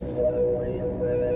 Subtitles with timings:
[0.00, 1.27] Salvo y.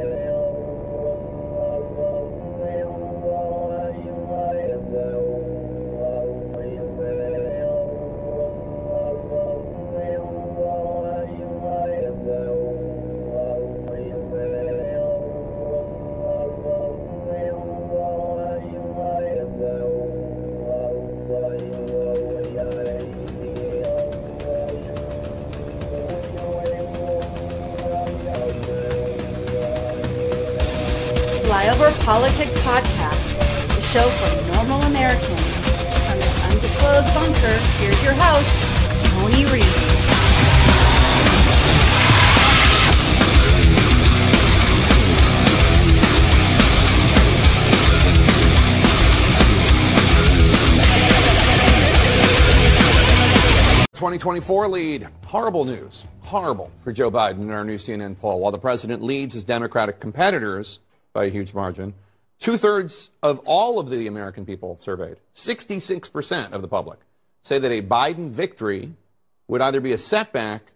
[32.02, 33.38] PolitiK Podcast,
[33.68, 35.70] the show for normal Americans.
[36.08, 38.58] From this undisclosed bunker, here's your host,
[39.06, 39.62] Tony Reed.
[53.94, 55.06] Twenty twenty four lead.
[55.26, 56.06] Horrible news.
[56.22, 58.40] Horrible for Joe Biden in our new CNN poll.
[58.40, 60.80] While the president leads his Democratic competitors,
[61.12, 61.94] by a huge margin.
[62.38, 66.98] Two thirds of all of the American people surveyed, 66% of the public,
[67.42, 68.94] say that a Biden victory
[69.46, 70.72] would either be a setback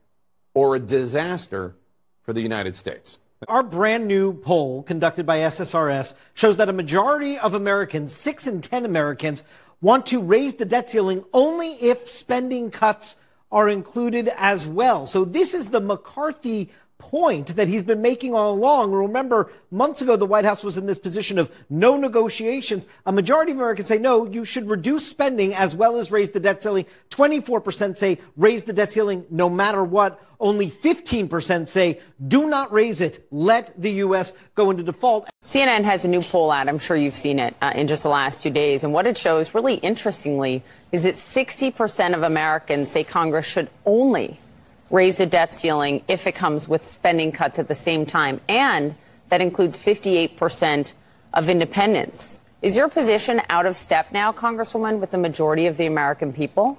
[0.54, 1.74] or a disaster
[2.22, 3.18] for the United States.
[3.48, 8.60] Our brand new poll conducted by SSRS shows that a majority of Americans, six in
[8.60, 9.42] 10 Americans,
[9.80, 13.16] want to raise the debt ceiling only if spending cuts
[13.52, 15.06] are included as well.
[15.06, 18.90] So this is the McCarthy point that he's been making all along.
[18.92, 22.86] Remember, months ago, the White House was in this position of no negotiations.
[23.04, 26.40] A majority of Americans say, no, you should reduce spending as well as raise the
[26.40, 26.86] debt ceiling.
[27.10, 30.22] 24% say raise the debt ceiling no matter what.
[30.38, 33.26] Only 15% say do not raise it.
[33.30, 34.34] Let the U.S.
[34.54, 35.28] go into default.
[35.42, 36.68] CNN has a new poll out.
[36.68, 38.84] I'm sure you've seen it uh, in just the last two days.
[38.84, 44.38] And what it shows, really interestingly, is that 60% of Americans say Congress should only
[44.90, 48.40] raise the debt ceiling if it comes with spending cuts at the same time.
[48.48, 48.94] And
[49.28, 50.92] that includes 58%
[51.34, 52.40] of independents.
[52.62, 56.78] Is your position out of step now, Congresswoman, with the majority of the American people?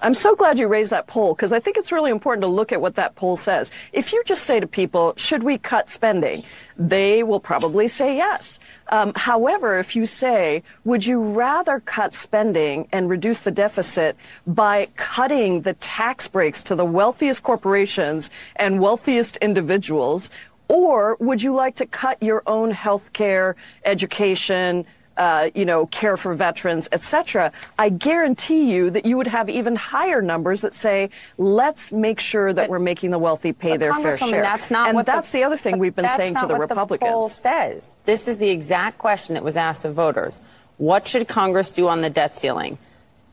[0.00, 2.72] I'm so glad you raised that poll because I think it's really important to look
[2.72, 3.70] at what that poll says.
[3.92, 6.44] If you just say to people, should we cut spending?
[6.76, 8.60] They will probably say yes.
[8.88, 14.16] Um, however, if you say, would you rather cut spending and reduce the deficit
[14.46, 20.30] by cutting the tax breaks to the wealthiest corporations and wealthiest individuals,
[20.68, 24.86] or would you like to cut your own health care, education,
[25.18, 29.74] uh, you know, care for veterans, etc., I guarantee you that you would have even
[29.74, 33.92] higher numbers that say, let's make sure that but, we're making the wealthy pay their
[33.94, 34.42] fair share.
[34.42, 37.00] That's not and what that's the, the, other thing we've been saying to the Republicans.
[37.00, 40.40] The poll says this is the exact question that was asked of voters.
[40.76, 42.78] What should Congress do on the debt ceiling?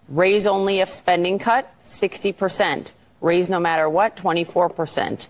[0.10, 2.92] Raise only if spending cut, 60%.
[3.22, 5.28] Raise no matter what, 24%.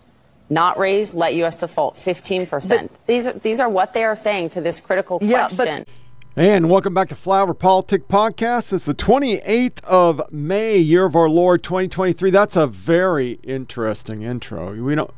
[0.50, 1.58] Not raise, let U.S.
[1.58, 2.50] default, 15%.
[2.50, 5.86] But, these, are, these are what they are saying to this critical yeah, question.
[5.86, 6.05] But,
[6.38, 8.74] and welcome back to Flyover PolitiK Podcast.
[8.74, 12.30] It's the 28th of May, year of our Lord 2023.
[12.30, 14.76] That's a very interesting intro.
[14.76, 15.14] We don't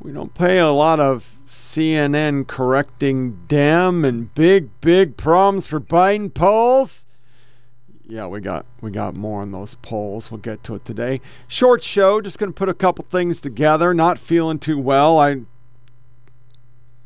[0.00, 6.34] we don't pay a lot of CNN correcting Dem and big big problems for Biden
[6.34, 7.06] polls.
[8.04, 10.32] Yeah, we got we got more on those polls.
[10.32, 11.20] We'll get to it today.
[11.46, 13.94] Short show, just going to put a couple things together.
[13.94, 15.20] Not feeling too well.
[15.20, 15.42] I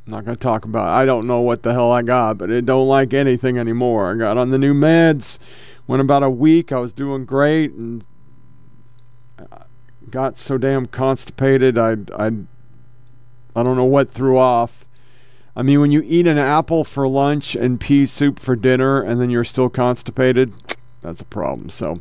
[0.08, 1.02] I'm not going to talk about it.
[1.02, 4.10] I don't know what the hell I got, but it don't like anything anymore.
[4.10, 5.38] I got on the new meds.
[5.86, 6.72] Went about a week.
[6.72, 8.02] I was doing great and
[10.10, 11.76] got so damn constipated.
[11.76, 12.30] I I
[13.54, 14.86] I don't know what threw off.
[15.54, 19.20] I mean, when you eat an apple for lunch and pea soup for dinner and
[19.20, 20.54] then you're still constipated,
[21.02, 21.68] that's a problem.
[21.68, 22.00] So,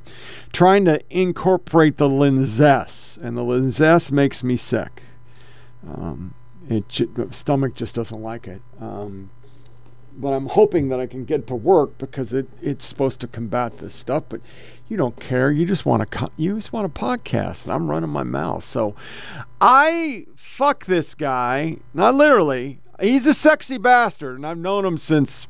[0.53, 5.03] trying to incorporate the Linzess, and the Linzess makes me sick.
[5.85, 6.33] Um,
[6.69, 8.61] it stomach just doesn't like it.
[8.79, 9.29] Um,
[10.17, 13.77] but I'm hoping that I can get to work because it, it's supposed to combat
[13.77, 14.23] this stuff.
[14.29, 14.41] But
[14.87, 15.51] you don't care.
[15.51, 18.63] You just want to you just want a podcast, and I'm running my mouth.
[18.63, 18.95] So
[19.61, 21.77] I fuck this guy.
[21.93, 22.79] Not literally.
[22.99, 25.47] He's a sexy bastard, and I've known him since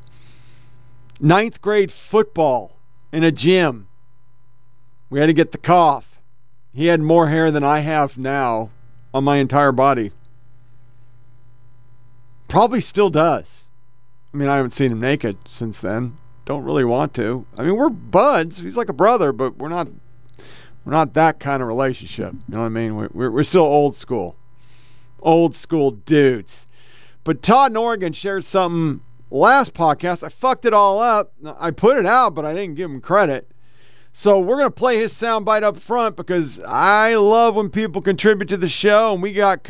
[1.18, 2.78] ninth grade football
[3.12, 3.88] in a gym.
[5.08, 6.20] We had to get the cough.
[6.74, 8.70] He had more hair than I have now
[9.14, 10.12] on my entire body.
[12.48, 13.66] Probably still does.
[14.32, 16.16] I mean, I haven't seen him naked since then.
[16.44, 17.46] Don't really want to.
[17.56, 18.58] I mean, we're buds.
[18.58, 19.88] He's like a brother, but we're not.
[20.84, 22.32] We're not that kind of relationship.
[22.32, 22.96] You know what I mean?
[22.96, 24.36] We're we're still old school,
[25.20, 26.66] old school dudes.
[27.24, 30.24] But Todd Norgan shared something last podcast.
[30.24, 31.34] I fucked it all up.
[31.58, 33.50] I put it out, but I didn't give him credit.
[34.14, 38.56] So we're to play his soundbite up front because I love when people contribute to
[38.56, 39.62] the show, and we got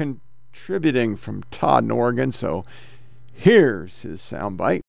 [0.58, 2.30] contributing from Todd in Oregon.
[2.32, 2.64] So
[3.32, 4.80] here's his soundbite.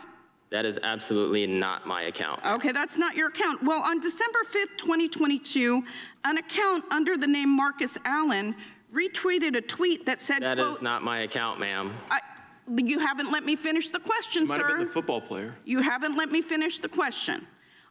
[0.49, 2.39] That is absolutely not my account.
[2.45, 3.61] Okay, that's not your account.
[3.61, 5.83] Well, on December 5th, 2022,
[6.25, 8.55] an account under the name Marcus Allen
[8.93, 11.91] retweeted a tweet that said, That quote, is not my account, ma'am.
[12.09, 12.21] I,
[12.75, 14.67] you haven't let me finish the question, Might sir.
[14.67, 15.53] have been the football player.
[15.65, 17.45] You haven't let me finish the question.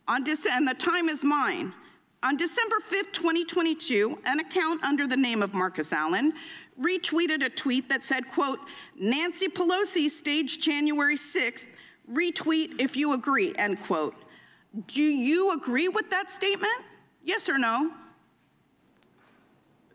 [0.08, 1.72] On Dece- and the time is mine.
[2.22, 6.32] On December 5th, 2022, an account under the name of Marcus Allen
[6.80, 8.58] retweeted a tweet that said, quote,
[8.98, 11.66] Nancy Pelosi staged January 6th,
[12.10, 14.14] retweet if you agree, end quote.
[14.86, 16.74] Do you agree with that statement?
[17.24, 17.92] Yes or no?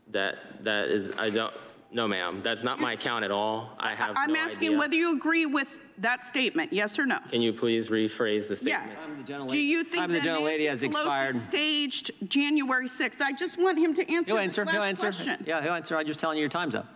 [0.10, 1.54] That that is I don't
[1.91, 2.41] no ma'am.
[2.41, 3.73] That's not my account at all.
[3.79, 4.79] I have I'm no asking idea.
[4.79, 7.19] whether you agree with that statement, yes or no?
[7.29, 8.91] Can you please rephrase the statement?
[8.91, 9.23] Yeah.
[9.25, 9.49] statement?
[9.51, 11.35] Do you think I'm the that gentlelady Nancy has Pelosi expired.
[11.35, 13.21] staged January 6th?
[13.21, 14.65] I just want him to answer He'll answer.
[14.65, 15.07] last He'll answer.
[15.11, 15.43] question.
[15.45, 15.97] Yeah, he'll answer.
[15.97, 16.88] I'm just telling you your time's up.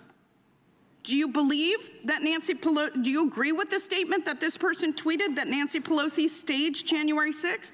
[1.03, 4.91] Do you believe that Nancy Pelosi, do you agree with the statement that this person
[4.91, 7.71] tweeted that Nancy Pelosi staged January 6th?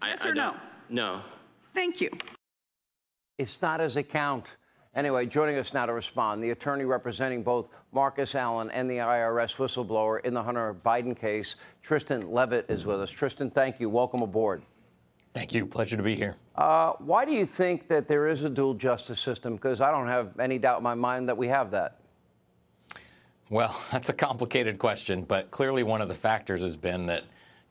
[0.00, 0.42] I- Yes I or no?
[0.52, 0.56] don't-
[0.90, 1.22] No.
[1.74, 2.10] Thank you.
[3.36, 4.54] It's not his account.
[4.98, 9.54] Anyway, joining us now to respond, the attorney representing both Marcus Allen and the IRS
[9.54, 11.54] whistleblower in the Hunter Biden case,
[11.84, 13.08] Tristan Leavitt, is with us.
[13.08, 13.88] Tristan, thank you.
[13.88, 14.60] Welcome aboard.
[15.34, 15.66] Thank you.
[15.66, 16.34] Pleasure to be here.
[16.56, 19.54] Uh, why do you think that there is a dual justice system?
[19.54, 22.00] Because I don't have any doubt in my mind that we have that.
[23.50, 27.22] Well, that's a complicated question, but clearly one of the factors has been that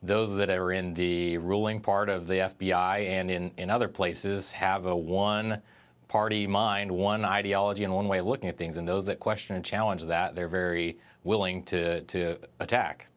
[0.02, 4.50] those that are in the ruling part of the FBI and in, in other places
[4.54, 5.62] have a one
[6.08, 8.78] party mind, one ideology, and one way of looking at things.
[8.78, 13.08] And those that question and challenge that, they're very willing to, to attack.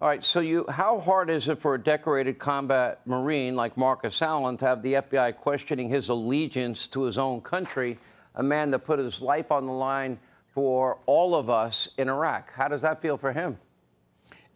[0.00, 4.20] All right, so you, how hard is it for a decorated combat Marine like Marcus
[4.20, 7.98] Allen to have the FBI questioning his allegiance to his own country,
[8.34, 10.18] a man that put his life on the line
[10.54, 12.52] for all of us in Iraq?
[12.52, 13.58] How does that feel for him?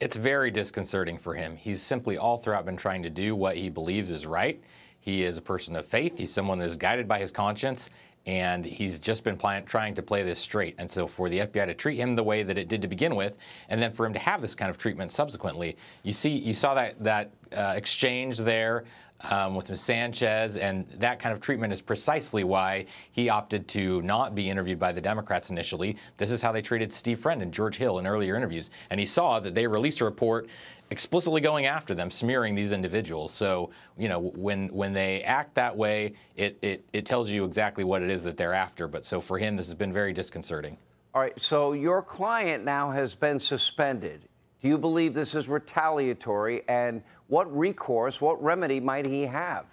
[0.00, 1.56] It's very disconcerting for him.
[1.56, 4.60] He's simply all throughout been trying to do what he believes is right.
[5.06, 6.18] He is a person of faith.
[6.18, 7.90] He's someone that is guided by his conscience,
[8.26, 10.74] and he's just been playing, trying to play this straight.
[10.78, 13.14] And so, for the FBI to treat him the way that it did to begin
[13.14, 13.36] with,
[13.68, 16.74] and then for him to have this kind of treatment subsequently, you see, you saw
[16.74, 18.82] that that uh, exchange there
[19.20, 19.80] um, with Ms.
[19.80, 24.78] Sanchez, and that kind of treatment is precisely why he opted to not be interviewed
[24.78, 25.96] by the Democrats initially.
[26.16, 29.06] This is how they treated Steve Friend and George Hill in earlier interviews, and he
[29.06, 30.48] saw that they released a report
[30.90, 33.32] explicitly going after them, smearing these individuals.
[33.32, 37.84] So, you know, when when they act that way, it, it, it tells you exactly
[37.84, 38.86] what it is that they're after.
[38.86, 40.76] But so for him, this has been very disconcerting.
[41.14, 44.28] All right, so your client now has been suspended.
[44.60, 46.62] Do you believe this is retaliatory?
[46.68, 49.64] And what recourse, what remedy might he have?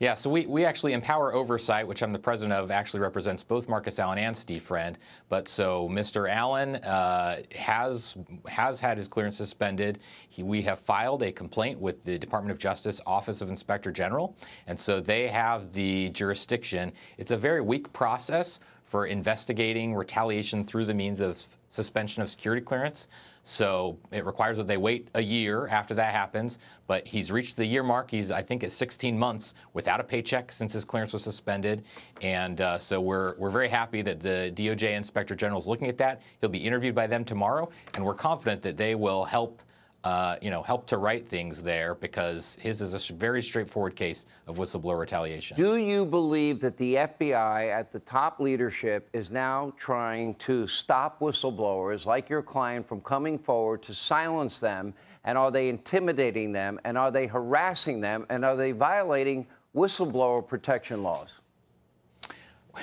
[0.00, 3.68] Yeah, so we, we actually Empower Oversight, which I'm the president of, actually represents both
[3.68, 4.96] Marcus Allen and Steve Friend.
[5.28, 6.30] But so Mr.
[6.30, 8.16] Allen uh, has
[8.46, 9.98] has had his clearance suspended.
[10.28, 14.36] He, we have filed a complaint with the Department of Justice Office of Inspector General,
[14.68, 16.92] and so they have the jurisdiction.
[17.18, 22.64] It's a very weak process for investigating retaliation through the means of suspension of security
[22.64, 23.08] clearance.
[23.44, 26.58] So it requires that they wait a year after that happens.
[26.86, 28.10] But he's reached the year mark.
[28.10, 31.84] He's, I think, at 16 months without a paycheck since his clearance was suspended.
[32.22, 35.98] And uh, so we're, we're very happy that the DOJ Inspector General is looking at
[35.98, 36.20] that.
[36.40, 37.70] He'll be interviewed by them tomorrow.
[37.94, 39.62] And we're confident that they will help
[40.08, 44.24] uh, you know, help to right things there because his is a very straightforward case
[44.46, 45.54] of whistleblower retaliation.
[45.54, 51.20] Do you believe that the FBI at the top leadership is now trying to stop
[51.20, 54.94] whistleblowers like your client from coming forward to silence them?
[55.24, 56.80] And are they intimidating them?
[56.84, 58.24] And are they harassing them?
[58.30, 59.46] And are they violating
[59.76, 61.40] whistleblower protection laws?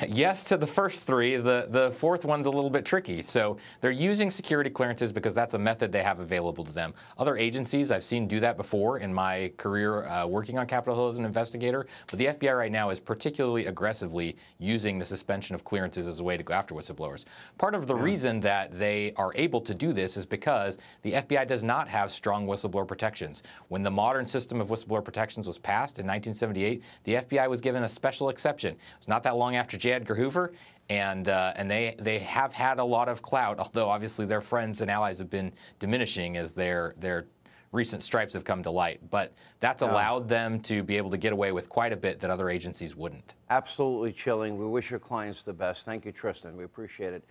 [0.07, 1.37] Yes to the first three.
[1.37, 3.21] The the fourth one's a little bit tricky.
[3.21, 6.93] So they're using security clearances because that's a method they have available to them.
[7.17, 11.09] Other agencies I've seen do that before in my career uh, working on Capitol Hill
[11.09, 11.87] as an investigator.
[12.07, 16.23] But the FBI right now is particularly aggressively using the suspension of clearances as a
[16.23, 17.25] way to go after whistleblowers.
[17.57, 21.47] Part of the reason that they are able to do this is because the FBI
[21.47, 23.43] does not have strong whistleblower protections.
[23.69, 27.83] When the modern system of whistleblower protections was passed in 1978, the FBI was given
[27.83, 28.75] a special exception.
[28.97, 29.91] It's not that long after J.
[29.91, 30.51] Edgar Hoover,
[30.89, 33.59] and uh, and they they have had a lot of clout.
[33.59, 37.27] Although obviously their friends and allies have been diminishing as their their
[37.71, 38.99] recent stripes have come to light.
[39.11, 39.91] But that's Yeah.
[39.91, 42.95] allowed them to be able to get away with quite a bit that other agencies
[42.95, 43.35] wouldn't.
[43.51, 44.57] Absolutely chilling.
[44.57, 45.85] We wish your clients the best.
[45.85, 46.57] Thank you, Tristan.
[46.57, 47.23] We appreciate it.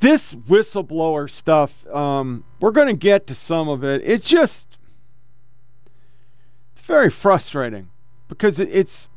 [0.00, 4.00] this whistleblower stuff, um, we're going to get to some of it.
[4.02, 4.78] It's just,
[6.72, 7.90] it's very frustrating
[8.28, 9.08] because it, it's,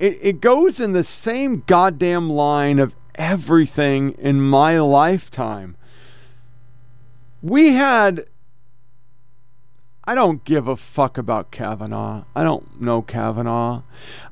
[0.00, 5.76] it, it goes in the same goddamn line of everything in my lifetime.
[7.42, 8.24] We had,
[10.04, 12.24] I don't give a fuck about Kavanaugh.
[12.34, 13.82] I don't know Kavanaugh.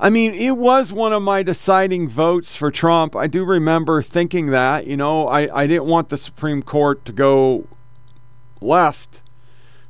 [0.00, 3.14] I mean, it was one of my deciding votes for Trump.
[3.14, 7.12] I do remember thinking that, you know, I, I didn't want the Supreme Court to
[7.12, 7.66] go
[8.62, 9.20] left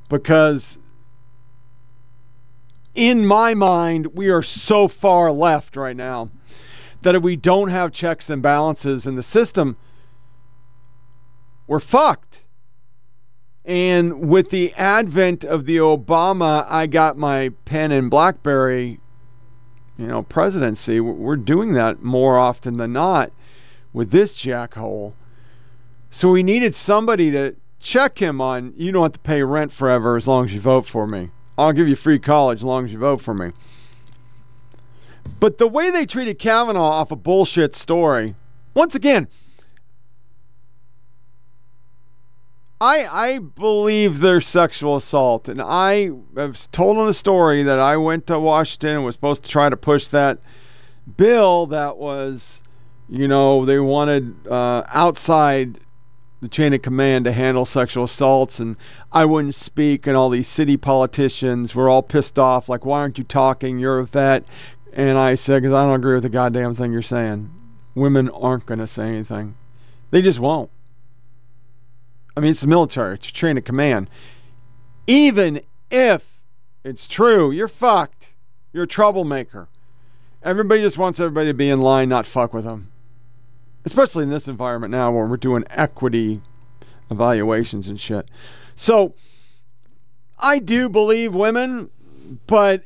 [0.08, 0.76] because
[2.98, 6.30] in my mind, we are so far left right now
[7.02, 9.76] that if we don't have checks and balances in the system,
[11.68, 12.42] we're fucked.
[13.64, 18.98] And with the advent of the Obama, I got my pen and Blackberry,
[19.96, 20.98] you know, presidency.
[20.98, 23.30] We're doing that more often than not
[23.92, 25.12] with this jackhole.
[26.10, 28.72] So we needed somebody to check him on.
[28.76, 31.30] You don't have to pay rent forever as long as you vote for me.
[31.58, 33.50] I'll give you free college as long as you vote for me.
[35.40, 38.36] But the way they treated Kavanaugh off a bullshit story,
[38.74, 39.26] once again,
[42.80, 47.96] I I believe there's sexual assault, and I have told on the story that I
[47.96, 50.38] went to Washington and was supposed to try to push that
[51.16, 52.62] bill that was,
[53.08, 55.80] you know, they wanted uh, outside
[56.40, 58.76] the chain of command to handle sexual assaults, and
[59.12, 63.18] I wouldn't speak, and all these city politicians were all pissed off, like, why aren't
[63.18, 63.78] you talking?
[63.78, 64.44] You're a vet.
[64.92, 67.50] And I said, because I don't agree with the goddamn thing you're saying.
[67.94, 69.56] Women aren't going to say anything,
[70.10, 70.70] they just won't.
[72.36, 74.08] I mean, it's the military, it's a chain of command.
[75.08, 76.24] Even if
[76.84, 78.34] it's true, you're fucked.
[78.72, 79.68] You're a troublemaker.
[80.42, 82.92] Everybody just wants everybody to be in line, not fuck with them.
[83.88, 86.40] Especially in this environment now where we're doing equity
[87.10, 88.28] evaluations and shit.
[88.74, 89.14] So,
[90.38, 91.90] I do believe women,
[92.46, 92.84] but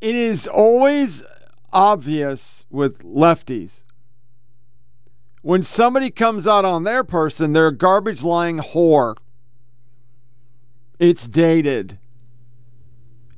[0.00, 1.22] it is always
[1.72, 3.82] obvious with lefties
[5.42, 9.16] when somebody comes out on their person, they're a garbage lying whore.
[10.98, 11.98] It's dated.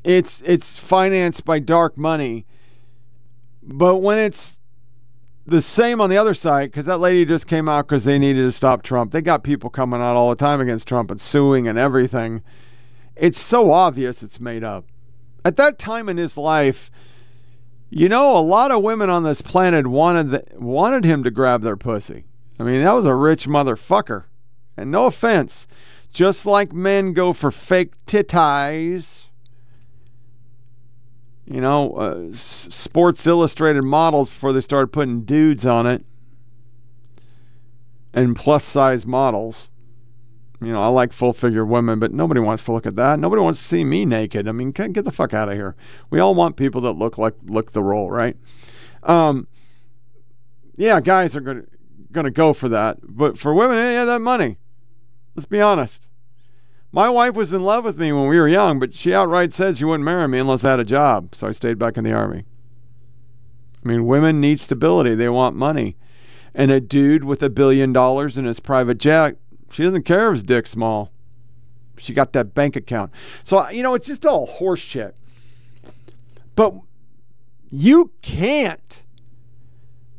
[0.03, 2.45] It's it's financed by dark money.
[3.63, 4.61] But when it's
[5.47, 8.43] the same on the other side, because that lady just came out because they needed
[8.43, 9.13] to stop Trump.
[9.13, 12.43] They got people coming out all the time against Trump and suing and everything.
[13.17, 14.87] It's so obvious it's made up.
[15.45, 16.91] At that time in his life,
[17.91, 21.63] you know, a lot of women on this planet wanted the, wanted him to grab
[21.63, 22.25] their pussy.
[22.59, 24.25] I mean, that was a rich motherfucker.
[24.77, 25.67] And no offense,
[26.13, 29.25] just like men go for fake titties,
[31.47, 36.05] you know, uh, Sports Illustrated models before they started putting dudes on it,
[38.13, 39.69] and plus size models.
[40.61, 43.19] You know, I like full figure women, but nobody wants to look at that.
[43.19, 44.47] Nobody wants to see me naked.
[44.47, 45.75] I mean, get the fuck out of here.
[46.11, 48.37] We all want people that look like look the role, right?
[49.03, 49.49] Um,
[50.77, 51.65] yeah, guys are gonna
[52.13, 54.59] gonna go for that, but for women, have that money.
[55.35, 56.09] Let's be honest.
[56.93, 59.79] My wife was in love with me when we were young, but she outright said
[59.79, 62.13] she wouldn't marry me unless I had a job, so I stayed back in the
[62.13, 62.45] army.
[63.85, 65.15] I mean, women need stability.
[65.15, 65.97] They want money.
[66.55, 69.37] And a dude with a billion dollars in his private jet
[69.73, 71.11] she doesn't care if his dick's small.
[71.97, 73.11] She got that bank account.
[73.43, 75.17] So, you know, it's just all horse shit.
[76.55, 76.75] But
[77.71, 79.03] you can't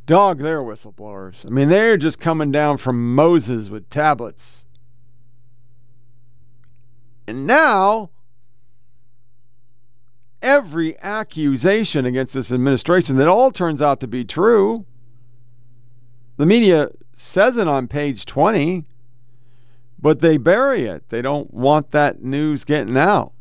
[0.07, 1.45] dog their whistleblowers.
[1.45, 4.62] I mean, they're just coming down from Moses with tablets.
[7.27, 8.09] And now,
[10.41, 14.85] every accusation against this administration that all turns out to be true,
[16.37, 18.85] the media says it on page 20
[20.03, 21.07] but they bury it.
[21.07, 23.31] They don't want that news getting out.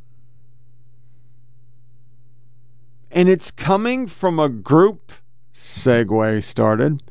[3.11, 5.11] And it's coming from a group,
[5.53, 7.03] segue started,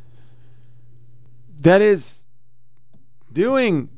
[1.59, 2.19] that is
[3.33, 3.89] doing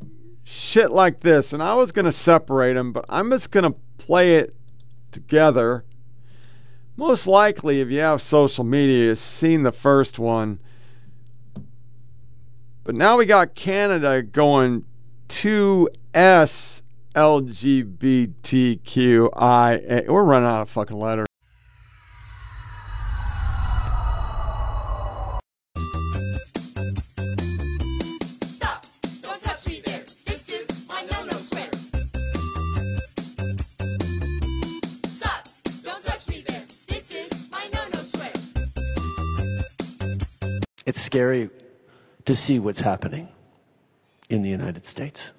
[0.53, 1.53] shit like this.
[1.53, 4.55] And I was going to separate them, but I'm just going to play it
[5.11, 5.83] together.
[6.95, 10.59] Most likely, if you have social media, you've seen the first one.
[12.83, 14.85] But now we got Canada going
[15.29, 16.81] 2S
[17.15, 17.67] LGBTQIA.
[20.07, 21.27] We're running out of fucking letters.
[41.13, 41.47] Scary
[42.25, 43.27] to see what's happening
[44.31, 45.31] in the United States.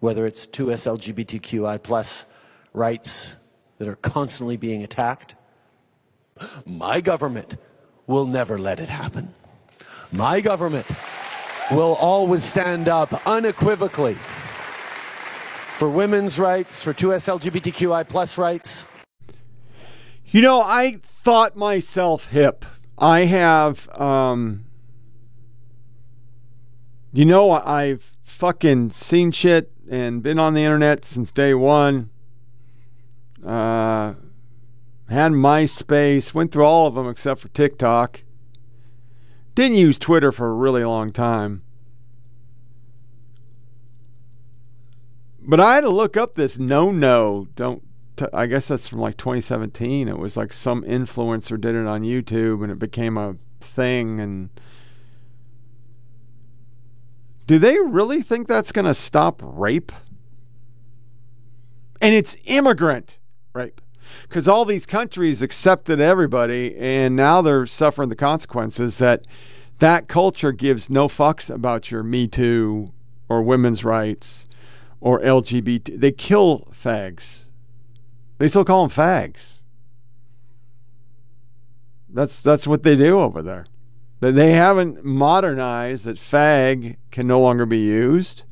[0.00, 2.24] Whether it's 2S LGBTQI plus
[2.72, 3.30] rights
[3.76, 5.34] that are constantly being attacked,
[6.64, 7.58] my government
[8.06, 9.34] will never let it happen.
[10.12, 10.86] My government
[11.70, 14.16] will always stand up unequivocally
[15.78, 18.86] for women's rights, for 2S LGBTQI plus rights.
[20.24, 22.64] You know, I thought myself hip.
[22.96, 24.64] I have, um,
[27.12, 32.10] you know, I've fucking seen shit and been on the internet since day one.
[33.44, 34.14] Uh,
[35.08, 38.22] had MySpace, went through all of them except for TikTok.
[39.54, 41.62] Didn't use Twitter for a really long time.
[45.44, 47.48] But I had to look up this no no.
[47.56, 47.82] Don't.
[48.16, 50.08] T- I guess that's from like 2017.
[50.08, 54.20] It was like some influencer did it on YouTube and it became a thing.
[54.20, 54.50] And
[57.52, 59.92] do they really think that's going to stop rape?
[62.00, 63.18] And it's immigrant
[63.52, 63.82] rape
[64.26, 69.26] because all these countries accepted everybody and now they're suffering the consequences that
[69.80, 72.88] that culture gives no fucks about your Me Too
[73.28, 74.46] or women's rights
[75.02, 76.00] or LGBT.
[76.00, 77.40] They kill fags.
[78.38, 79.58] They still call them fags.
[82.08, 83.66] That's that's what they do over there.
[84.30, 88.44] They haven't modernized that fag can no longer be used,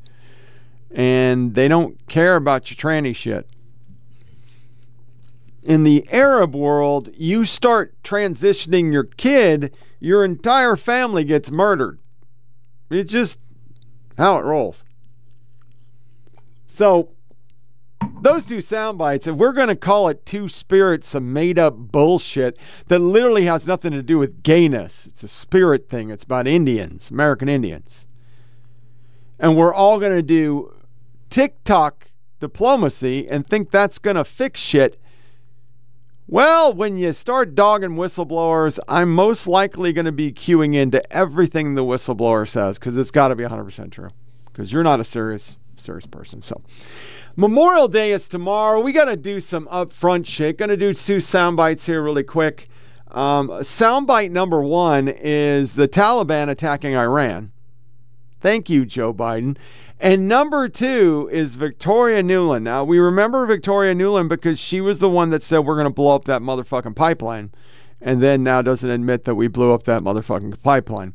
[0.93, 3.49] and they don't care about your tranny shit.
[5.63, 11.99] In the Arab world, you start transitioning your kid, your entire family gets murdered.
[12.89, 13.39] It's just
[14.17, 14.83] how it rolls.
[16.67, 17.11] So,
[18.21, 21.75] those two sound bites, and we're going to call it two spirits, some made up
[21.75, 26.47] bullshit that literally has nothing to do with gayness, it's a spirit thing, it's about
[26.47, 28.05] Indians, American Indians.
[29.39, 30.73] And we're all going to do
[31.29, 34.99] TikTok diplomacy and think that's going to fix shit.
[36.27, 41.73] Well, when you start dogging whistleblowers, I'm most likely going to be queuing into everything
[41.73, 44.09] the whistleblower says because it's got to be 100% true
[44.45, 46.41] because you're not a serious serious person.
[46.41, 46.61] So,
[47.35, 48.79] Memorial Day is tomorrow.
[48.81, 50.57] We got to do some upfront shit.
[50.57, 52.69] Going to do two sound bites here really quick.
[53.11, 57.51] Um, soundbite number one is the Taliban attacking Iran.
[58.39, 59.57] Thank you, Joe Biden.
[59.99, 62.63] And number two is Victoria Nuland.
[62.63, 65.93] Now, we remember Victoria Nuland because she was the one that said we're going to
[65.93, 67.51] blow up that motherfucking pipeline.
[68.01, 71.13] And then now doesn't admit that we blew up that motherfucking pipeline.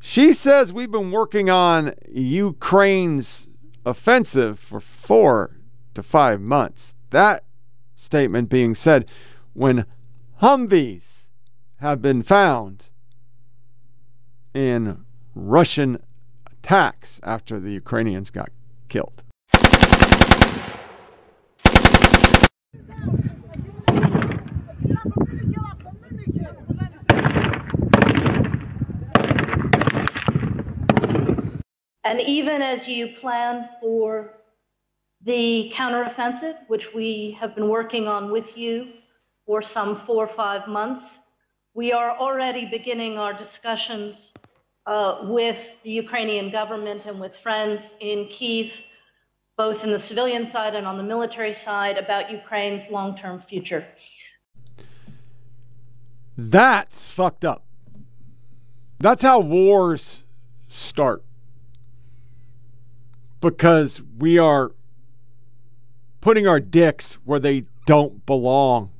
[0.00, 3.46] She says we've been working on Ukraine's
[3.84, 5.58] offensive for four
[5.94, 6.96] to five months.
[7.10, 7.44] That
[7.96, 9.04] statement being said
[9.52, 9.84] when
[10.40, 11.28] Humvees
[11.76, 12.86] have been found
[14.54, 16.02] in Russian
[16.50, 18.48] attacks after the Ukrainians got
[18.88, 19.22] killed.
[32.10, 34.34] And even as you plan for
[35.24, 38.88] the counteroffensive, which we have been working on with you
[39.46, 41.04] for some four or five months,
[41.72, 44.32] we are already beginning our discussions
[44.86, 48.72] uh, with the Ukrainian government and with friends in Kiev,
[49.56, 53.86] both in the civilian side and on the military side, about Ukraine's long term future.
[56.36, 57.62] That's fucked up.
[58.98, 60.24] That's how wars
[60.68, 61.22] start
[63.40, 64.72] because we are
[66.20, 68.90] putting our dicks where they don't belong.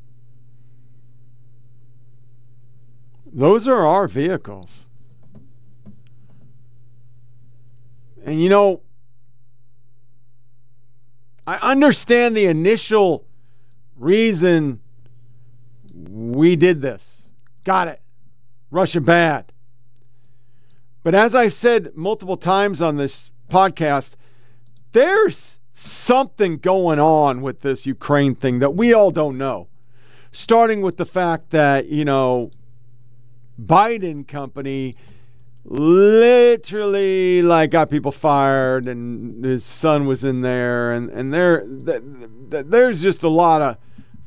[3.33, 4.87] Those are our vehicles.
[8.25, 8.81] And you know,
[11.47, 13.25] I understand the initial
[13.97, 14.81] reason
[15.93, 17.23] we did this.
[17.65, 18.01] Got it.
[18.71, 19.53] Russia bad.
[21.03, 24.17] But as I said multiple times on this podcast,
[24.93, 29.69] there's something going on with this Ukraine thing that we all don't know.
[30.33, 32.51] Starting with the fact that, you know,
[33.61, 34.97] Biden company
[35.65, 42.03] literally like got people fired and his son was in there and and there th-
[42.51, 43.77] th- there's just a lot of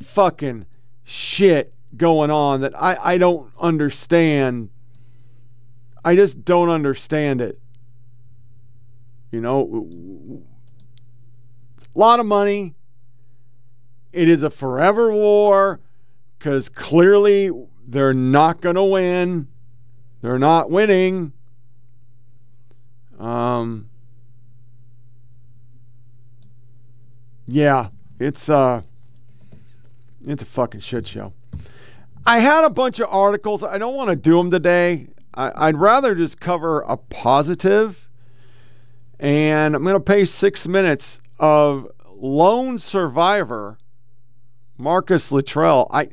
[0.06, 0.66] fucking
[1.04, 4.70] shit going on that I I don't understand
[6.06, 7.60] I just don't understand it
[9.32, 10.44] you know
[11.96, 12.74] a lot of money.
[14.12, 15.80] It is a forever war
[16.38, 17.52] because clearly
[17.88, 19.48] they're not going to win.
[20.22, 21.34] They're not winning.
[23.20, 23.90] Um,
[27.48, 28.82] yeah, it's uh,
[30.26, 31.34] it's a fucking shit show.
[32.26, 33.64] I had a bunch of articles.
[33.64, 35.08] I don't want to do them today.
[35.34, 38.08] I, I'd rather just cover a positive.
[39.20, 43.78] And I'm going to pay six minutes of lone survivor
[44.78, 45.88] Marcus Luttrell.
[45.92, 46.10] I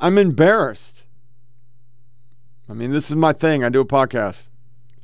[0.00, 1.04] I'm embarrassed.
[2.68, 3.64] I mean, this is my thing.
[3.64, 4.48] I do a podcast.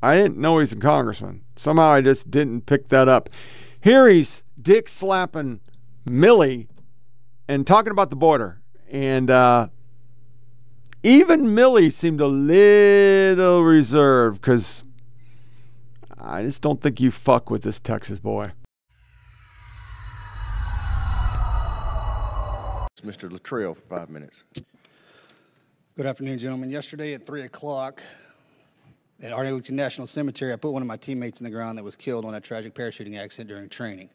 [0.03, 1.43] I didn't know he's a congressman.
[1.57, 3.31] Somehow I just didn't pick that up.
[3.81, 5.61] Here he's dick slapping
[6.07, 6.69] Milley
[7.49, 8.61] and talking about the border.
[8.91, 9.69] And uh,
[11.03, 14.83] even Milley seemed a little reserved because
[16.27, 18.53] I just don't think you fuck with this Texas boy.
[23.03, 23.31] Mr.
[23.31, 24.45] Luttrell for five minutes.
[25.95, 26.71] Good afternoon, gentlemen.
[26.71, 28.03] Yesterday at 3 o'clock
[29.23, 31.97] at Arlington National Cemetery, I put one of my teammates in the ground that was
[31.97, 34.09] killed on a tragic parachuting accident during training.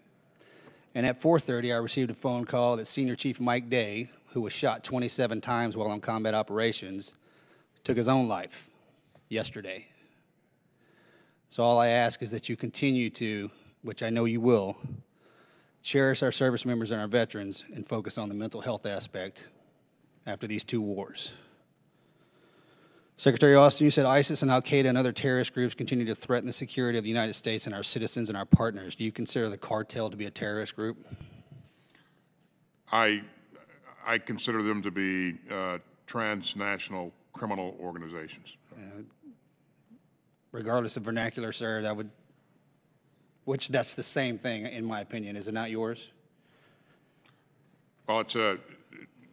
[0.96, 4.54] And at 4.30, I received a phone call that Senior Chief Mike Day, who was
[4.54, 7.14] shot 27 times while on combat operations,
[7.84, 8.72] took his own life
[9.30, 9.86] yesterday.
[11.50, 13.50] So all I ask is that you continue to,
[13.82, 14.78] which I know you will,
[15.82, 19.50] cherish our service members and our veterans and focus on the mental health aspect
[20.28, 21.34] after these two wars.
[23.18, 26.46] Secretary Austin, you said ISIS and Al Qaeda and other terrorist groups continue to threaten
[26.46, 28.96] the security of the United States and our citizens and our partners.
[28.96, 31.06] Do you consider the cartel to be a terrorist group?
[32.92, 33.24] I,
[34.06, 38.56] I consider them to be uh, transnational criminal organizations.
[40.52, 42.10] Regardless of vernacular, sir, that would,
[43.46, 45.36] which that's the same thing, in my opinion.
[45.36, 46.12] Is it not yours?
[48.08, 48.58] Well, it's a,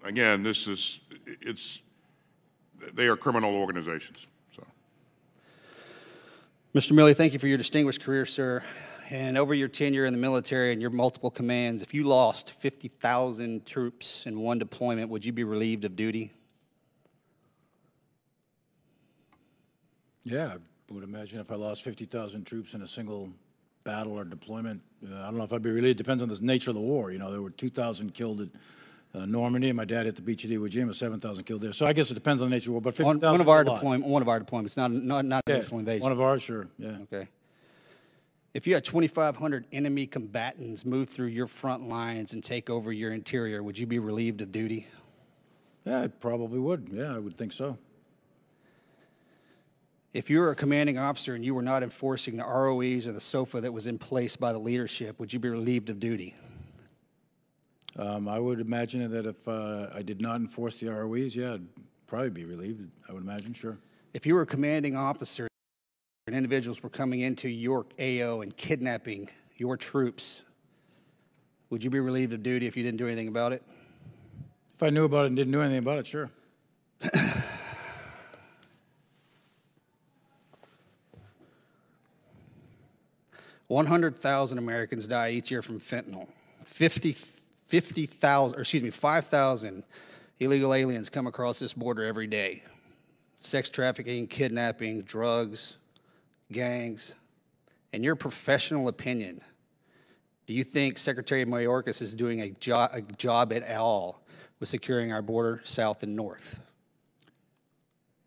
[0.04, 1.00] again, this is,
[1.40, 1.80] it's,
[2.94, 4.26] they are criminal organizations.
[4.54, 4.64] So.
[6.74, 6.92] Mr.
[6.92, 8.62] Milley, thank you for your distinguished career, sir.
[9.08, 13.64] And over your tenure in the military and your multiple commands, if you lost 50,000
[13.64, 16.32] troops in one deployment, would you be relieved of duty?
[20.24, 20.56] Yeah,
[20.90, 23.30] I would imagine if I lost 50,000 troops in a single
[23.82, 25.98] battle or deployment, uh, I don't know if I'd be relieved.
[26.00, 27.10] It depends on the nature of the war.
[27.10, 28.48] You know, there were 2,000 killed at
[29.14, 31.72] uh, Normandy, and my dad hit the beach at Iwo Jima, 7,000 killed there.
[31.72, 32.80] So I guess it depends on the nature of the war.
[32.82, 35.56] But 50,000 one, one of our deployment, one of our deployments, not not not yeah,
[35.56, 36.02] initial invasion.
[36.02, 36.68] One of ours, sure.
[36.78, 36.98] Yeah.
[37.12, 37.28] Okay.
[38.54, 43.12] If you had 2,500 enemy combatants move through your front lines and take over your
[43.12, 44.86] interior, would you be relieved of duty?
[45.84, 46.88] Yeah, I probably would.
[46.90, 47.76] Yeah, I would think so.
[50.12, 53.20] If you were a commanding officer and you were not enforcing the ROEs or the
[53.20, 56.34] SOFA that was in place by the leadership, would you be relieved of duty?
[57.98, 61.66] Um, I would imagine that if uh, I did not enforce the ROEs, yeah, I'd
[62.06, 62.90] probably be relieved.
[63.08, 63.78] I would imagine, sure.
[64.14, 65.48] If you were a commanding officer
[66.26, 70.42] and individuals were coming into your AO and kidnapping your troops,
[71.70, 73.62] would you be relieved of duty if you didn't do anything about it?
[74.74, 76.30] If I knew about it and didn't do anything about it, sure.
[83.68, 86.28] One hundred thousand Americans die each year from fentanyl.
[86.64, 87.14] Fifty
[87.66, 89.82] 50,000, or excuse me, 5,000
[90.38, 92.62] illegal aliens come across this border every day.
[93.34, 95.76] Sex trafficking, kidnapping, drugs,
[96.52, 97.14] gangs.
[97.92, 99.40] In your professional opinion,
[100.46, 104.22] do you think Secretary Mayorkas is doing a, jo- a job at all
[104.60, 106.60] with securing our border south and north?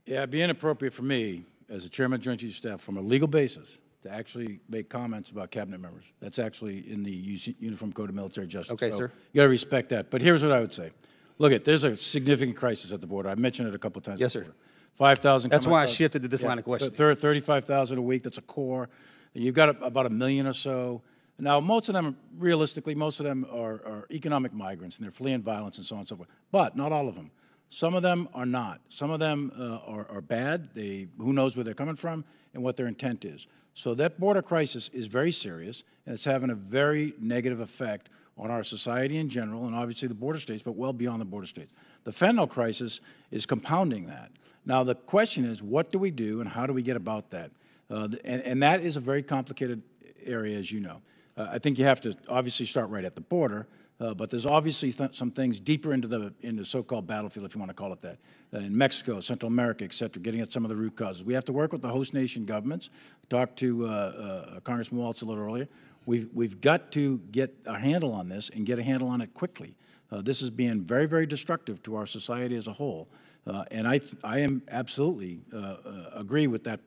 [0.05, 2.97] Yeah, it'd be inappropriate for me as a chairman of Joint Chiefs of Staff from
[2.97, 6.11] a legal basis to actually make comments about cabinet members.
[6.19, 8.73] That's actually in the Uniform Code of Military Justice.
[8.73, 9.11] Okay, so sir.
[9.33, 10.09] You got to respect that.
[10.09, 10.91] But here's what I would say.
[11.37, 13.29] Look, at there's a significant crisis at the border.
[13.29, 14.19] I mentioned it a couple times.
[14.19, 14.45] Yes, sir.
[14.93, 15.51] Five thousand.
[15.51, 16.93] That's why I shifted to this line of questioning.
[16.93, 18.23] Thirty-five thousand a week.
[18.23, 18.89] That's a core.
[19.33, 21.01] You've got a, about a million or so.
[21.41, 25.41] Now, most of them, realistically, most of them are, are economic migrants and they're fleeing
[25.41, 26.27] violence and so on and so forth.
[26.51, 27.31] But not all of them.
[27.69, 28.81] Some of them are not.
[28.89, 30.73] Some of them uh, are, are, bad.
[30.73, 33.47] They, who knows where they're coming from and what their intent is.
[33.73, 38.49] So that border crisis is very serious, and it's having a very negative effect on
[38.49, 41.73] our society in general, and obviously the border states, but well beyond the border states.
[42.05, 43.01] The fentanyl crisis
[43.31, 44.31] is compounding that.
[44.65, 47.51] Now the question is, what do we do, and how do we get about that?
[47.89, 49.81] Uh, and, and, that is a very complicated
[50.23, 51.01] area, as you know.
[51.35, 53.67] Uh, I think you have to obviously start right at the border,
[53.99, 57.59] uh, but there's obviously th some things deeper into the into so-called battlefield, if you
[57.59, 58.17] want to call it that,
[58.53, 61.23] uh, in Mexico, Central America, et cetera, getting at some of the root causes.
[61.23, 62.89] We have to work with the host nation governments.
[63.29, 65.67] Talked to uh, uh Congressman Waltz a little earlier.
[66.05, 69.33] We've, we've got to get a handle on this and get a handle on it
[69.35, 69.75] quickly.
[70.11, 73.07] Uh, this is being very, very destructive to our society as a whole.
[73.45, 76.79] Uh, and I, I am absolutely uh, uh, agree with that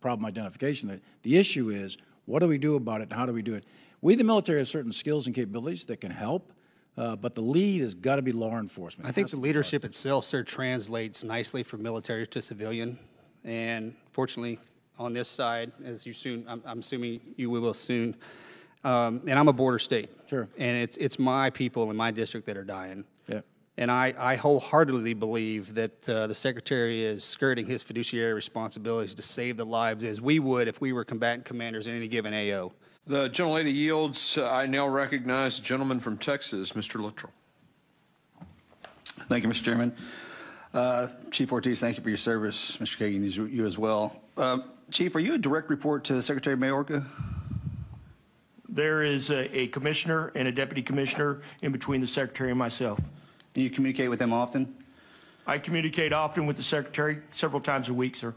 [0.00, 0.90] problem identification.
[0.90, 3.54] That the issue is what do we do about it and how do we do
[3.54, 3.64] it?
[4.06, 6.52] We, the military, have certain skills and capabilities that can help.
[6.96, 9.08] Uh, but the lead has got to be law enforcement.
[9.08, 13.00] I think the leadership itself, sir, translates nicely from military to civilian.
[13.42, 14.60] And fortunately,
[14.96, 18.14] on this side, as you soon, I'm, I'm assuming you will soon,
[18.84, 20.08] um, and I'm a border state.
[20.28, 20.48] Sure.
[20.56, 23.04] And it's it's my people in my district that are dying.
[23.26, 23.40] Yeah.
[23.76, 29.22] And I, I wholeheartedly believe that uh, the secretary is skirting his fiduciary responsibilities to
[29.22, 32.72] save the lives as we would if we were combatant commanders in any given AO.
[33.06, 34.36] The gentlelady yields.
[34.36, 37.00] Uh, I now recognize the gentleman from Texas, Mr.
[37.00, 37.32] Luttrell.
[39.28, 39.62] Thank you, Mr.
[39.62, 39.94] Chairman.
[40.74, 42.78] Uh, Chief Ortiz, thank you for your service.
[42.78, 42.98] Mr.
[42.98, 44.20] Kagan, you, you as well.
[44.36, 47.04] Um, Chief, are you a direct report to Secretary Mayorkas?
[48.68, 53.00] There is a, a, commissioner and a deputy commissioner in between the secretary and myself.
[53.54, 54.74] Do you communicate with them often?
[55.46, 58.34] I communicate often with the secretary, several times a week, sir.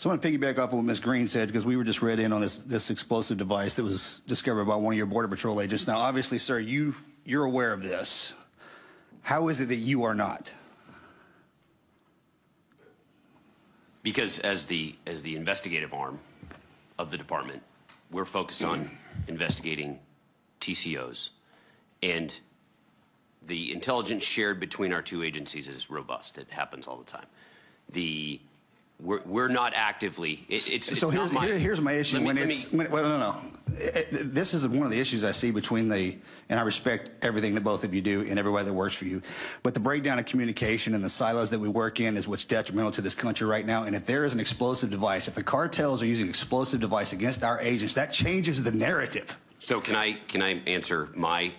[0.00, 0.98] So I want to piggyback off of what Ms.
[0.98, 4.22] Green said because we were just read in on this, this explosive device that was
[4.26, 5.86] discovered by one of your Border Patrol agents.
[5.86, 6.94] Now, obviously, sir, you,
[7.26, 8.32] you're aware of this.
[9.20, 10.54] How is it that you are not?
[14.02, 16.18] Because as the, as the investigative arm
[16.98, 17.62] of the department,
[18.10, 18.88] we're focused on
[19.28, 19.98] investigating
[20.62, 21.28] TCOs.
[22.02, 22.34] And
[23.46, 26.38] the intelligence shared between our two agencies is robust.
[26.38, 27.26] It happens all the time.
[27.92, 28.40] The
[29.02, 30.44] we're, we're not actively.
[30.48, 32.20] It, it's, so it's here's, my, here, here's my issue.
[32.20, 33.36] Me, when it's me, when, well, no, no.
[33.78, 36.16] It, this is one of the issues I see between the,
[36.48, 39.22] and I respect everything that both of you do and everybody that works for you,
[39.62, 42.90] but the breakdown of communication and the silos that we work in is what's detrimental
[42.92, 43.84] to this country right now.
[43.84, 47.44] And if there is an explosive device, if the cartels are using explosive device against
[47.44, 49.38] our agents, that changes the narrative.
[49.60, 51.52] So can I can I answer my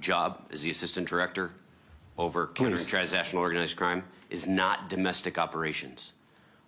[0.00, 1.50] job as the assistant director
[2.16, 6.12] over countering transnational organized crime is not domestic operations.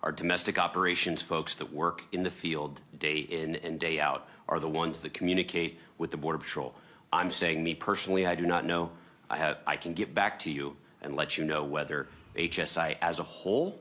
[0.03, 4.59] Our domestic operations folks that work in the field day in and day out are
[4.59, 6.75] the ones that communicate with the Border Patrol.
[7.13, 8.91] I'm saying, me personally, I do not know.
[9.31, 13.21] I, have, I can get back to you and let you know whether HSI as
[13.21, 13.79] a whole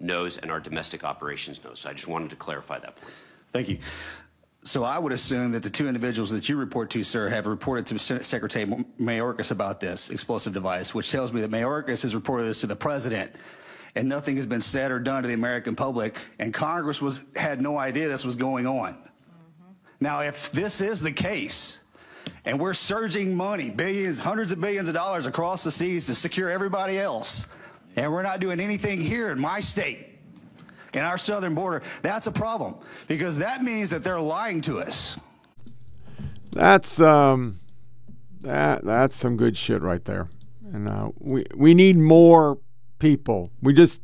[0.00, 1.80] knows and our domestic operations knows.
[1.80, 3.14] So I just wanted to clarify that point.
[3.52, 3.78] Thank you.
[4.64, 7.86] So I would assume that the two individuals that you report to, sir, have reported
[7.86, 8.66] to Secretary
[8.98, 12.76] Mayorkas about this explosive device, which tells me that Mayorkas has reported this to the
[12.76, 13.32] president
[13.94, 17.60] and nothing has been said or done to the American public, and Congress was, had
[17.60, 18.94] no idea this was going on.
[18.94, 19.72] Mm-hmm.
[20.00, 21.82] Now, if this is the case,
[22.44, 26.50] and we're surging money, billions, hundreds of billions of dollars across the seas to secure
[26.50, 27.46] everybody else,
[27.96, 30.18] and we're not doing anything here in my state,
[30.94, 32.74] in our southern border, that's a problem
[33.08, 35.16] because that means that they're lying to us.
[36.52, 37.60] That's um,
[38.42, 40.28] that that's some good shit right there,
[40.72, 42.58] and uh, we we need more
[43.02, 43.50] people.
[43.60, 44.00] We just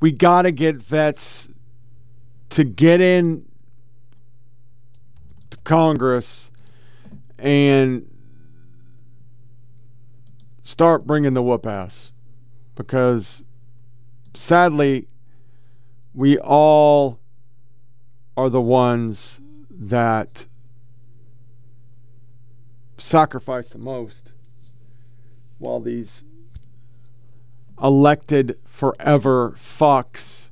[0.00, 1.48] we got to get vets
[2.50, 3.44] to get in
[5.50, 6.50] to Congress
[7.38, 8.04] and
[10.64, 12.10] start bringing the whoop ass
[12.74, 13.44] because
[14.34, 15.06] sadly
[16.12, 17.20] we all
[18.36, 19.38] are the ones
[19.70, 20.46] that
[22.98, 24.32] sacrifice the most
[25.58, 26.24] while these
[27.82, 30.48] elected forever fucks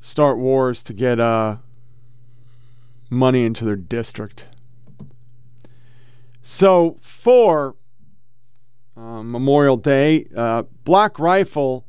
[0.00, 1.56] start wars to get uh,
[3.08, 4.46] money into their district.
[6.42, 7.76] So for
[8.96, 11.84] uh, Memorial Day, uh, Black Rifle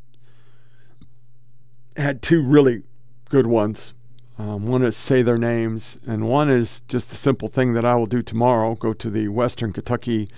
[1.97, 2.83] had two really
[3.29, 3.93] good ones.
[4.37, 7.95] Um, one is say their names, and one is just the simple thing that I
[7.95, 10.29] will do tomorrow: go to the Western Kentucky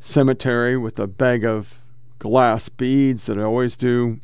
[0.00, 1.81] Cemetery with a bag of
[2.22, 4.20] glass beads that I always do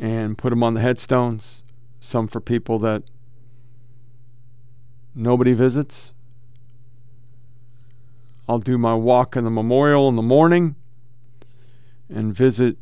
[0.00, 1.62] and put them on the headstones.
[2.00, 3.04] Some for people that
[5.14, 6.12] nobody visits.
[8.48, 10.74] I'll do my walk in the memorial in the morning
[12.08, 12.76] and visit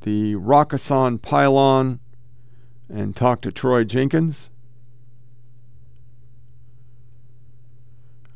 [0.00, 2.00] the Rakkasan pylon
[2.88, 4.50] and talk to Troy Jenkins.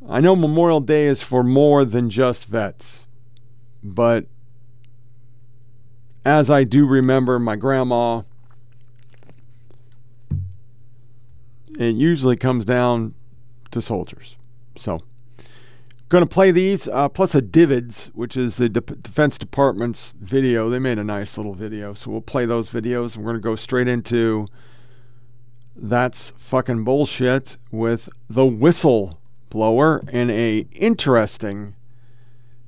[0.08, 3.02] I know Memorial Day is for more than just vets,
[3.82, 4.26] but
[6.24, 8.22] as I do remember my grandma,
[11.78, 13.14] it usually comes down
[13.70, 14.36] to soldiers.
[14.76, 15.00] So,
[16.08, 20.68] going to play these uh, plus a DVIDS, which is the De- Defense Department's video.
[20.68, 23.16] They made a nice little video, so we'll play those videos.
[23.16, 24.46] We're going to go straight into
[25.74, 31.74] that's fucking bullshit with the whistle blower and a interesting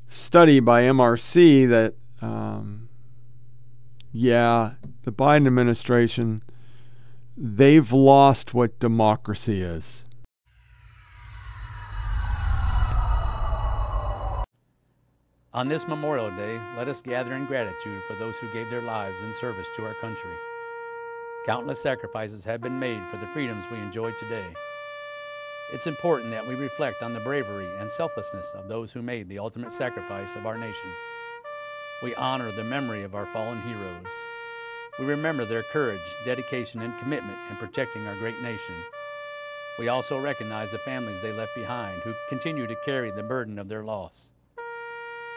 [0.08, 2.88] study by MRC that, um,
[4.14, 6.40] yeah, the Biden administration,
[7.36, 10.04] they've lost what democracy is.
[15.52, 19.22] On this Memorial Day, let us gather in gratitude for those who gave their lives
[19.22, 20.36] in service to our country.
[21.44, 24.46] Countless sacrifices have been made for the freedoms we enjoy today.
[25.72, 29.40] It's important that we reflect on the bravery and selflessness of those who made the
[29.40, 30.90] ultimate sacrifice of our nation.
[32.04, 34.04] We honor the memory of our fallen heroes.
[34.98, 38.74] We remember their courage, dedication, and commitment in protecting our great nation.
[39.78, 43.70] We also recognize the families they left behind who continue to carry the burden of
[43.70, 44.32] their loss.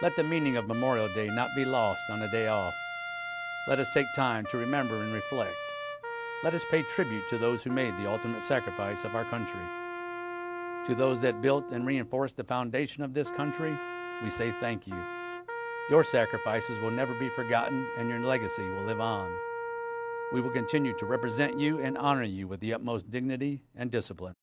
[0.02, 2.74] Let the meaning of Memorial Day not be lost on a day off.
[3.66, 5.56] Let us take time to remember and reflect.
[6.44, 9.64] Let us pay tribute to those who made the ultimate sacrifice of our country.
[10.84, 13.74] To those that built and reinforced the foundation of this country,
[14.22, 15.17] we say thank you.
[15.88, 19.40] Your sacrifices will never be forgotten and your legacy will live on.
[20.30, 24.34] We will continue to represent you and honor you with the utmost dignity and discipline.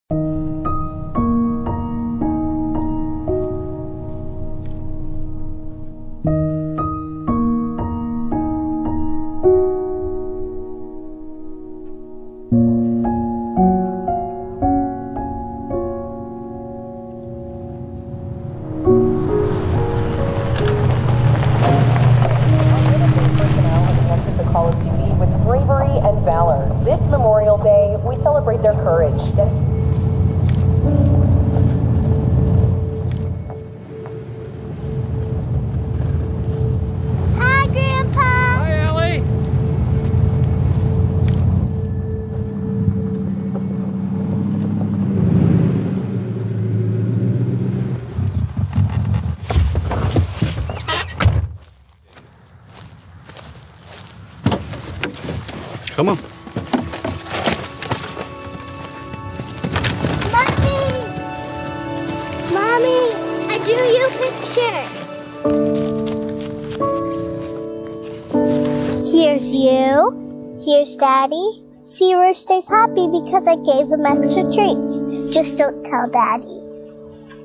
[73.26, 75.00] Because I gave him extra treats.
[75.34, 76.62] Just don't tell Daddy.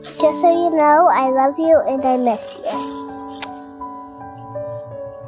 [0.03, 3.01] Just so you know, I love you and I miss you.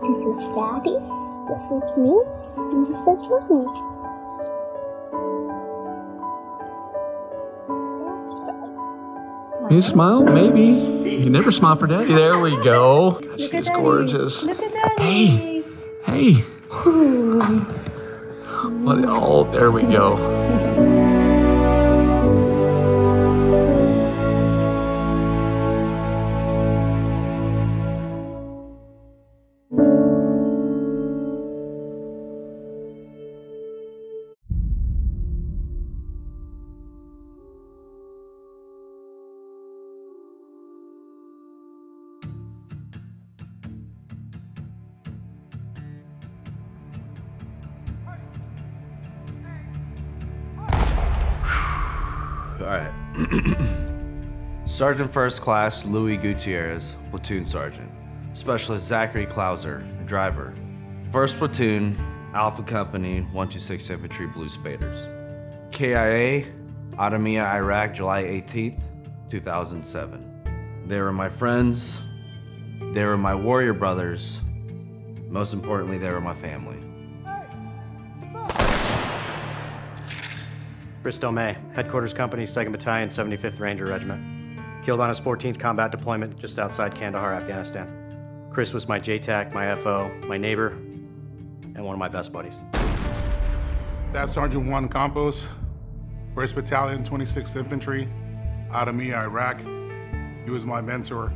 [0.04, 0.96] This is Daddy.
[1.48, 2.14] This is me.
[2.56, 3.66] And this is Mommy.
[9.74, 10.22] You smile?
[10.22, 10.66] Maybe.
[11.10, 12.12] You never smile for daddy.
[12.12, 13.12] There we go.
[13.12, 14.42] Gosh, she's gorgeous.
[14.42, 15.64] Look at Daddy.
[18.82, 20.71] What, oh, there we go.
[54.82, 57.88] Sergeant First Class Louis Gutierrez, Platoon Sergeant.
[58.32, 60.52] Specialist Zachary Klauser, Driver.
[61.12, 61.96] First Platoon,
[62.34, 65.06] Alpha Company, 126 Infantry Blue Spaders.
[65.70, 66.50] KIA,
[66.94, 68.80] Adamia, Iraq, July 18th,
[69.30, 70.82] 2007.
[70.88, 72.00] They were my friends.
[72.92, 74.40] They were my warrior brothers.
[75.28, 76.78] Most importantly, they were my family.
[81.04, 84.31] Kristoffer Domeij, Headquarters Company, 2nd Battalion, 75th Ranger Regiment.
[84.82, 88.48] Killed on his 14th combat deployment just outside Kandahar, Afghanistan.
[88.50, 90.70] Chris was my JTAC, my FO, my neighbor,
[91.74, 92.54] and one of my best buddies.
[94.10, 95.46] Staff Sergeant Juan Campos,
[96.34, 98.08] 1st Battalion, 26th Infantry,
[98.72, 99.60] Adamia, Iraq.
[100.44, 101.32] He was my mentor.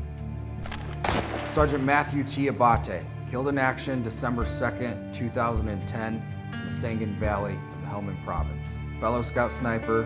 [1.53, 2.49] Sergeant Matthew T.
[2.49, 6.15] Abate, killed in action December 2nd, 2010,
[6.53, 8.81] in the Sangin Valley of the Helmand Province.
[9.01, 10.03] Fellow Scout sniper,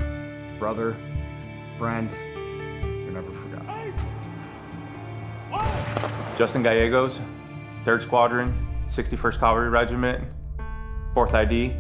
[0.59, 0.95] brother,
[1.79, 2.11] friend,
[6.41, 7.21] Justin Gallegos,
[7.85, 10.25] 3rd Squadron, 61st Cavalry Regiment,
[11.15, 11.77] 4th ID,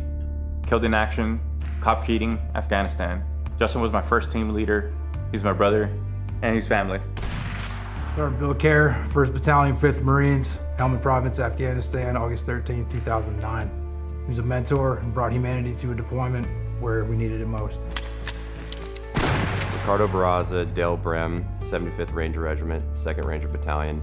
[0.68, 1.40] killed in action,
[1.80, 3.24] COP Keating, Afghanistan.
[3.58, 4.92] Justin was my first team leader.
[5.32, 5.84] He's my brother,
[6.42, 7.00] and he's family.
[8.16, 13.70] Third Bill Kerr, 1st Battalion, 5th Marines, Helmand Province, Afghanistan, August 13, 2009.
[14.24, 16.46] He was a mentor and brought humanity to a deployment
[16.82, 17.80] where we needed it most.
[19.14, 24.02] Ricardo Barraza, Dale Brehm, 75th Ranger Regiment, 2nd Ranger Battalion.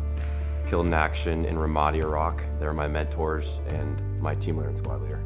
[0.67, 2.43] Killed in action in Ramadi, Iraq.
[2.59, 5.19] They're my mentors and my team leader and squad leader.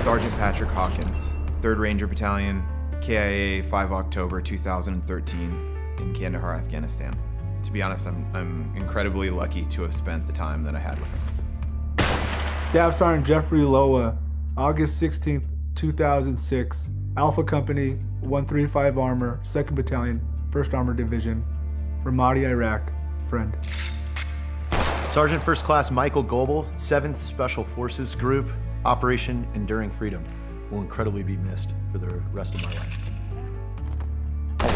[0.00, 2.62] Sergeant Patrick Hawkins, 3rd Ranger Battalion,
[3.02, 7.14] KIA 5 October 2013 in Kandahar, Afghanistan.
[7.62, 10.98] To be honest, I'm, I'm incredibly lucky to have spent the time that I had
[10.98, 12.06] with him.
[12.68, 14.16] Staff Sergeant Jeffrey Loa,
[14.56, 15.44] August 16th,
[15.74, 20.20] 2006, Alpha Company, 135 Armor, 2nd Battalion,
[20.50, 21.44] 1st Armor Division,
[22.04, 22.92] Ramadi, Iraq.
[23.28, 23.54] Friend.
[25.08, 28.52] Sergeant First Class Michael Goebel, 7th Special Forces Group,
[28.84, 30.22] Operation Enduring Freedom.
[30.70, 33.10] Will incredibly be missed for the rest of my life.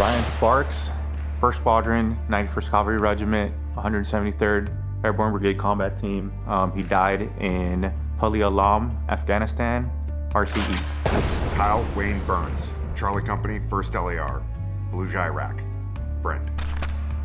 [0.00, 0.90] Ryan Sparks,
[1.38, 4.74] 1st Squadron, 91st Cavalry Regiment, 173rd
[5.04, 6.32] Airborne Brigade Combat Team.
[6.48, 9.90] Um, he died in Pul-e-Alam, Afghanistan,
[10.30, 10.94] RC East.
[11.56, 14.42] Kyle Wayne Burns, Charlie Company, 1st LAR,
[14.92, 15.60] Fallujah, Iraq.
[16.22, 16.50] Friend.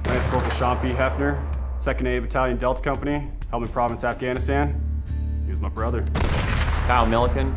[0.07, 0.89] Lance Corporal Sean P.
[0.89, 1.41] Hefner,
[1.77, 4.81] 2nd A Battalion Delta Company, Helmand Province, Afghanistan.
[5.45, 6.03] He was my brother.
[6.87, 7.55] Kyle Milliken,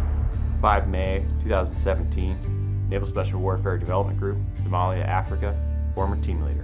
[0.61, 5.57] 5 May 2017, Naval Special Warfare Development Group, Somalia, Africa,
[5.95, 6.63] former team leader.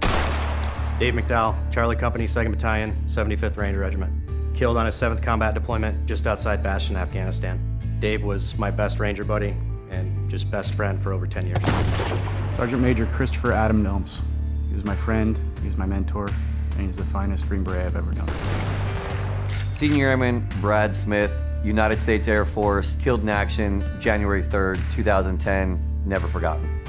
[0.99, 4.13] Dave McDowell, Charlie Company, 2nd Battalion, 75th Ranger Regiment.
[4.55, 7.59] Killed on his 7th combat deployment just outside Bastion, Afghanistan.
[7.99, 9.55] Dave was my best Ranger buddy
[9.89, 11.57] and just best friend for over 10 years.
[12.55, 14.21] Sergeant Major Christopher Adam Gnomes.
[14.69, 16.29] He was my friend, he was my mentor,
[16.77, 18.27] and he's the finest Green Beret I've ever known.
[19.71, 21.31] Senior Airman Brad Smith,
[21.63, 26.81] United States Air Force, killed in action January 3rd, 2010, never forgotten.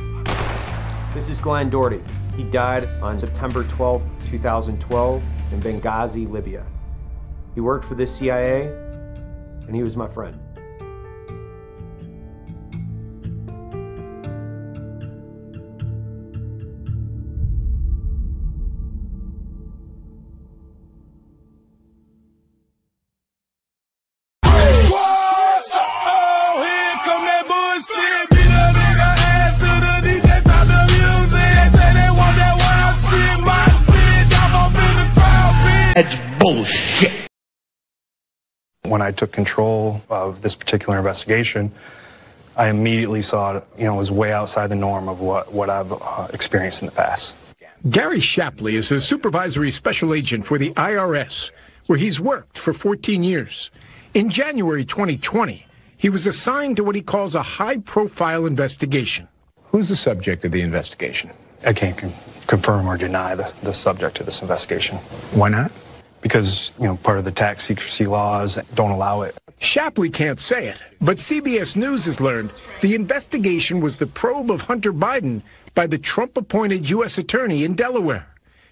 [1.15, 2.03] This is Glenn Doherty.
[2.37, 5.23] He died on September 12, 2012,
[5.53, 6.65] in Benghazi, Libya.
[7.55, 8.67] He worked for the CIA,
[9.67, 10.39] and he was my friend.
[38.99, 41.71] When I took control of this particular investigation,
[42.57, 45.93] I immediately saw it, you know, was way outside the norm of what, what I've
[45.93, 47.37] uh, experienced in the past.
[47.89, 51.53] Gary Shapley is a supervisory special agent for the IRS,
[51.87, 53.71] where he's worked for 14 years.
[54.15, 55.65] In January 2020,
[55.97, 59.29] he was assigned to what he calls a high profile investigation.
[59.67, 61.31] Who's the subject of the investigation?
[61.65, 62.13] I can't con-
[62.49, 64.97] confirm or deny the, the subject of this investigation.
[65.39, 65.71] Why not?
[66.21, 69.37] Because, you know, part of the tax secrecy laws don't allow it.
[69.61, 74.61] Shapley can't say it, but CBS News has learned the investigation was the probe of
[74.63, 75.43] Hunter Biden
[75.75, 77.19] by the Trump appointed U.S.
[77.19, 78.27] Attorney in Delaware.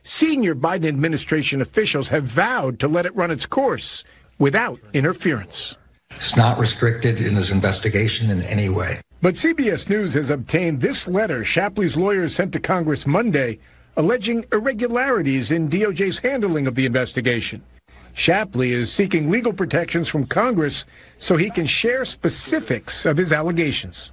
[0.04, 4.04] Senior Biden administration officials have vowed to let it run its course
[4.38, 5.74] without interference.
[6.12, 9.00] It's not restricted in his investigation in any way.
[9.20, 13.58] But CBS News has obtained this letter Shapley's lawyers sent to Congress Monday
[13.96, 17.62] alleging irregularities in DOJ's handling of the investigation.
[18.12, 20.86] Shapley is seeking legal protections from Congress
[21.18, 24.10] so he can share specifics of his allegations.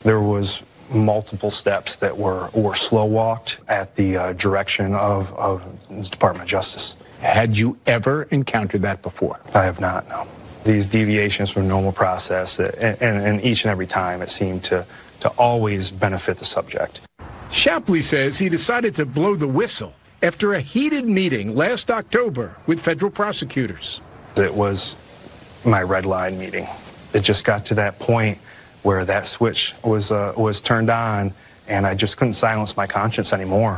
[0.00, 5.64] There was multiple steps that were, were slow walked at the uh, direction of, of
[5.88, 6.96] the Department of Justice.
[7.20, 9.38] Had you ever encountered that before?
[9.54, 10.26] I have not, no.
[10.64, 14.64] These deviations from normal process, that, and, and, and each and every time it seemed
[14.64, 14.84] to,
[15.20, 17.00] to always benefit the subject.
[17.52, 22.80] Shapley says he decided to blow the whistle after a heated meeting last October with
[22.80, 24.00] federal prosecutors.
[24.36, 24.96] It was
[25.64, 26.66] my red line meeting.
[27.12, 28.38] It just got to that point
[28.82, 31.34] where that switch was uh, was turned on,
[31.68, 33.76] and I just couldn't silence my conscience anymore.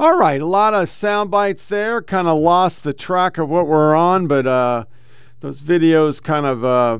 [0.00, 2.02] All right, a lot of sound bites there.
[2.02, 4.84] Kind of lost the track of what we're on, but uh,
[5.40, 6.98] those videos kind of uh,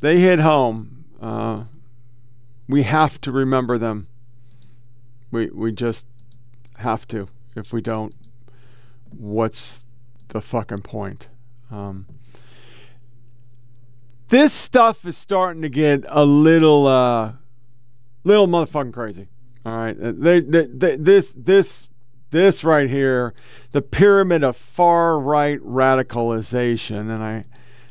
[0.00, 1.04] they hit home.
[1.20, 1.64] Uh,
[2.66, 4.08] we have to remember them.
[5.32, 6.06] We we just
[6.76, 7.26] have to.
[7.56, 8.14] If we don't,
[9.10, 9.84] what's
[10.28, 11.28] the fucking point?
[11.70, 12.06] Um,
[14.28, 17.32] this stuff is starting to get a little uh,
[18.24, 19.28] little motherfucking crazy.
[19.64, 21.88] All right, they, they, they, this this
[22.30, 23.34] this right here,
[23.72, 27.44] the pyramid of far right radicalization, and I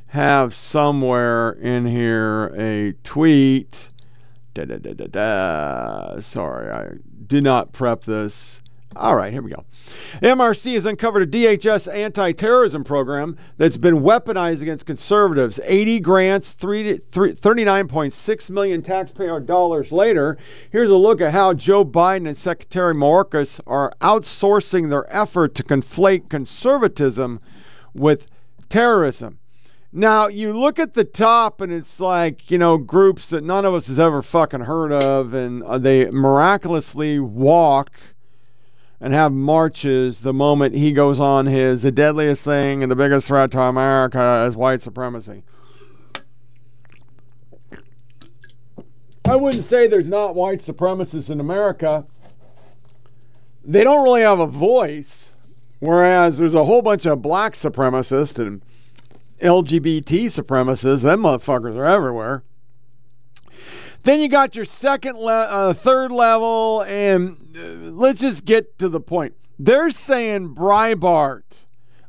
[0.08, 3.91] have somewhere in here a tweet.
[4.54, 6.20] Da, da, da, da, da.
[6.20, 6.98] Sorry, I
[7.28, 8.62] did not prep this.
[8.94, 9.64] All right, here we go.
[10.22, 15.62] MRC has uncovered a DHS anti terrorism program that's been weaponized against conservatives.
[15.64, 20.38] 80 grants, 39.6 million taxpayer dollars later.
[20.70, 25.64] Here's a look at how Joe Biden and Secretary Mayorkas are outsourcing their effort to
[25.64, 27.40] conflate conservatism
[27.94, 28.28] with
[28.68, 29.40] terrorism.
[29.94, 33.74] Now, you look at the top and it's like, you know, groups that none of
[33.74, 37.92] us has ever fucking heard of, and uh, they miraculously walk
[39.02, 43.28] and have marches the moment he goes on his the deadliest thing and the biggest
[43.28, 45.44] threat to America is white supremacy.
[49.26, 52.06] I wouldn't say there's not white supremacists in America.
[53.66, 55.34] They don't really have a voice,
[55.80, 58.62] whereas there's a whole bunch of black supremacists and
[59.42, 61.02] LGBT supremacists.
[61.02, 62.44] Them motherfuckers are everywhere.
[64.04, 68.90] Then you got your second, le- uh, third level, and uh, let's just get to
[68.90, 69.36] the point.
[69.60, 71.66] They're saying Breitbart,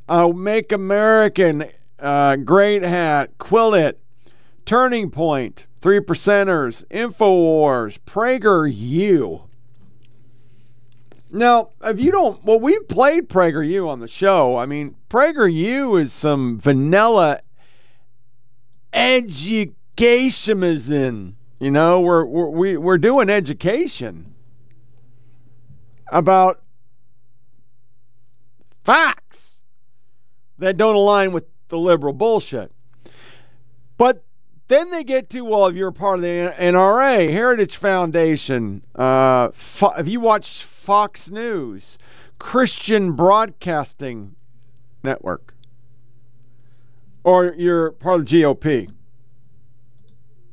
[0.09, 1.65] uh, Make American
[1.99, 3.95] uh, Great Hat, Quillette,
[4.65, 9.47] Turning Point, Three Percenters, Infowars, PragerU.
[11.33, 14.55] Now, if you don't, well, we've played PragerU on the show.
[14.55, 17.41] I mean, PragerU is some vanilla
[18.93, 21.33] educationism.
[21.59, 24.35] You know, we're we're we- we're doing education
[26.11, 26.61] about
[28.83, 29.61] facts
[30.59, 32.71] that don't align with the liberal bullshit.
[33.97, 34.23] But
[34.67, 39.49] then they get to well, if you're part of the NRA, Heritage Foundation, uh,
[39.97, 41.97] if you watch Fox News,
[42.39, 44.35] Christian Broadcasting
[45.01, 45.53] Network,
[47.23, 48.91] or you're part of the GOP.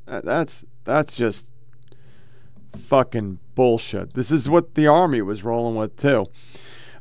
[0.06, 1.48] That's that's just
[2.78, 4.14] fucking bullshit.
[4.14, 6.26] This is what the army was rolling with too.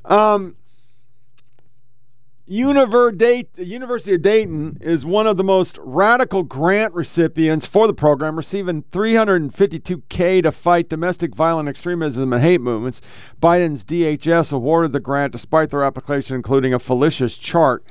[0.06, 0.56] Um,
[2.52, 8.82] University of Dayton is one of the most radical grant recipients for the program, receiving
[8.92, 13.02] 352k to fight domestic violent extremism and hate movements.
[13.40, 17.86] Biden's DHS awarded the grant despite their application including a fallacious chart.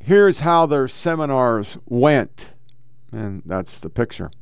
[0.00, 2.54] Here's how their seminars went,
[3.12, 4.32] and that's the picture.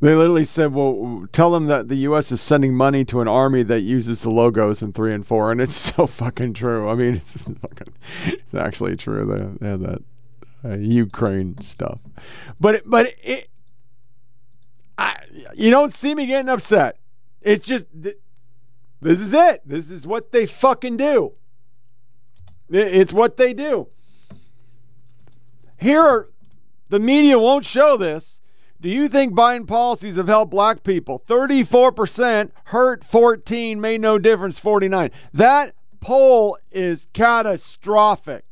[0.00, 2.32] They literally said, "Well, tell them that the U.S.
[2.32, 5.60] is sending money to an army that uses the logos in three and four, and
[5.60, 6.88] it's so fucking true.
[6.88, 7.92] I mean, it's fucking,
[8.26, 9.58] it's actually true.
[9.60, 10.02] They, have that
[10.64, 12.00] uh, Ukraine stuff,
[12.58, 13.50] but but it,
[14.96, 15.16] I,
[15.54, 16.98] you don't see me getting upset.
[17.42, 18.18] It's just th-
[19.02, 19.62] this is it.
[19.66, 21.32] This is what they fucking do.
[22.70, 23.88] It's what they do.
[25.78, 26.28] Here,
[26.88, 28.39] the media won't show this.
[28.80, 31.22] Do you think Biden policies have helped black people?
[31.28, 35.10] 34% hurt 14, made no difference 49.
[35.34, 38.44] That poll is catastrophic.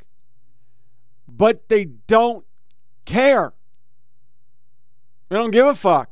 [1.26, 2.44] But they don't
[3.06, 3.54] care.
[5.28, 6.10] They don't give a fuck.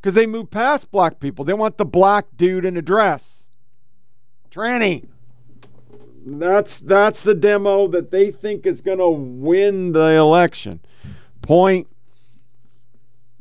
[0.00, 1.44] Because they move past black people.
[1.44, 3.44] They want the black dude in a dress.
[4.50, 5.06] Tranny.
[6.26, 10.80] That's that's the demo that they think is going to win the election.
[11.40, 11.88] Point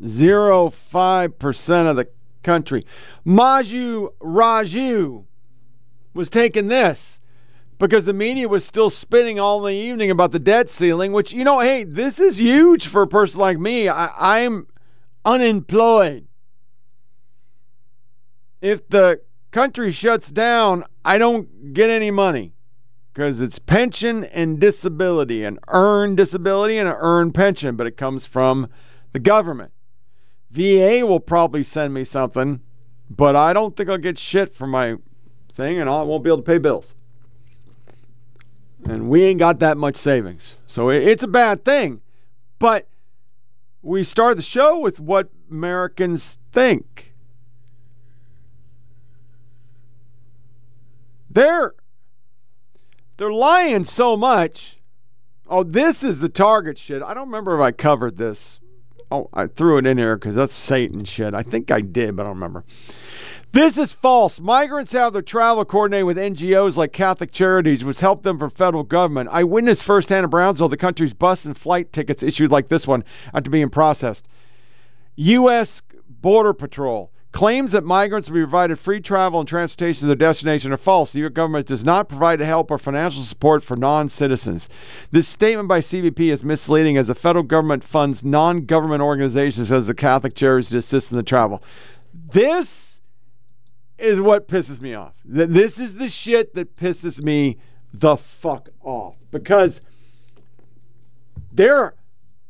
[0.06, 2.08] zero five percent of the
[2.44, 2.86] country.
[3.26, 5.26] Manu Raju
[6.14, 7.20] was taking this
[7.80, 11.44] because the media was still spinning all the evening about the debt ceiling, which you
[11.44, 13.88] know, hey, this is huge for a person like me.
[13.88, 14.68] I, I'm
[15.26, 16.28] unemployed.
[18.62, 19.22] If the
[19.52, 22.54] country shuts down, I don't get any money
[23.14, 28.26] because it's pension and disability, an earned disability and an earned pension, but it comes
[28.26, 28.68] from
[29.12, 29.72] the government.
[30.52, 32.62] VA will probably send me something,
[33.10, 34.96] but I don't think I'll get shit for my
[35.54, 36.96] thing and I won't be able to pay bills.
[38.86, 40.56] And we ain't got that much savings.
[40.68, 42.02] So it's a bad thing.
[42.60, 42.88] But
[43.82, 47.14] we start the show with what Americans think.
[51.30, 51.76] They're
[53.18, 54.80] they're lying so much.
[55.50, 57.02] Oh, this is the target shit.
[57.02, 58.60] I don't remember if I covered this.
[59.12, 61.34] Oh, I threw it in here because that's Satan shit.
[61.34, 62.66] I think I did, but I don't remember.
[63.54, 64.40] This is false.
[64.40, 68.84] Migrants have their travel coordinated with NGOs like Catholic Charities, which help them from federal
[68.84, 69.30] government.
[69.32, 73.06] I witnessed firsthand in Brownsville the country's bus and flight tickets issued like this one
[73.34, 74.28] after being processed.
[75.16, 75.82] U.S.
[76.10, 80.72] Border Patrol claims that migrants will be provided free travel and transportation to their destination
[80.72, 81.12] are false.
[81.12, 81.34] The U.S.
[81.34, 84.70] government does not provide help or financial support for non citizens.
[85.12, 89.88] This statement by CBP is misleading as the federal government funds non government organizations as
[89.88, 91.62] the Catholic Charities to assist in the travel.
[92.14, 93.02] This
[93.98, 95.14] is what pisses me off.
[95.32, 97.58] Th- This is the shit that pisses me
[97.94, 99.82] the fuck off because
[101.52, 101.94] they're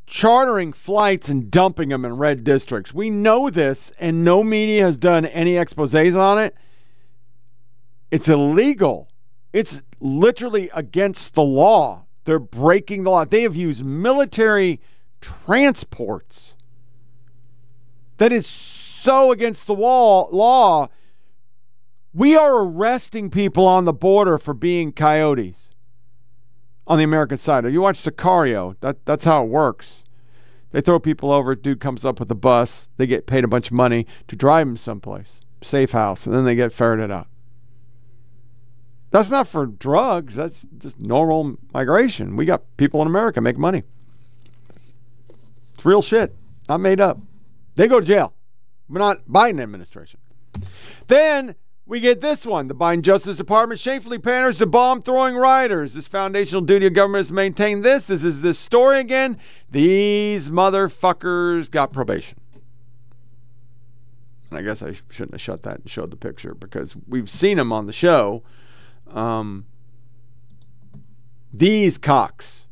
[0.08, 2.94] chartering flights and dumping them in red districts.
[2.94, 6.56] We know this, and no media has done any exposes on it.
[8.10, 9.08] It's illegal.
[9.52, 12.06] It's literally against the law.
[12.24, 13.24] They're breaking the law.
[13.24, 14.80] They have used military
[15.20, 16.54] transports.
[18.16, 20.88] That is so against the wall law.
[22.14, 25.67] We are arresting people on the border for being coyotes
[26.88, 27.70] on the American side.
[27.70, 28.74] You watch Sicario.
[28.80, 30.02] That that's how it works.
[30.72, 31.54] They throw people over.
[31.54, 32.88] Dude comes up with a bus.
[32.96, 36.44] They get paid a bunch of money to drive them someplace, safe house, and then
[36.44, 37.28] they get ferreted out.
[39.10, 40.34] That's not for drugs.
[40.34, 42.36] That's just normal migration.
[42.36, 43.84] We got people in America make money.
[45.74, 46.34] It's real shit,
[46.68, 47.18] not made up.
[47.76, 48.34] They go to jail,
[48.90, 50.20] but not Biden administration.
[51.06, 51.54] Then
[51.88, 52.68] we get this one.
[52.68, 55.94] The Biden Justice Department shamefully panders to bomb throwing rioters.
[55.94, 58.06] This foundational duty of government is to maintain this.
[58.06, 59.38] This is this story again.
[59.70, 62.38] These motherfuckers got probation.
[64.50, 67.56] And I guess I shouldn't have shut that and showed the picture because we've seen
[67.56, 68.42] them on the show.
[69.10, 69.64] Um,
[71.52, 72.66] these cocks.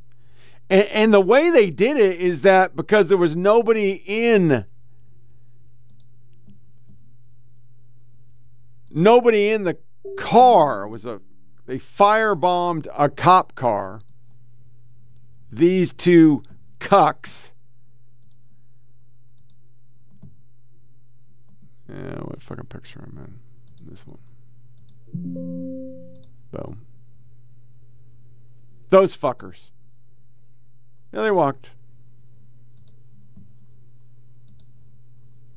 [0.68, 4.66] And, and the way they did it is that because there was nobody in
[8.96, 9.76] nobody in the
[10.16, 11.20] car it was a
[11.66, 14.00] they firebombed a cop car.
[15.50, 16.42] These two
[16.78, 17.50] cucks.
[21.88, 24.18] Yeah what fucking picture i'm in this one.
[26.52, 26.86] Boom.
[28.90, 29.70] Those fuckers.
[31.12, 31.70] Yeah they walked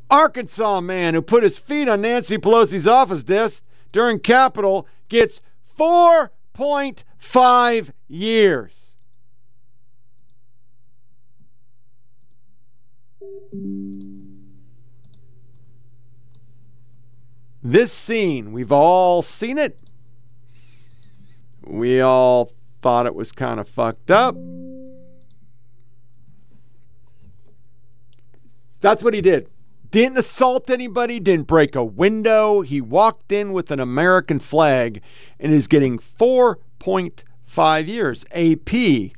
[0.09, 5.41] Arkansas man who put his feet on Nancy Pelosi's office desk during Capitol gets
[5.77, 8.95] 4.5 years.
[17.61, 19.77] This scene, we've all seen it.
[21.65, 22.51] We all
[22.81, 24.35] thought it was kind of fucked up.
[28.81, 29.49] That's what he did.
[29.91, 32.61] Didn't assault anybody, didn't break a window.
[32.61, 35.01] He walked in with an American flag
[35.39, 38.25] and is getting 4.5 years.
[38.31, 39.13] AP.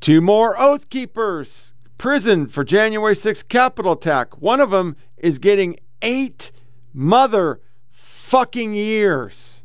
[0.00, 1.72] Two more Oath Keepers.
[1.98, 4.40] Prison for January 6th Capitol attack.
[4.40, 6.52] One of them is getting eight
[6.94, 9.60] mother fucking years.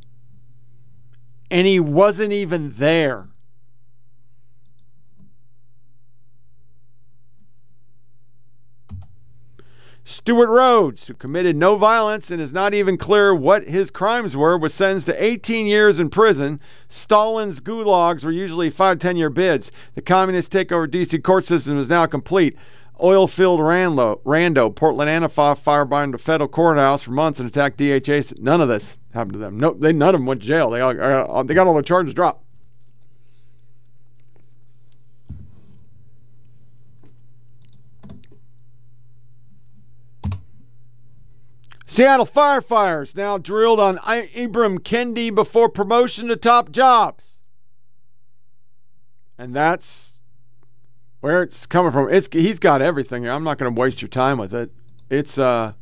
[1.51, 3.29] And he wasn't even there.
[10.07, 14.55] Stewart Rhodes, who committed no violence and is not even clear what his crimes were,
[14.55, 16.59] was sentenced to 18 years in prison.
[16.87, 19.71] Stalin's gulags were usually 5 10 year bids.
[19.95, 22.55] The communist takeover DC court system is now complete.
[23.01, 28.35] Oil filled Rando, Rando, Portland Antifa firebombed a federal courthouse for months and attacked DHA.
[28.39, 29.59] None of this happened to them.
[29.59, 30.69] No, they none of them went to jail.
[30.69, 32.44] They, all, uh, they got all their charges dropped.
[41.85, 47.39] Seattle firefighters now drilled on Ibram Kendi before promotion to top jobs.
[49.37, 50.13] And that's
[51.19, 52.11] where it's coming from.
[52.11, 53.31] It's he's got everything here.
[53.31, 54.71] I'm not going to waste your time with it.
[55.09, 55.73] It's uh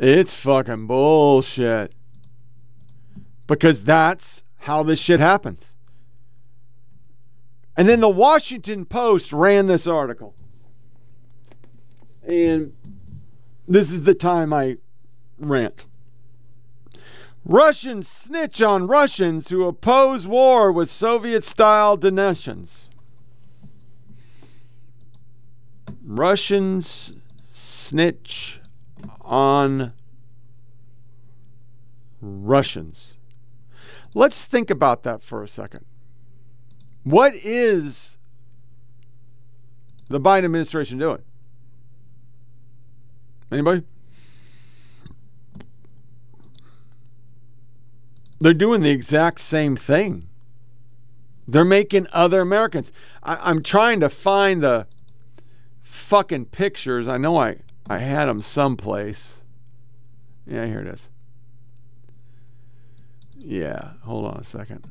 [0.00, 1.92] It's fucking bullshit.
[3.48, 5.74] Because that's how this shit happens.
[7.76, 10.34] And then the Washington Post ran this article.
[12.28, 12.74] And
[13.66, 14.76] this is the time I
[15.38, 15.86] rant.
[17.46, 22.88] Russians snitch on Russians who oppose war with Soviet style Donetians.
[26.04, 27.12] Russians
[27.54, 28.60] snitch
[29.22, 29.94] on
[32.20, 33.14] Russians.
[34.14, 35.86] Let's think about that for a second.
[37.04, 38.18] What is
[40.08, 41.22] the Biden administration doing?
[43.50, 43.82] Anybody?
[48.40, 50.28] They're doing the exact same thing.
[51.46, 52.92] They're making other Americans.
[53.22, 54.86] I, am trying to find the
[55.82, 57.08] fucking pictures.
[57.08, 57.56] I know I,
[57.88, 59.38] I had them someplace.
[60.46, 61.08] Yeah, here it is.
[63.36, 64.86] Yeah, hold on a second.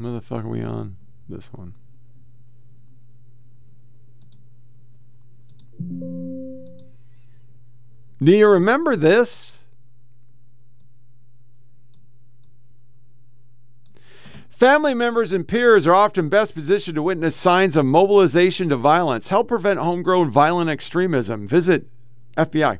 [0.00, 0.96] Are we on?
[1.28, 1.74] This one.
[8.22, 9.64] Do you remember this?
[14.50, 19.28] Family members and peers are often best positioned to witness signs of mobilization to violence.
[19.28, 21.48] Help prevent homegrown violent extremism.
[21.48, 21.88] Visit
[22.36, 22.78] FBI.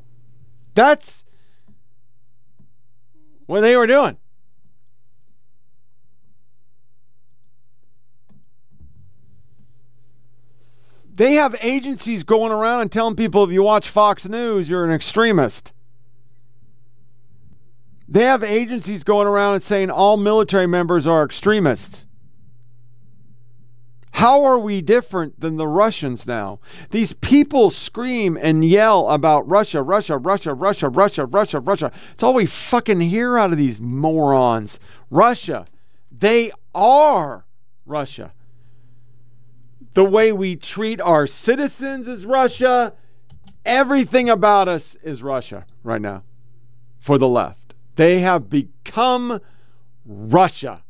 [0.74, 1.24] That's
[3.46, 4.16] what they were doing.
[11.14, 14.90] They have agencies going around and telling people if you watch Fox News, you're an
[14.90, 15.72] extremist.
[18.08, 22.04] They have agencies going around and saying all military members are extremists.
[24.10, 26.60] How are we different than the Russians now?
[26.90, 31.92] These people scream and yell about Russia, Russia, Russia, Russia, Russia, Russia, Russia.
[32.12, 34.78] It's all we fucking hear out of these morons.
[35.10, 35.66] Russia.
[36.12, 37.44] They are
[37.86, 38.32] Russia.
[39.94, 42.92] The way we treat our citizens is Russia.
[43.64, 46.24] Everything about us is Russia right now
[46.98, 47.74] for the left.
[47.94, 49.40] They have become
[50.04, 50.82] Russia.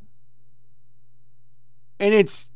[2.00, 2.48] And it's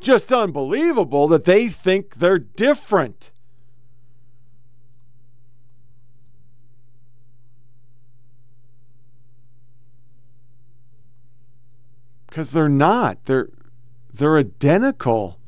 [0.00, 3.30] just unbelievable that they think they're different.
[12.26, 13.24] Because they're not.
[13.26, 13.48] They're
[14.14, 15.38] they're identical.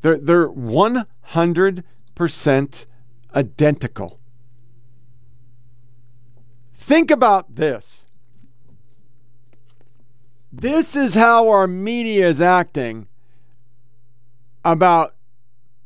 [0.00, 1.84] They're they're one hundred
[2.14, 2.86] percent
[3.34, 4.18] identical.
[6.74, 8.06] Think about this.
[10.52, 13.08] This is how our media is acting
[14.64, 15.14] about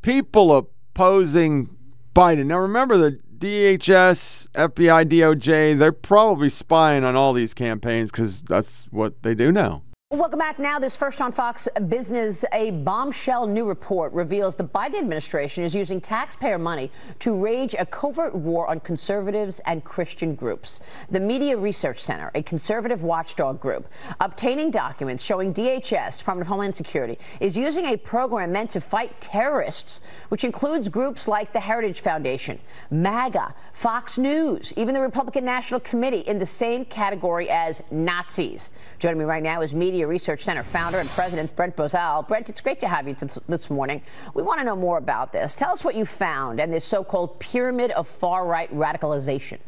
[0.02, 1.76] people opposing
[2.14, 2.46] Biden.
[2.46, 8.86] Now, remember the DHS, FBI, DOJ, they're probably spying on all these campaigns because that's
[8.90, 9.82] what they do now.
[10.12, 10.58] Welcome back.
[10.58, 15.72] Now, this first on Fox Business, a bombshell new report reveals the Biden administration is
[15.72, 16.90] using taxpayer money
[17.20, 20.80] to wage a covert war on conservatives and Christian groups.
[21.11, 23.86] The Media Research Center, a conservative watchdog group,
[24.18, 29.20] obtaining documents showing DHS, Department of Homeland Security, is using a program meant to fight
[29.20, 30.00] terrorists,
[30.30, 32.58] which includes groups like the Heritage Foundation,
[32.90, 38.72] MAGA, Fox News, even the Republican National Committee in the same category as Nazis.
[38.98, 42.26] Joining me right now is Media Research Center founder and president Brent Bozell.
[42.26, 43.14] Brent, it's great to have you
[43.48, 44.03] this morning.
[44.34, 45.57] We want to know more about this.
[45.57, 49.59] Tell us what you found and this so-called pyramid of far-right radicalization.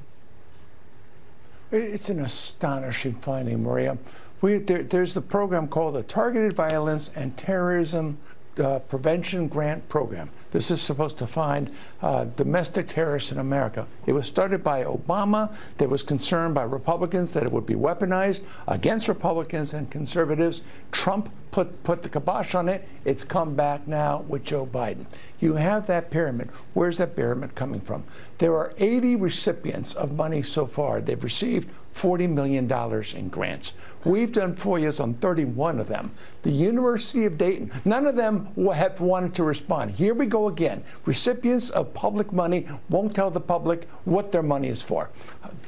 [1.71, 3.97] It's an astonishing finding, Maria.
[4.43, 8.19] We, there, there's the program called the Targeted Violence and Terrorism
[8.59, 10.31] uh, Prevention Grant Program.
[10.51, 11.71] This is supposed to find
[12.03, 13.87] uh, domestic terrorists in America.
[14.07, 15.55] It was started by Obama.
[15.79, 20.61] There was concern by Republicans that it would be weaponized against Republicans and conservatives.
[20.91, 22.87] Trump put, put the kibosh on it.
[23.05, 25.07] It's come back now with Joe Biden.
[25.41, 26.51] You have that pyramid.
[26.75, 28.05] Where's that pyramid coming from?
[28.39, 31.01] There are 80 recipients of money so far.
[31.01, 32.71] They've received $40 million
[33.17, 33.75] in grants.
[34.05, 36.11] We've done FOIAs on 31 of them.
[36.43, 39.93] The University of Dayton, none of them have wanted to respond.
[39.93, 40.83] Here we go again.
[41.05, 45.11] Recipients of public money won't tell the public what their money is for.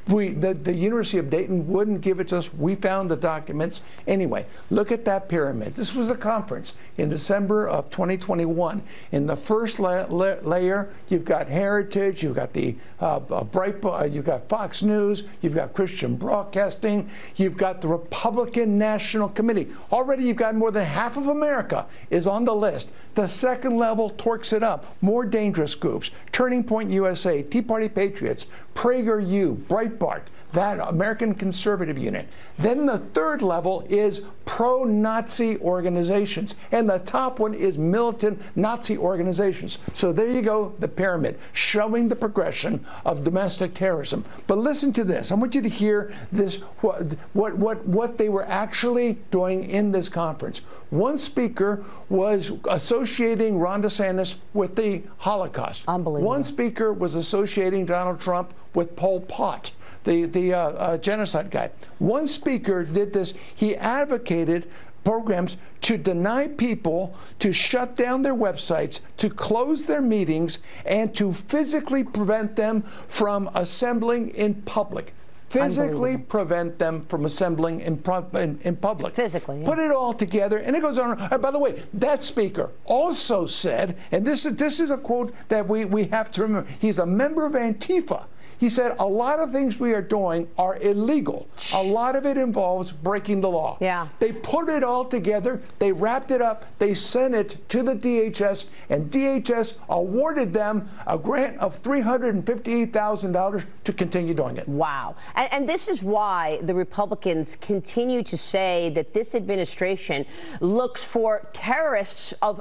[0.08, 2.52] We, the, the University of Dayton wouldn't give it to us.
[2.52, 3.80] We found the documents.
[4.06, 5.74] Anyway, look at that pyramid.
[5.76, 8.82] This was a conference in December of 2021.
[9.12, 14.12] In the first la la layer, you've got Heritage, you've got the uh, uh, Breitbart,
[14.12, 19.68] you've got Fox News, you've got Christian Broadcasting, you've got the Republican National Committee.
[19.92, 22.90] Already you've got more than half of America is on the list.
[23.14, 24.96] The second level torques it up.
[25.00, 26.10] More dangerous groups.
[26.32, 30.22] Turning Point USA, Tea Party Patriots, PragerU, Breitbart,
[30.54, 32.28] that American Conservative Unit.
[32.58, 36.54] Then the third level is pro Nazi organizations.
[36.72, 39.78] And the top one is militant Nazi organizations.
[39.92, 44.24] So there you go, the pyramid, showing the progression of domestic terrorism.
[44.46, 45.32] But listen to this.
[45.32, 47.02] I want you to hear this what,
[47.32, 50.60] what, what, what they were actually doing in this conference.
[50.90, 55.84] One speaker was associating Ron DeSantis with the Holocaust.
[55.88, 56.28] Unbelievable.
[56.28, 59.72] One speaker was associating Donald Trump with Pol Pot
[60.04, 61.70] the, the uh, uh, genocide guy.
[61.98, 63.34] One speaker did this.
[63.54, 64.70] He advocated
[65.04, 71.32] programs to deny people, to shut down their websites, to close their meetings, and to
[71.32, 75.12] physically prevent them from assembling in public
[75.54, 78.02] physically prevent them from assembling in,
[78.34, 79.14] in, in public.
[79.14, 79.60] Physically.
[79.60, 79.66] Yeah.
[79.66, 81.16] Put it all together, and it goes on.
[81.40, 85.66] By the way, that speaker also said, and this is this is a quote that
[85.68, 86.68] we, we have to remember.
[86.80, 88.24] He's a member of Antifa.
[88.58, 91.48] He said a lot of things we are doing are illegal.
[91.74, 93.78] A lot of it involves breaking the law.
[93.80, 94.08] Yeah.
[94.18, 98.66] They put it all together, they wrapped it up, they sent it to the DHS,
[98.88, 104.68] and DHS awarded them a grant of $358,000 to continue doing it.
[104.68, 105.16] Wow.
[105.34, 110.26] And, and, this is why the Republicans continue to say that this administration
[110.60, 112.60] looks for terrorists of,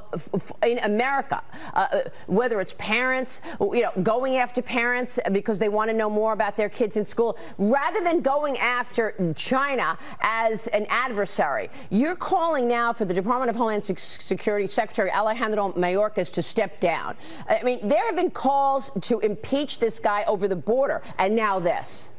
[0.65, 5.93] in America, uh, whether it's parents, you know, going after parents because they want to
[5.95, 11.69] know more about their kids in school, rather than going after China as an adversary.
[11.89, 17.15] You're calling now for the Department of Homeland Security Secretary Alejandro Mayorkas to step down.
[17.47, 21.59] I mean, there have been calls to impeach this guy over the border, and now
[21.59, 22.11] this.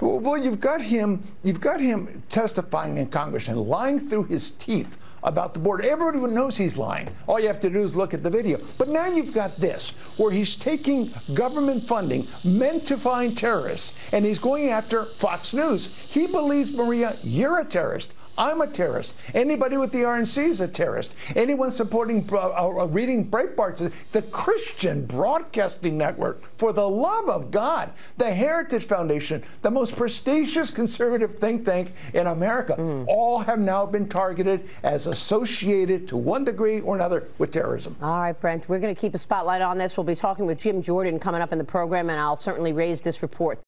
[0.00, 1.22] Well, you've got him.
[1.42, 5.84] You've got him testifying in Congress and lying through his teeth about the border.
[5.88, 7.08] Everybody knows he's lying.
[7.26, 8.58] All you have to do is look at the video.
[8.78, 14.24] But now you've got this, where he's taking government funding meant to find terrorists, and
[14.24, 16.12] he's going after Fox News.
[16.12, 18.14] He believes, Maria, you're a terrorist.
[18.40, 19.14] I'm a terrorist.
[19.34, 21.14] Anybody with the RNC is a terrorist.
[21.36, 27.90] Anyone supporting uh, uh, reading Breitbart, the Christian Broadcasting Network, for the love of God,
[28.16, 33.04] the Heritage Foundation, the most prestigious conservative think tank in America, mm.
[33.08, 37.94] all have now been targeted as associated to one degree or another with terrorism.
[38.00, 39.98] All right, Brent, we're going to keep a spotlight on this.
[39.98, 43.02] We'll be talking with Jim Jordan coming up in the program, and I'll certainly raise
[43.02, 43.60] this report.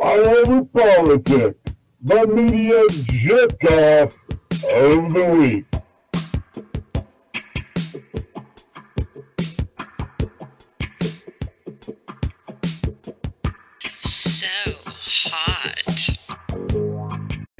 [0.00, 1.58] All over politics.
[2.02, 4.16] The media jerk off
[4.64, 5.64] of the week.
[14.00, 14.46] So
[14.84, 16.16] hot.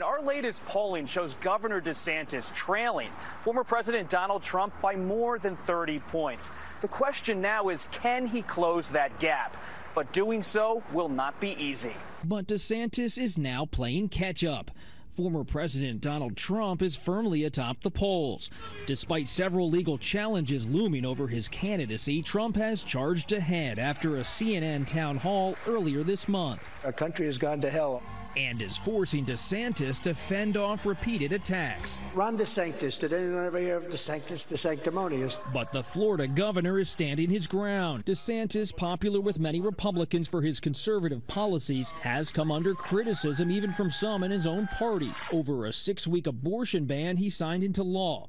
[0.02, 3.10] Our latest polling shows Governor DeSantis trailing
[3.40, 6.50] former President Donald Trump by more than 30 points.
[6.80, 9.56] The question now is can he close that gap?
[9.96, 11.94] But doing so will not be easy.
[12.22, 14.70] But DeSantis is now playing catch up.
[15.16, 18.50] Former President Donald Trump is firmly atop the polls.
[18.84, 24.86] Despite several legal challenges looming over his candidacy, Trump has charged ahead after a CNN
[24.86, 26.68] town hall earlier this month.
[26.84, 28.02] Our country has gone to hell
[28.36, 32.00] and is forcing DeSantis to fend off repeated attacks.
[32.14, 35.38] Ron DeSantis, did anyone ever hear of DeSantis, the sanctimonious?
[35.52, 38.04] But the Florida governor is standing his ground.
[38.04, 43.90] DeSantis, popular with many Republicans for his conservative policies, has come under criticism even from
[43.90, 48.28] some in his own party over a six week abortion ban he signed into law.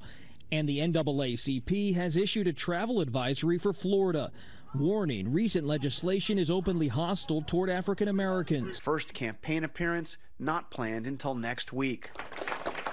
[0.50, 4.32] And the NAACP has issued a travel advisory for Florida.
[4.74, 8.78] Warning recent legislation is openly hostile toward African Americans.
[8.78, 12.10] First campaign appearance not planned until next week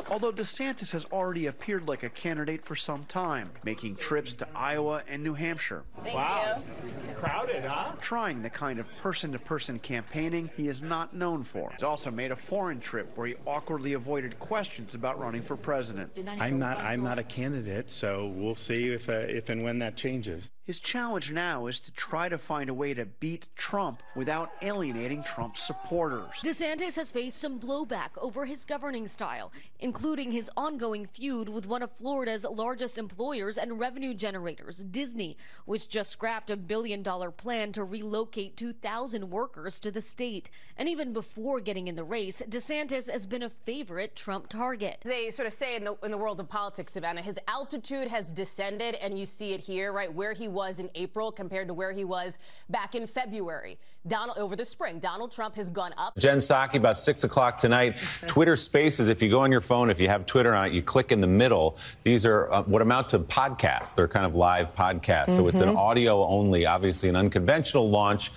[0.10, 5.04] although DeSantis has already appeared like a candidate for some time, making trips to Iowa
[5.08, 5.84] and New Hampshire.
[6.04, 6.62] Thank wow.
[6.84, 7.16] You.
[7.16, 7.94] Crowded, huh?
[8.02, 11.72] Trying the kind of person to person campaigning he is not known for.
[11.72, 16.12] He's also made a foreign trip where he awkwardly avoided questions about running for president.
[16.40, 19.96] I'm not I'm not a candidate, so we'll see if uh, if and when that
[19.96, 20.50] changes.
[20.66, 25.22] His challenge now is to try to find a way to beat Trump without alienating
[25.22, 26.42] Trump's supporters.
[26.42, 31.84] DeSantis has faced some blowback over his governing style, including his ongoing feud with one
[31.84, 37.72] of Florida's largest employers and revenue generators, Disney, which just scrapped a billion dollar plan
[37.74, 40.50] to relocate 2,000 workers to the state.
[40.78, 44.98] And even before getting in the race, DeSantis has been a favorite Trump target.
[45.04, 48.32] They sort of say in the, in the world of politics, Savannah, his altitude has
[48.32, 51.92] descended, and you see it here, right, where he was in April compared to where
[51.92, 52.40] he was
[52.70, 53.78] back in February.
[54.08, 56.18] Donald over the spring, Donald Trump has gone up.
[56.18, 57.98] Jen Psaki, about six o'clock tonight.
[58.28, 59.10] Twitter Spaces.
[59.10, 61.22] If you go on your phone, if you have Twitter on it, you click in
[61.22, 61.78] the middle.
[62.04, 63.96] These are uh, what amount to podcasts.
[63.96, 65.36] They're kind of live podcasts, mm-hmm.
[65.36, 65.78] so it's an mm-hmm.
[65.78, 66.66] audio only.
[66.66, 68.32] Obviously, an unconventional launch.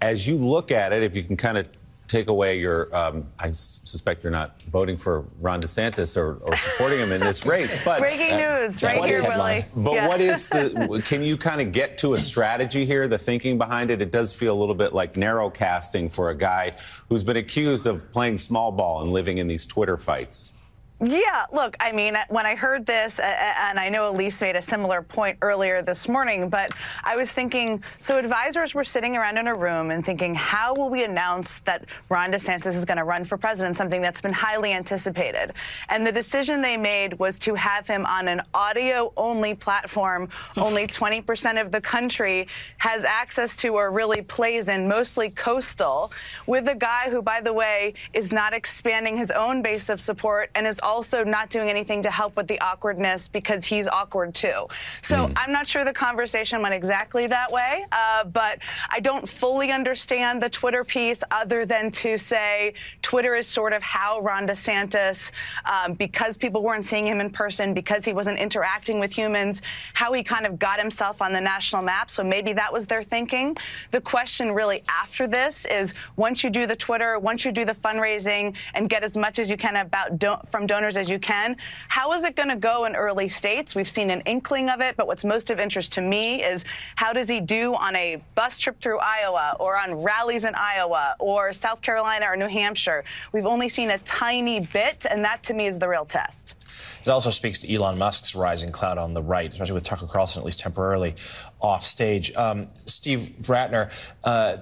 [0.00, 1.68] As you look at it, if you can kind of
[2.08, 2.94] take away your.
[2.94, 7.44] Um, I suspect you're not voting for Ron DeSantis or, or supporting him in this
[7.46, 7.76] race.
[7.84, 9.64] But breaking uh, news right here, is, Willie.
[9.76, 10.08] But yeah.
[10.08, 11.02] what is the?
[11.06, 13.08] Can you kind of get to a strategy here?
[13.08, 14.00] The thinking behind it.
[14.00, 16.76] It does feel a little bit like narrow casting for a guy
[17.08, 20.55] who's been accused of playing small ball and living in these Twitter fights.
[20.98, 25.02] Yeah, look, I mean, when I heard this, and I know Elise made a similar
[25.02, 26.70] point earlier this morning, but
[27.04, 30.88] I was thinking so advisors were sitting around in a room and thinking, how will
[30.88, 34.72] we announce that Ron DeSantis is going to run for president, something that's been highly
[34.72, 35.52] anticipated?
[35.90, 40.30] And the decision they made was to have him on an audio only platform.
[40.56, 46.10] Only 20% of the country has access to or really plays in, mostly coastal,
[46.46, 50.50] with a guy who, by the way, is not expanding his own base of support
[50.54, 54.66] and is also not doing anything to help with the awkwardness because he's awkward too.
[55.02, 55.32] So mm.
[55.36, 60.40] I'm not sure the conversation went exactly that way, uh, but I don't fully understand
[60.40, 62.72] the Twitter piece other than to say
[63.02, 65.32] Twitter is sort of how Ron DeSantis,
[65.64, 69.62] um, because people weren't seeing him in person, because he wasn't interacting with humans,
[69.94, 72.10] how he kind of got himself on the national map.
[72.10, 73.56] So maybe that was their thinking.
[73.90, 77.74] The question really after this is once you do the Twitter, once you do the
[77.74, 81.56] fundraising and get as much as you can about do- from donors as you can,
[81.88, 83.74] how is it going to go in early states?
[83.74, 86.64] We've seen an inkling of it, but what's most of interest to me is
[86.96, 91.16] how does he do on a bus trip through Iowa or on rallies in Iowa
[91.18, 93.04] or South Carolina or New Hampshire?
[93.32, 96.56] We've only seen a tiny bit, and that to me is the real test.
[97.02, 100.40] It also speaks to Elon Musk's rising cloud on the right, especially with Tucker Carlson,
[100.40, 101.14] at least temporarily,
[101.60, 102.34] off stage.
[102.36, 103.90] Um, Steve Ratner,
[104.24, 104.58] uh,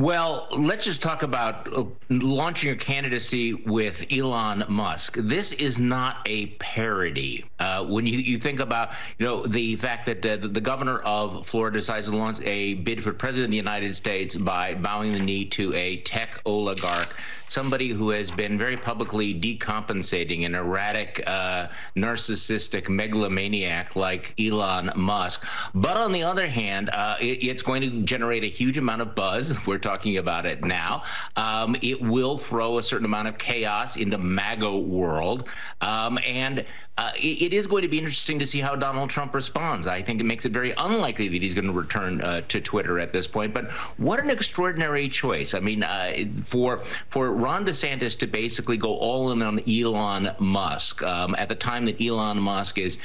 [0.00, 5.16] well, let's just talk about uh, launching your candidacy with Elon Musk.
[5.16, 7.44] This is not a parody.
[7.58, 11.46] Uh, when you, you think about, you know, the fact that uh, the governor of
[11.46, 15.20] Florida decides to launch a bid for president of the United States by bowing the
[15.20, 17.14] knee to a tech oligarch
[17.48, 25.46] somebody who has been very publicly decompensating an erratic, uh, narcissistic megalomaniac like Elon Musk.
[25.74, 26.90] But on the other hand,
[27.20, 29.66] it, it's going to generate a huge amount of buzz.
[29.66, 31.04] We're talking about it now.
[31.36, 35.48] Um, it will throw a certain amount of chaos into MAGA world.
[35.80, 36.64] Um, and
[36.98, 39.86] uh, it, it is going to be interesting to see how Donald Trump responds.
[39.86, 42.98] I think it makes it very unlikely that he's going to return uh, to Twitter
[42.98, 43.52] at this point.
[43.54, 45.54] But what an extraordinary choice!
[45.54, 46.14] I mean, uh,
[46.44, 46.78] for
[47.10, 51.84] for Ron DeSantis to basically go all in on Elon Musk um, at the time
[51.84, 52.98] that Elon Musk is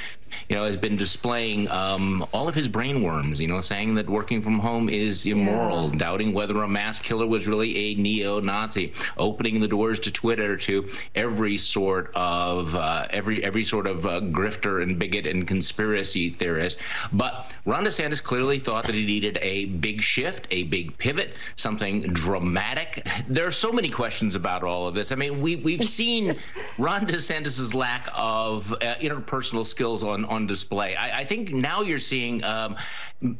[0.48, 4.08] you know, has been displaying um, all of his brain worms, you know, saying that
[4.08, 5.98] working from home is immoral, yeah.
[5.98, 10.56] doubting whether a mass killer was really a neo Nazi, opening the doors to Twitter
[10.58, 16.30] to every sort of uh, every every sort of uh, grifter and bigot and conspiracy
[16.30, 16.78] theorist.
[17.12, 22.02] But Ron DeSantis clearly thought that he needed a big shift, a big pivot, something
[22.12, 23.06] dramatic.
[23.28, 25.12] There are so many questions about all of this.
[25.12, 26.36] I mean, we we've seen
[26.78, 30.96] Ron DeSantis's lack of uh, interpersonal skills on on, display.
[30.96, 32.76] I, I think now you're seeing um,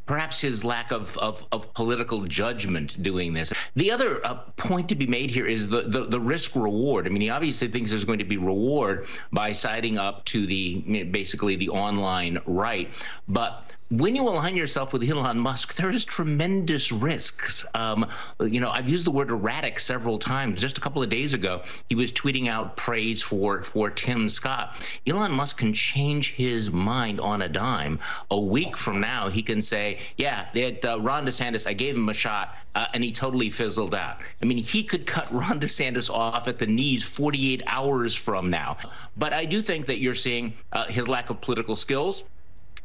[0.07, 3.53] perhaps his lack of, of, of, political judgment doing this.
[3.77, 7.07] The other uh, point to be made here is the, the, the, risk reward.
[7.07, 11.05] I mean, he obviously thinks there's going to be reward by siding up to the
[11.05, 12.89] basically the online right,
[13.29, 17.67] but when you align yourself with Elon Musk, there is tremendous risks.
[17.75, 18.07] Um,
[18.41, 20.63] you know, I've used the word erratic several times.
[20.63, 24.83] Just a couple of days ago, he was tweeting out praise for for Tim Scott.
[25.07, 28.01] Elon Musk can change his mind on a dime.
[28.31, 32.09] A week from now, he can say, "Yeah, that uh, Ron DeSantis, I gave him
[32.09, 36.09] a shot, uh, and he totally fizzled out." I mean, he could cut Ron DeSantis
[36.09, 38.79] off at the knees 48 hours from now.
[39.19, 42.25] But I do think that you're seeing uh, his lack of political skills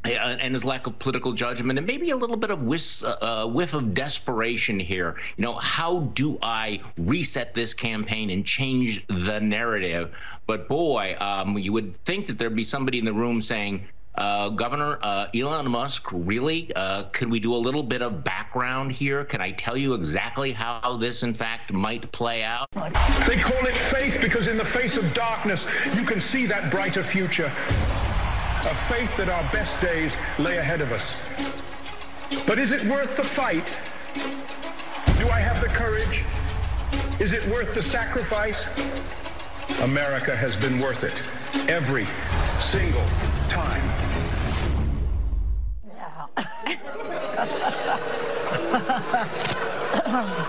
[0.05, 3.47] and his lack of political judgment, and maybe a little bit of whiff, uh, uh,
[3.47, 5.15] whiff of desperation here.
[5.35, 10.15] You know, how do I reset this campaign and change the narrative?
[10.45, 13.85] But boy, um, you would think that there'd be somebody in the room saying,
[14.15, 16.71] uh, Governor uh, Elon Musk, really?
[16.75, 19.23] Uh, can we do a little bit of background here?
[19.23, 22.67] Can I tell you exactly how this, in fact, might play out?
[22.73, 27.03] They call it faith because in the face of darkness, you can see that brighter
[27.03, 27.51] future
[28.65, 31.13] a faith that our best days lay ahead of us.
[32.45, 33.67] But is it worth the fight?
[35.19, 36.23] Do I have the courage?
[37.19, 38.65] Is it worth the sacrifice?
[39.81, 41.13] America has been worth it
[41.69, 42.07] every
[42.59, 43.05] single
[43.49, 43.83] time.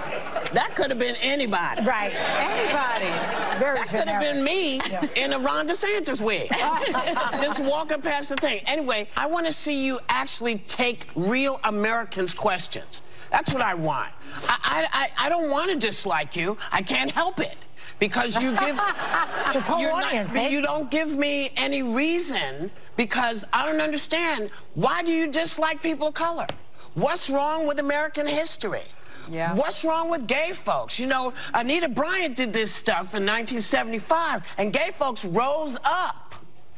[0.53, 1.83] That could have been anybody.
[1.83, 2.13] Right.
[2.13, 3.59] Anybody.
[3.59, 5.05] Very That could have been me yeah.
[5.15, 6.49] in a Ron DeSantis wig.
[7.41, 8.61] Just walking past the thing.
[8.65, 13.01] Anyway, I want to see you actually take real Americans' questions.
[13.29, 14.11] That's what I want.
[14.47, 16.57] I, I, I don't want to dislike you.
[16.71, 17.57] I can't help it
[17.99, 18.79] because you give
[19.53, 20.33] his whole audience.
[20.33, 25.81] Not, you don't give me any reason because I don't understand why do you dislike
[25.81, 26.47] people of color?
[26.93, 28.83] What's wrong with American history?
[29.29, 29.55] Yeah.
[29.55, 30.99] What's wrong with gay folks?
[30.99, 36.35] You know, Anita Bryant did this stuff in 1975, and gay folks rose up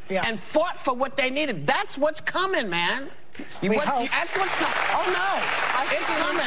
[0.09, 0.23] yeah.
[0.25, 1.65] and fought for what they needed.
[1.65, 3.09] That's what's coming, man.
[3.61, 4.73] You, what, you, that's what's coming.
[4.91, 6.41] Oh no, it's coming.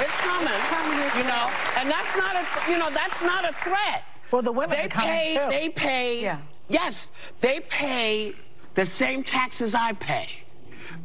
[0.00, 0.48] It's coming.
[0.48, 1.18] It's coming.
[1.18, 4.02] You know, and that's not a you know that's not a threat.
[4.30, 5.38] Well, the women they pay.
[5.38, 5.50] Too.
[5.50, 6.22] They pay.
[6.22, 6.38] Yeah.
[6.68, 8.34] Yes, they pay
[8.74, 10.28] the same taxes I pay.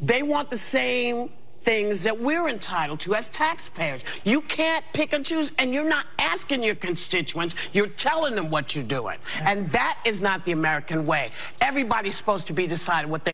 [0.01, 1.29] They want the same
[1.61, 4.03] things that we're entitled to as taxpayers.
[4.23, 8.75] You can't pick and choose, and you're not asking your constituents, you're telling them what
[8.75, 9.17] you're doing.
[9.41, 11.31] And that is not the American way.
[11.61, 13.31] Everybody's supposed to be deciding what they.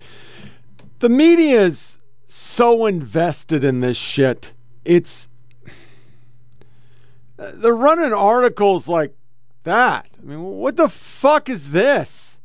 [0.99, 1.97] The media is
[2.27, 4.53] so invested in this shit.
[4.83, 5.27] It's.
[7.37, 9.13] They're running articles like
[9.63, 10.07] that.
[10.21, 12.39] I mean, what the fuck is this?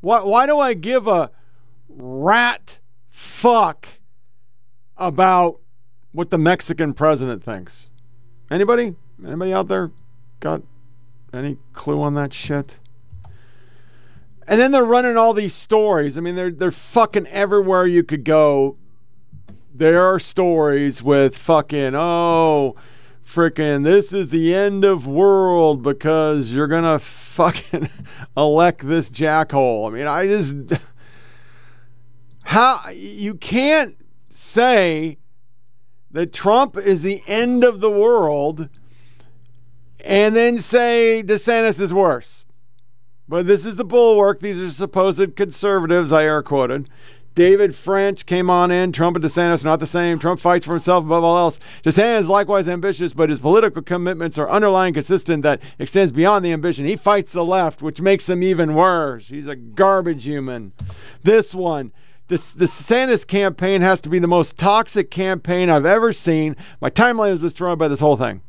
[0.00, 1.30] Why, why do I give a
[1.88, 3.86] rat fuck
[5.00, 5.58] about
[6.12, 7.88] what the Mexican president thinks?
[8.50, 8.94] Anybody?
[9.26, 9.90] Anybody out there
[10.38, 10.62] got
[11.32, 12.76] any clue on that shit?
[14.46, 16.18] And then they're running all these stories.
[16.18, 18.76] I mean, they're they're fucking everywhere you could go.
[19.72, 22.76] There are stories with fucking oh
[23.24, 27.88] freaking this is the end of world because you're gonna fucking
[28.36, 29.88] elect this jackhole.
[29.88, 30.56] I mean, I just
[32.42, 33.96] how you can't
[34.50, 35.18] say
[36.10, 38.68] that Trump is the end of the world
[40.04, 42.44] and then say DeSantis is worse.
[43.28, 44.40] But this is the bulwark.
[44.40, 46.88] These are supposed conservatives, I air quoted.
[47.36, 48.90] David French came on in.
[48.90, 50.18] Trump and DeSantis are not the same.
[50.18, 51.60] Trump fights for himself above all else.
[51.84, 56.52] DeSantis is likewise ambitious, but his political commitments are underlying consistent that extends beyond the
[56.52, 56.86] ambition.
[56.86, 59.28] He fights the left, which makes him even worse.
[59.28, 60.72] He's a garbage human.
[61.22, 61.92] This one.
[62.30, 66.54] The DeSantis campaign has to be the most toxic campaign I've ever seen.
[66.80, 68.40] My timeline was destroyed by this whole thing.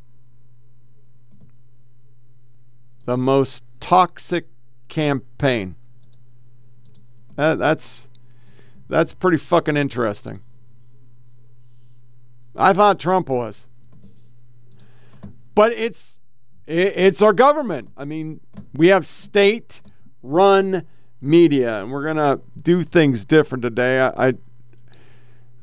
[3.06, 4.48] The most toxic
[4.88, 5.78] campaign.
[7.36, 8.08] Uh, that's
[8.88, 10.42] that's pretty fucking interesting.
[12.56, 13.66] I thought Trump was.
[15.56, 16.18] But it's
[16.68, 17.90] it, it's our government.
[17.98, 18.42] I mean,
[18.76, 19.82] we have state
[20.22, 20.86] run
[21.22, 24.00] media and we're to do things different today.
[24.00, 24.34] I, I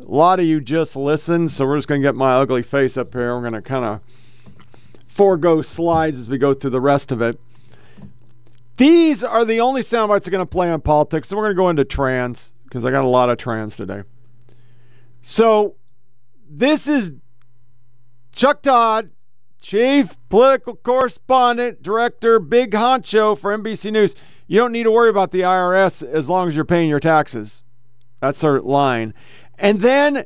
[0.01, 3.13] a lot of you just listen, so we're just to get my ugly face up
[3.13, 3.35] here.
[3.35, 4.01] We're to kind of
[5.09, 7.39] forego slides as we go through the rest of it.
[8.77, 11.29] These are the only sound bites are to play on politics.
[11.29, 14.03] So we're to go into trans because I got a lot of trans today.
[15.23, 15.75] So
[16.49, 17.11] this is
[18.33, 19.11] Chuck Todd,
[19.61, 24.15] chief political correspondent, director, big honcho for NBC News.
[24.49, 27.63] You don't need to worry about the IRS as long as you're paying your taxes.
[28.21, 29.15] That's their line.
[29.59, 30.25] And then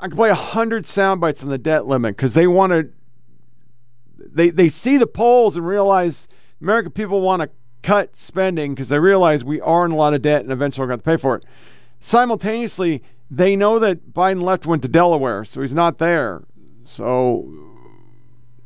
[0.00, 2.88] I can play a hundred sound bites on the debt limit because they want to.
[4.18, 6.26] They they see the polls and realize
[6.60, 7.50] American people want to
[7.82, 10.88] cut spending because they realize we are in a lot of debt and eventually we're
[10.88, 11.44] going to pay for it.
[12.00, 16.42] Simultaneously, they know that Biden left went to Delaware, so he's not there.
[16.84, 17.48] So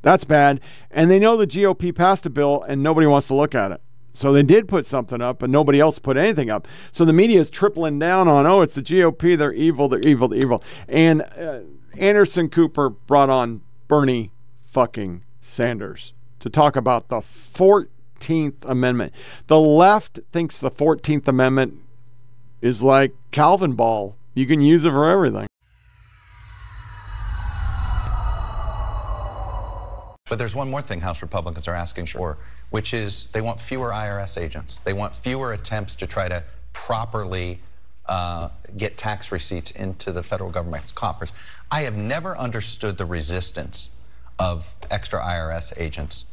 [0.02, 0.60] that's bad.
[0.90, 3.80] And they know the GOP passed a bill and nobody wants to look at it.
[4.16, 6.66] So they did put something up, and nobody else put anything up.
[6.90, 9.36] So the media is tripling down on, oh, it's the GOP.
[9.36, 9.90] They're evil.
[9.90, 10.28] They're evil.
[10.28, 10.64] They're evil.
[10.88, 11.60] And uh,
[11.98, 14.32] Anderson Cooper brought on Bernie
[14.64, 19.12] fucking Sanders to talk about the 14th Amendment.
[19.48, 21.74] The left thinks the 14th Amendment
[22.62, 24.16] is like Calvin ball.
[24.32, 25.46] You can use it for everything.
[30.26, 32.38] But there's one more thing House Republicans are asking for,
[32.70, 34.80] which is they want fewer IRS agents.
[34.80, 36.42] They want fewer attempts to try to
[36.72, 37.60] properly
[38.06, 41.32] uh, get tax receipts into the federal government's coffers.
[41.70, 43.90] I have never understood the resistance
[44.38, 46.26] of extra IRS agents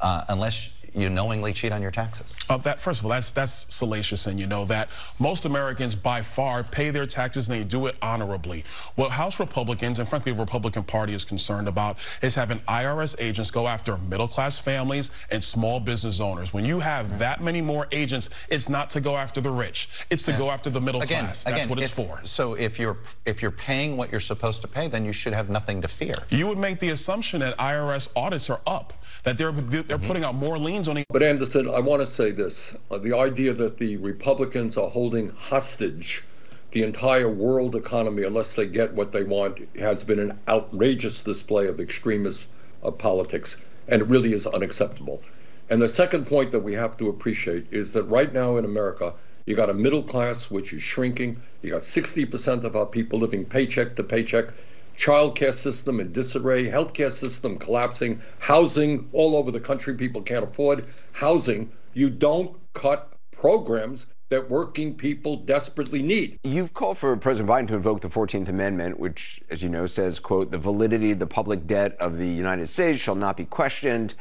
[0.00, 2.34] uh, unless you knowingly cheat on your taxes?
[2.48, 4.88] Uh, that first of all, that's that's salacious, and you know that
[5.18, 8.64] most Americans by far pay their taxes and they do it honorably.
[8.96, 13.50] What House Republicans and frankly the Republican Party is concerned about is having IRS agents
[13.50, 16.52] go after middle class families and small business owners.
[16.52, 20.22] When you have that many more agents, it's not to go after the rich; it's
[20.24, 20.38] to yeah.
[20.38, 21.44] go after the middle again, class.
[21.44, 22.20] That's again, what it's if, for.
[22.24, 25.50] So if you're if you're paying what you're supposed to pay, then you should have
[25.50, 26.14] nothing to fear.
[26.30, 28.92] You would make the assumption that IRS audits are up
[29.24, 30.06] that they're they're mm-hmm.
[30.06, 31.04] putting out more liens on.
[31.10, 35.30] But Anderson, I want to say this: uh, the idea that the Republicans are holding
[35.30, 36.22] hostage
[36.70, 41.68] the entire world economy unless they get what they want has been an outrageous display
[41.68, 42.46] of extremist
[42.82, 43.56] uh, politics,
[43.86, 45.22] and it really is unacceptable.
[45.70, 49.14] And the second point that we have to appreciate is that right now in America,
[49.44, 51.40] you got a middle class which is shrinking.
[51.62, 54.52] You got 60% of our people living paycheck to paycheck
[54.98, 60.84] childcare system in disarray, healthcare system collapsing, housing all over the country people can't afford
[61.12, 61.70] housing.
[61.94, 66.38] You don't cut programs that working people desperately need.
[66.44, 70.20] You've called for President Biden to invoke the 14th Amendment, which, as you know, says,
[70.20, 74.14] quote, the validity of the public debt of the United States shall not be questioned.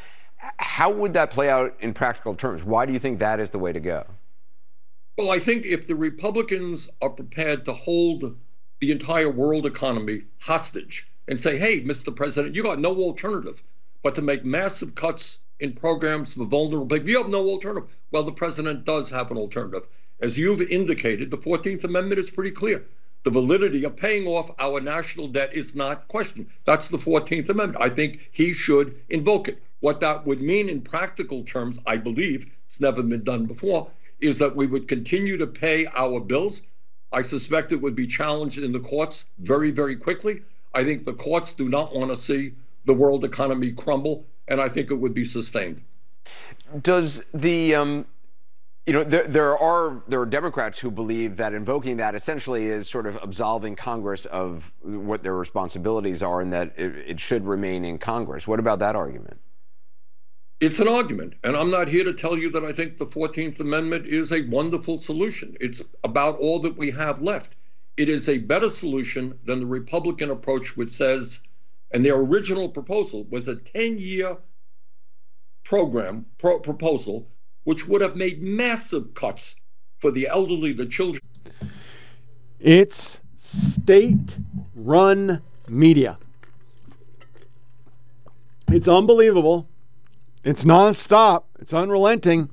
[0.57, 2.63] How would that play out in practical terms?
[2.63, 4.05] Why do you think that is the way to go?
[5.17, 8.37] Well, I think if the Republicans are prepared to hold
[8.79, 12.15] the entire world economy hostage and say, hey, Mr.
[12.15, 13.63] President, you got no alternative
[14.03, 17.09] but to make massive cuts in programs for vulnerable people.
[17.09, 17.89] You have no alternative.
[18.11, 19.87] Well, the president does have an alternative.
[20.21, 22.85] As you've indicated, the 14th Amendment is pretty clear.
[23.23, 26.47] The validity of paying off our national debt is not questioned.
[26.65, 27.83] That's the 14th Amendment.
[27.83, 29.61] I think he should invoke it.
[29.79, 33.89] What that would mean in practical terms, I believe, it's never been done before,
[34.19, 36.61] is that we would continue to pay our bills.
[37.11, 40.41] I suspect it would be challenged in the courts very, very quickly.
[40.73, 42.53] I think the courts do not want to see
[42.85, 45.81] the world economy crumble, and I think it would be sustained.
[46.81, 48.05] Does the um,
[48.85, 52.89] you know there, there are there are Democrats who believe that invoking that essentially is
[52.89, 57.85] sort of absolving Congress of what their responsibilities are, and that it, it should remain
[57.85, 58.47] in Congress.
[58.47, 59.39] What about that argument?
[60.59, 63.59] It's an argument, and I'm not here to tell you that I think the 14th
[63.59, 65.55] Amendment is a wonderful solution.
[65.61, 67.55] It's about all that we have left.
[67.95, 71.41] It is a better solution than the Republican approach, which says,
[71.91, 74.37] and their original proposal was a 10 year
[75.63, 77.29] program pro- proposal,
[77.65, 79.55] which would have made massive cuts
[79.99, 81.21] for the elderly, the children.
[82.59, 84.37] It's state
[84.73, 86.17] run media.
[88.71, 89.67] It's unbelievable.
[90.47, 91.43] It's nonstop.
[91.59, 92.49] It's unrelenting.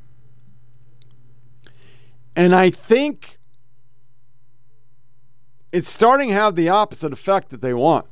[2.35, 3.39] And I think
[5.71, 8.07] it's starting to have the opposite effect that they want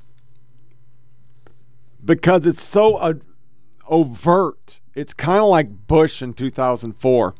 [2.05, 3.15] because it's so uh,
[3.89, 4.79] overt.
[4.95, 7.35] It's kind of like Bush in 2004.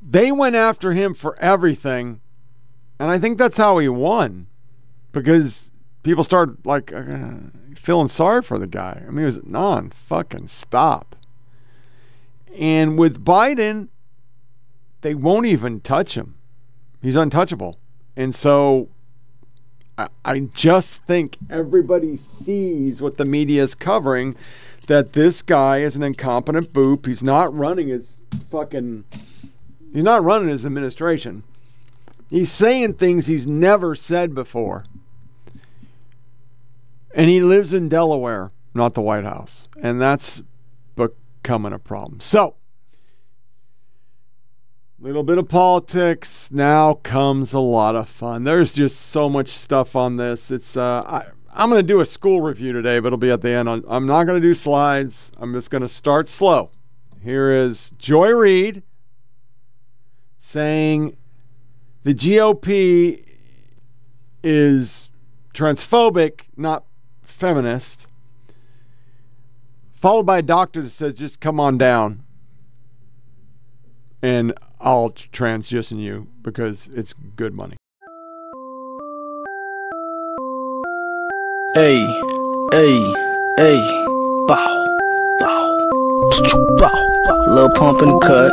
[0.00, 2.22] They went after him for everything,
[2.98, 4.46] and I think that's how he won
[5.12, 5.69] because
[6.02, 7.30] people started like uh,
[7.76, 9.02] feeling sorry for the guy.
[9.06, 11.16] I mean, it was non fucking stop.
[12.58, 13.88] And with Biden,
[15.02, 16.36] they won't even touch him.
[17.00, 17.78] He's untouchable.
[18.16, 18.88] And so
[19.96, 24.36] I, I just think everybody sees what the media is covering
[24.86, 27.06] that this guy is an incompetent boop.
[27.06, 28.14] He's not running his
[28.50, 29.04] fucking
[29.92, 31.42] he's not running his administration.
[32.28, 34.84] He's saying things he's never said before.
[37.12, 39.68] And he lives in Delaware, not the White House.
[39.82, 40.42] And that's
[40.94, 42.20] becoming a problem.
[42.20, 42.56] So,
[45.00, 46.50] little bit of politics.
[46.52, 48.44] Now comes a lot of fun.
[48.44, 50.50] There's just so much stuff on this.
[50.50, 53.40] It's uh, I, I'm going to do a school review today, but it'll be at
[53.40, 53.68] the end.
[53.68, 55.32] I'm not going to do slides.
[55.38, 56.70] I'm just going to start slow.
[57.22, 58.82] Here is Joy Reid
[60.38, 61.16] saying
[62.02, 63.24] the GOP
[64.42, 65.08] is
[65.54, 66.84] transphobic, not
[67.40, 68.06] feminist,
[69.94, 72.22] followed by a doctor that says, just come on down.
[74.22, 77.76] And I'll transition you because it's good money.
[81.74, 81.96] Hey,
[82.72, 83.14] hey,
[83.56, 83.80] hey,
[84.46, 84.86] bow,
[85.40, 85.90] bow,
[86.76, 88.52] bow, little pump the cut.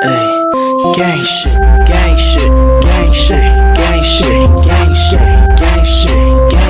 [0.00, 2.50] Hey, gang shit, gang shit,
[2.80, 5.57] gang shit, gang shit, gang shit,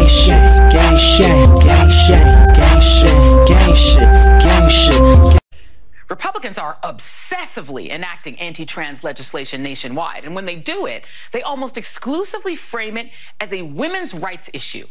[0.09, 1.29] shit, gang shit,
[1.63, 2.25] gang shit,
[2.57, 4.01] gang shit, gang shit,
[4.43, 5.41] gang shit.
[6.09, 10.25] Republicans are obsessively enacting anti trans legislation nationwide.
[10.25, 14.87] And when they do it, they almost exclusively frame it as a women's rights issue.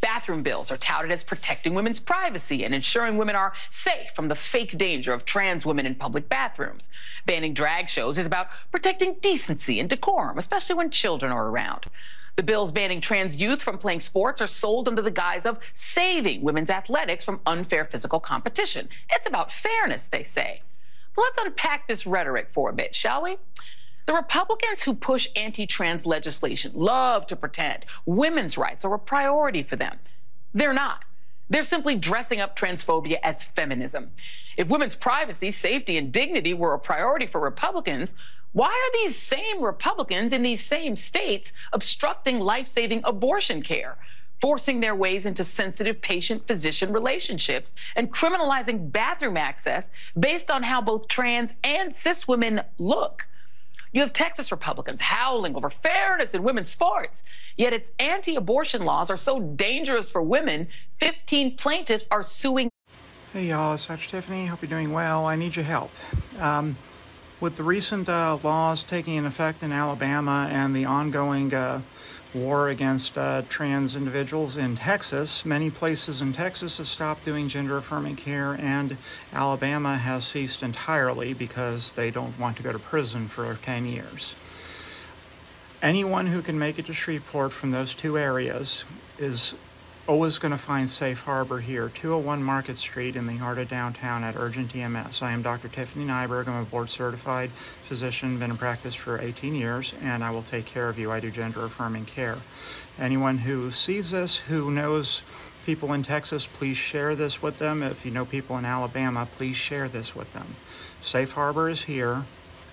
[0.00, 4.34] Bathroom bills are touted as protecting women's privacy and ensuring women are safe from the
[4.36, 6.88] fake danger of trans women in public bathrooms.
[7.26, 11.86] Banning drag shows is about protecting decency and decorum, especially when children are around.
[12.40, 16.40] The bills banning trans youth from playing sports are sold under the guise of saving
[16.40, 18.88] women's athletics from unfair physical competition.
[19.10, 20.62] It's about fairness, they say.
[21.14, 23.36] But let's unpack this rhetoric for a bit, shall we?
[24.06, 29.62] The Republicans who push anti trans legislation love to pretend women's rights are a priority
[29.62, 29.98] for them.
[30.54, 31.04] They're not.
[31.50, 34.12] They're simply dressing up transphobia as feminism.
[34.56, 38.14] If women's privacy, safety, and dignity were a priority for Republicans,
[38.52, 43.96] why are these same Republicans in these same states obstructing life saving abortion care,
[44.40, 50.80] forcing their ways into sensitive patient physician relationships, and criminalizing bathroom access based on how
[50.80, 53.28] both trans and cis women look?
[53.92, 57.22] You have Texas Republicans howling over fairness in women's sports,
[57.56, 60.68] yet its anti abortion laws are so dangerous for women,
[60.98, 62.70] 15 plaintiffs are suing.
[63.32, 64.08] Hey, y'all, it's Dr.
[64.08, 64.46] Tiffany.
[64.46, 65.26] Hope you're doing well.
[65.26, 65.92] I need your help.
[66.40, 66.76] Um,
[67.40, 71.80] with the recent uh, laws taking effect in Alabama and the ongoing uh,
[72.34, 77.78] war against uh, trans individuals in Texas, many places in Texas have stopped doing gender
[77.78, 78.96] affirming care, and
[79.32, 84.36] Alabama has ceased entirely because they don't want to go to prison for 10 years.
[85.82, 88.84] anyone who can make it to Shreveport from those two areas
[89.18, 89.54] is
[90.06, 94.24] always going to find safe harbor here, 201 Market Street in the heart of downtown
[94.24, 95.22] at Urgent EMS.
[95.22, 95.68] I am Dr.
[95.68, 96.48] Tiffany Nyberg.
[96.48, 100.66] I'm a board certified physician, been in practice for 18 years, and I will take
[100.66, 101.10] care of you.
[101.10, 102.38] I do gender affirming care.
[102.98, 105.22] Anyone who sees this, who knows
[105.64, 107.82] people in Texas, please share this with them.
[107.82, 110.56] If you know people in Alabama, please share this with them.
[111.02, 112.24] Safe harbor is here.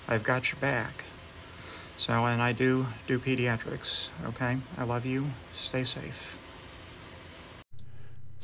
[0.07, 1.03] I've got your back.
[1.97, 4.09] So, and I do do pediatrics.
[4.25, 4.57] Okay?
[4.77, 5.27] I love you.
[5.51, 6.36] Stay safe.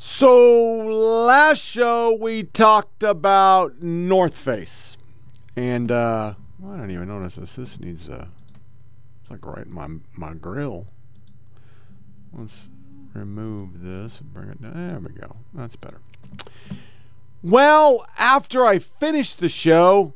[0.06, 0.76] So
[1.26, 4.98] last show we talked about North Face,
[5.56, 7.56] and uh, I don't even notice this.
[7.56, 8.26] This needs uh,
[9.22, 10.86] it's like right in my my grill.
[12.34, 12.68] Let's
[13.14, 14.74] remove this and bring it down.
[14.74, 15.36] There we go.
[15.54, 16.00] That's better.
[17.42, 20.12] Well, after I finished the show,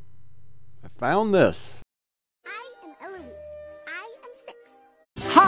[0.85, 1.78] I found this.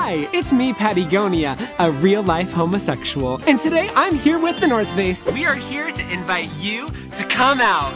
[0.03, 3.39] Hi, it's me, Patagonia, a real life homosexual.
[3.45, 5.27] And today I'm here with the North Face.
[5.27, 7.93] We are here to invite you to come out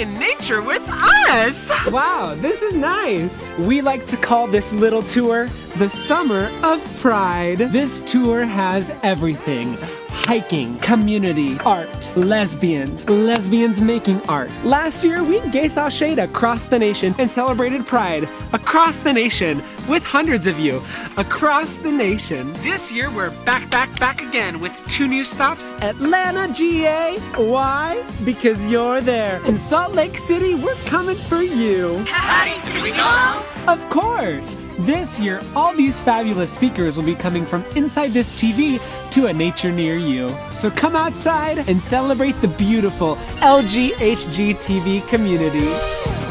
[0.00, 1.70] in nature with us.
[1.92, 3.56] Wow, this is nice.
[3.58, 5.46] We like to call this little tour
[5.76, 7.58] the Summer of Pride.
[7.58, 9.78] This tour has everything
[10.24, 14.50] hiking, community, art, lesbians, lesbians making art.
[14.64, 19.62] Last year, we gay saw shade across the nation and celebrated Pride across the nation
[19.88, 20.82] with hundreds of you
[21.16, 22.52] across the nation.
[22.54, 27.18] This year, we're back, back, back again with two new stops Atlanta, GA.
[27.36, 28.04] Why?
[28.24, 29.44] Because you're there.
[29.46, 32.02] In Salt Lake City, we're coming for you.
[32.06, 33.42] Patty, can we go?
[33.68, 34.56] Of course!
[34.80, 38.80] This year, all these fabulous speakers will be coming from inside this TV
[39.12, 40.28] to a nature near you.
[40.52, 46.21] So come outside and celebrate the beautiful LGHG TV community.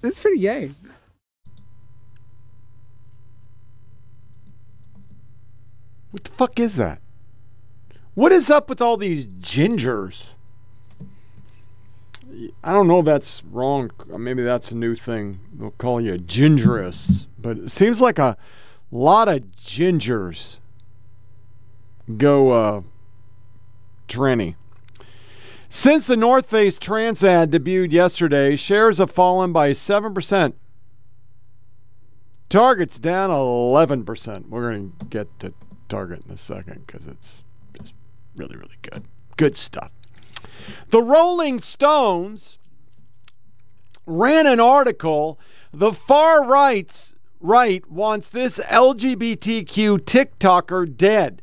[0.00, 0.70] That's pretty gay.
[6.10, 7.00] What the fuck is that?
[8.14, 10.28] What is up with all these gingers?
[12.62, 13.90] I don't know that's wrong.
[14.06, 15.40] Maybe that's a new thing.
[15.52, 17.26] They'll call you a gingerous.
[17.38, 18.36] But it seems like a
[18.90, 20.58] lot of gingers
[22.16, 22.80] go uh,
[24.08, 24.56] tranny.
[25.72, 30.52] Since the North Face Trans ad debuted yesterday, shares have fallen by 7%.
[32.48, 34.48] Target's down 11%.
[34.48, 35.54] We're going to get to
[35.88, 37.44] Target in a second because it's
[37.78, 37.92] just
[38.36, 39.04] really, really good.
[39.36, 39.92] Good stuff.
[40.90, 42.58] The Rolling Stones
[44.06, 45.38] ran an article.
[45.72, 51.42] The far right's right wants this LGBTQ TikToker dead.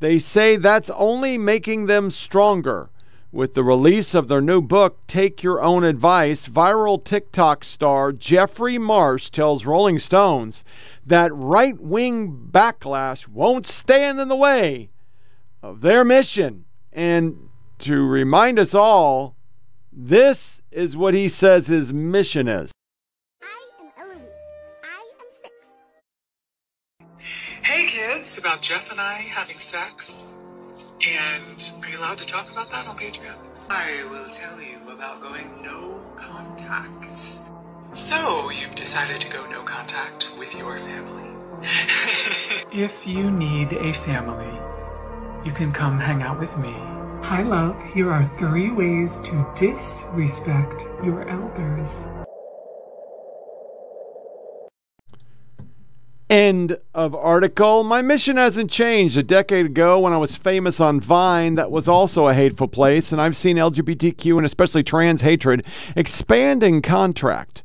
[0.00, 2.90] They say that's only making them stronger.
[3.34, 8.76] With the release of their new book, Take Your Own Advice, viral TikTok star Jeffrey
[8.76, 10.64] Marsh tells Rolling Stones
[11.06, 14.90] that right wing backlash won't stand in the way
[15.62, 16.66] of their mission.
[16.92, 17.48] And
[17.78, 19.34] to remind us all,
[19.90, 22.70] this is what he says his mission is.
[23.42, 23.46] I
[23.80, 24.26] am Elvis.
[24.84, 25.54] I am sex.
[27.62, 30.22] Hey kids, about Jeff and I having sex.
[31.04, 33.34] And are you allowed to talk about that on Patreon?
[33.68, 37.18] I will tell you about going no contact.
[37.92, 41.28] So, you've decided to go no contact with your family.
[42.72, 44.60] if you need a family,
[45.44, 46.72] you can come hang out with me.
[47.22, 47.76] Hi, love.
[47.92, 51.88] Here are three ways to disrespect your elders.
[56.32, 57.84] End of article.
[57.84, 59.18] My mission hasn't changed.
[59.18, 63.12] A decade ago, when I was famous on Vine, that was also a hateful place,
[63.12, 67.62] and I've seen LGBTQ and especially trans hatred expand in contract.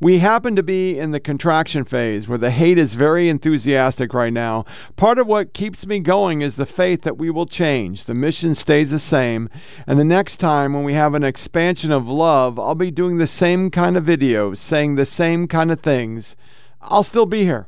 [0.00, 4.32] We happen to be in the contraction phase where the hate is very enthusiastic right
[4.32, 4.64] now.
[4.96, 8.06] Part of what keeps me going is the faith that we will change.
[8.06, 9.50] The mission stays the same.
[9.86, 13.26] And the next time when we have an expansion of love, I'll be doing the
[13.26, 16.34] same kind of videos, saying the same kind of things.
[16.80, 17.66] I'll still be here.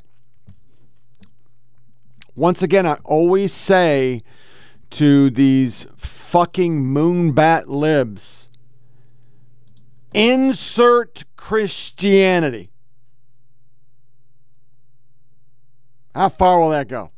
[2.38, 4.22] Once again, I always say
[4.90, 8.46] to these fucking moonbat libs
[10.14, 12.70] insert Christianity.
[16.14, 17.10] How far will that go?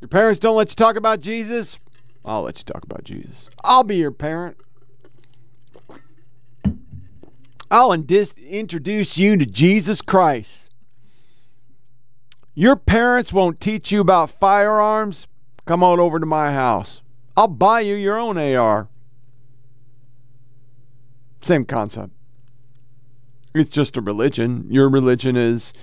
[0.00, 1.80] Your parents don't let you talk about Jesus?
[2.24, 3.50] I'll let you talk about Jesus.
[3.64, 4.56] I'll be your parent.
[7.72, 10.65] I'll introduce you to Jesus Christ.
[12.58, 15.26] Your parents won't teach you about firearms?
[15.66, 17.02] Come on over to my house.
[17.36, 18.88] I'll buy you your own AR.
[21.42, 22.12] Same concept.
[23.54, 24.64] It's just a religion.
[24.70, 25.74] Your religion is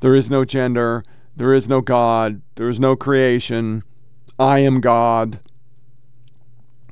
[0.00, 1.02] there is no gender,
[1.34, 3.82] there is no God, there is no creation.
[4.38, 5.40] I am God.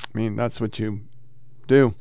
[0.02, 1.02] I mean, that's what you
[1.66, 1.94] do.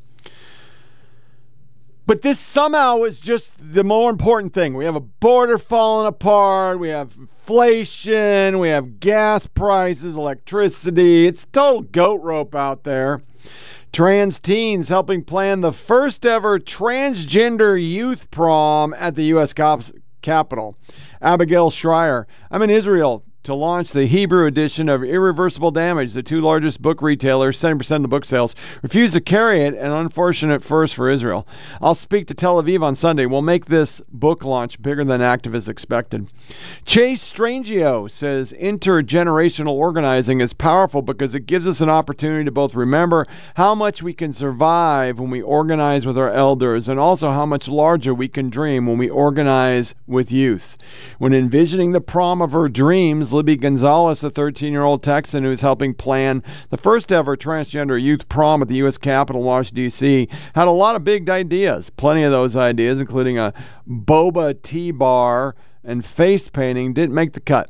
[2.07, 4.75] But this somehow is just the more important thing.
[4.75, 6.79] We have a border falling apart.
[6.79, 8.59] We have inflation.
[8.59, 11.25] We have gas prices, electricity.
[11.25, 13.21] It's total goat rope out there.
[13.91, 19.53] Trans teens helping plan the first ever transgender youth prom at the U.S.
[20.21, 20.77] Capitol.
[21.21, 22.27] Abigail Shrier.
[22.51, 26.13] I'm in Israel to launch the Hebrew edition of Irreversible Damage.
[26.13, 29.91] The two largest book retailers, 70% of the book sales, refused to carry it, an
[29.91, 31.47] unfortunate first for Israel.
[31.79, 33.27] I'll speak to Tel Aviv on Sunday.
[33.27, 36.33] We'll make this book launch bigger than activists expected.
[36.85, 42.73] Chase Strangio says intergenerational organizing is powerful because it gives us an opportunity to both
[42.73, 47.45] remember how much we can survive when we organize with our elders and also how
[47.45, 50.77] much larger we can dream when we organize with youth.
[51.19, 55.61] When envisioning the prom of her dreams, Libby Gonzalez, a 13 year old Texan who's
[55.61, 58.97] helping plan the first ever transgender youth prom at the U.S.
[58.97, 61.89] Capitol, Washington, D.C., had a lot of big ideas.
[61.89, 63.53] Plenty of those ideas, including a
[63.87, 67.69] boba tea bar and face painting, didn't make the cut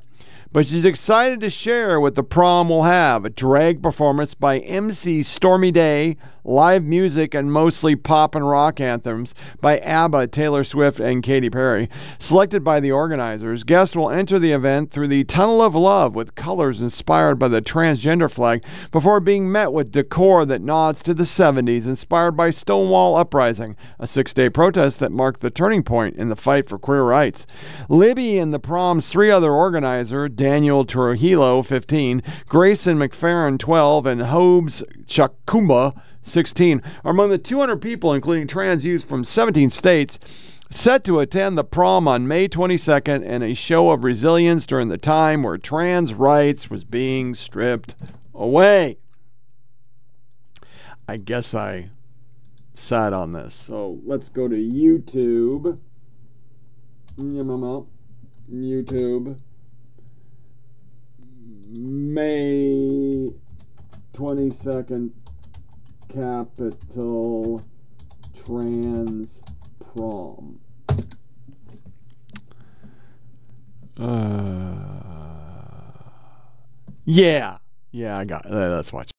[0.51, 5.21] but she's excited to share what the prom will have a drag performance by MC
[5.21, 6.15] Stormy Day,
[6.45, 11.89] live music and mostly pop and rock anthems by ABBA, Taylor Swift, and Katy Perry.
[12.19, 16.35] Selected by the organizers, guests will enter the event through the Tunnel of Love with
[16.35, 21.23] colors inspired by the transgender flag before being met with decor that nods to the
[21.23, 26.29] 70s, inspired by Stonewall Uprising, a six day protest that marked the turning point in
[26.29, 27.47] the fight for queer rights.
[27.89, 34.83] Libby and the prom's three other organizers, Daniel Trujillo, 15, Grayson McFerrin, 12, and Hobbs
[35.07, 40.19] Chakumba, 16, are among the 200 people, including trans youth from 17 states,
[40.71, 44.97] set to attend the prom on May 22nd in a show of resilience during the
[44.97, 47.95] time where trans rights was being stripped
[48.33, 48.97] away.
[51.07, 51.89] I guess I
[52.73, 53.53] sat on this.
[53.53, 55.77] So let's go to YouTube.
[58.51, 59.39] YouTube.
[61.67, 63.31] May
[64.13, 65.11] 22nd,
[66.13, 67.63] Capitol
[68.45, 69.41] Trans
[69.79, 70.59] Prom.
[73.97, 74.75] Uh,
[77.05, 77.57] yeah,
[77.91, 78.45] yeah, I got.
[78.45, 79.14] Uh, let's watch.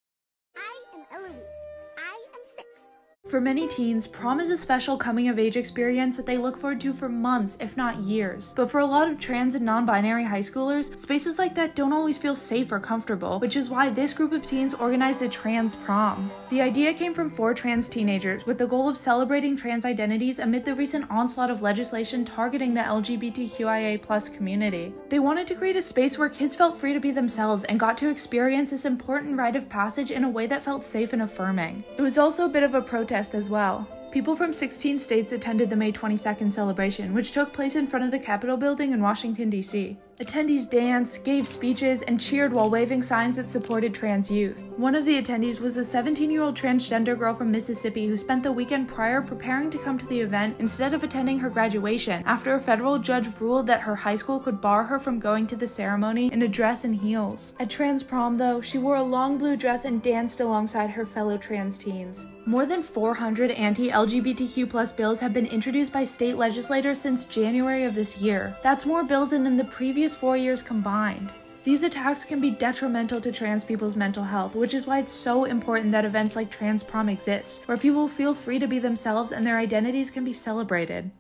[3.37, 6.81] For many teens, prom is a special coming of age experience that they look forward
[6.81, 8.55] to for months, if not years.
[8.57, 11.93] But for a lot of trans and non binary high schoolers, spaces like that don't
[11.93, 15.75] always feel safe or comfortable, which is why this group of teens organized a trans
[15.75, 16.33] prom.
[16.49, 20.65] The idea came from four trans teenagers with the goal of celebrating trans identities amid
[20.65, 24.95] the recent onslaught of legislation targeting the LGBTQIA community.
[25.11, 27.99] They wanted to create a space where kids felt free to be themselves and got
[27.99, 31.85] to experience this important rite of passage in a way that felt safe and affirming.
[31.99, 33.89] It was also a bit of a protest as well.
[34.17, 38.11] People from 16 states attended the May 22nd celebration, which took place in front of
[38.11, 39.99] the Capitol building in Washington, D.C.
[40.21, 44.65] Attendees danced, gave speeches, and cheered while waving signs that supported trans youth.
[44.79, 48.43] One of the attendees was a 17 year old transgender girl from Mississippi who spent
[48.43, 52.55] the weekend prior preparing to come to the event instead of attending her graduation after
[52.55, 55.69] a federal judge ruled that her high school could bar her from going to the
[55.69, 57.55] ceremony in a dress and heels.
[57.61, 61.37] At trans prom, though, she wore a long blue dress and danced alongside her fellow
[61.37, 62.27] trans teens.
[62.49, 67.97] More than 400 anti LGBTQ bills have been introduced by state legislators since January of
[67.97, 68.57] this year.
[68.63, 71.33] That's more bills than in the previous previous four years combined.
[71.65, 75.45] These attacks can be detrimental to trans people's mental health, which is why it's so
[75.45, 79.45] important that events like Trans Prom exist, where people feel free to be themselves and
[79.45, 81.11] their identities can be celebrated.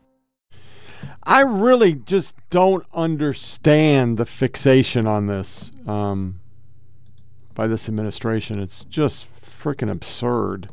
[1.24, 6.38] I really just don't understand the fixation on this um,
[7.54, 8.60] by this administration.
[8.60, 10.70] It's just freaking absurd.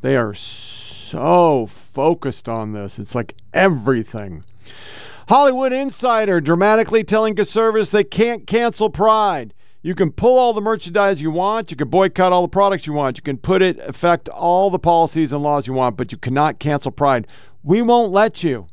[0.00, 2.98] They are so focused on this.
[2.98, 4.44] It's like everything.
[5.28, 9.52] Hollywood Insider dramatically telling conservatives they can't cancel Pride.
[9.82, 11.70] You can pull all the merchandise you want.
[11.70, 13.18] You can boycott all the products you want.
[13.18, 16.58] You can put it affect all the policies and laws you want, but you cannot
[16.58, 17.26] cancel Pride.
[17.62, 18.66] We won't let you.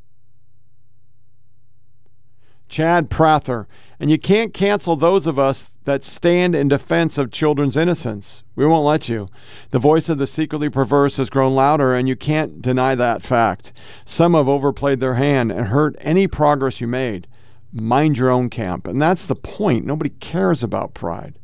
[2.68, 3.68] Chad Prather.
[4.00, 8.44] And you can't cancel those of us that stand in defense of children's innocence.
[8.56, 9.28] We won't let you.
[9.72, 13.74] The voice of the secretly perverse has grown louder, and you can't deny that fact.
[14.06, 17.28] Some have overplayed their hand and hurt any progress you made.
[17.74, 18.88] Mind your own camp.
[18.88, 19.86] And that's the point.
[19.86, 21.38] Nobody cares about pride.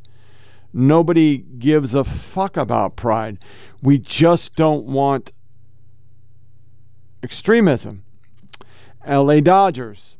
[0.71, 3.39] Nobody gives a fuck about pride.
[3.81, 5.31] We just don't want
[7.23, 8.03] extremism.
[9.07, 10.15] LA Dodgers.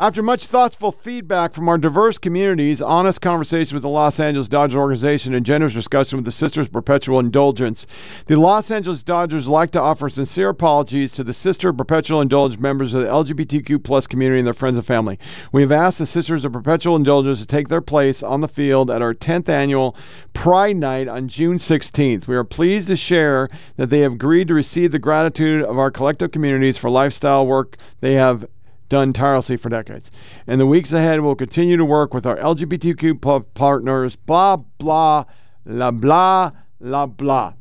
[0.00, 4.76] After much thoughtful feedback from our diverse communities, honest conversation with the Los Angeles Dodgers
[4.76, 7.84] organization, and generous discussion with the Sisters Perpetual Indulgence,
[8.26, 12.94] the Los Angeles Dodgers like to offer sincere apologies to the Sister Perpetual Indulgence members
[12.94, 15.18] of the LGBTQ plus community and their friends and family.
[15.50, 18.92] We have asked the Sisters of Perpetual Indulgence to take their place on the field
[18.92, 19.96] at our 10th annual
[20.32, 22.28] Pride Night on June 16th.
[22.28, 25.90] We are pleased to share that they have agreed to receive the gratitude of our
[25.90, 28.46] collective communities for lifestyle work they have
[28.88, 30.10] done tirelessly for decades.
[30.46, 35.24] In the weeks ahead, we'll continue to work with our LGBTQ partners, blah, blah,
[35.64, 37.52] la, blah, la, blah.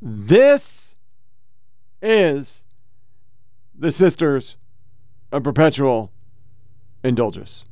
[0.00, 0.94] This
[2.02, 2.64] is
[3.78, 4.56] the Sisters
[5.32, 6.12] of Perpetual
[7.04, 7.64] Indulgence.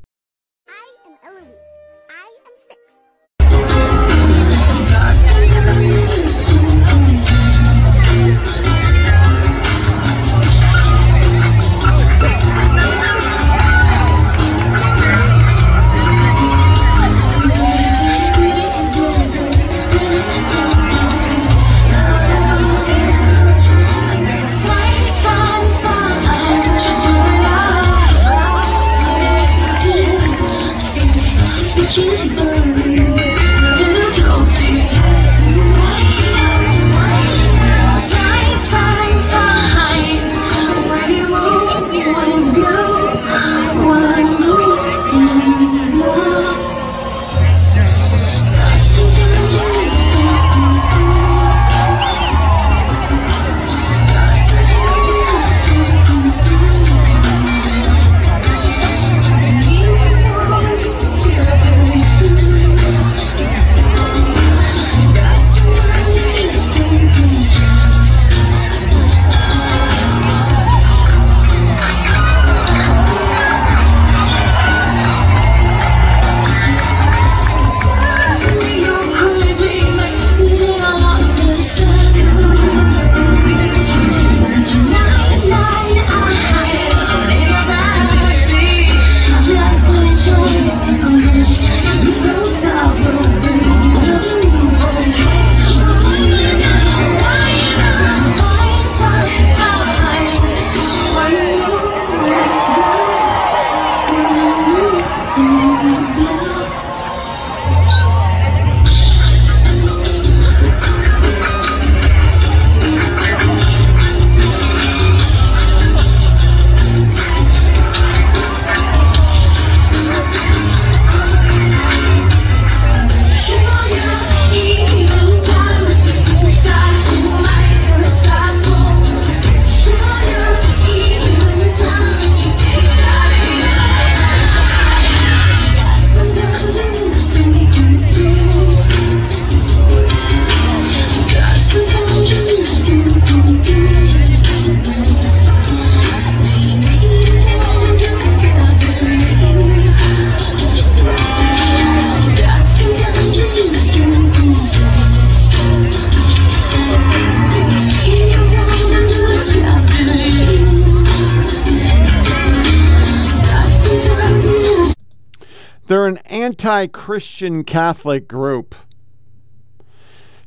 [167.19, 168.77] Christian Catholic group.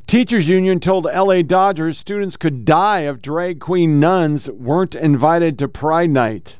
[0.07, 5.67] Teachers Union told LA Dodgers students could die if drag queen nuns weren't invited to
[5.67, 6.59] Pride Night.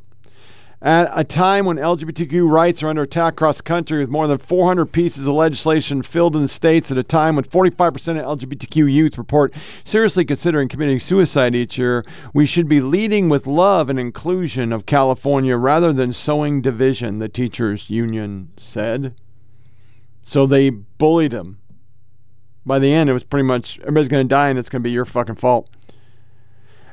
[0.81, 4.37] At a time when LGBTQ rights are under attack across the country, with more than
[4.37, 8.91] 400 pieces of legislation filled in the states, at a time when 45% of LGBTQ
[8.91, 9.53] youth report
[9.85, 14.85] seriously considering committing suicide each year, we should be leading with love and inclusion of
[14.85, 19.15] California rather than sowing division, the teachers union said.
[20.23, 21.59] So they bullied him.
[22.65, 24.87] By the end, it was pretty much everybody's going to die and it's going to
[24.87, 25.69] be your fucking fault.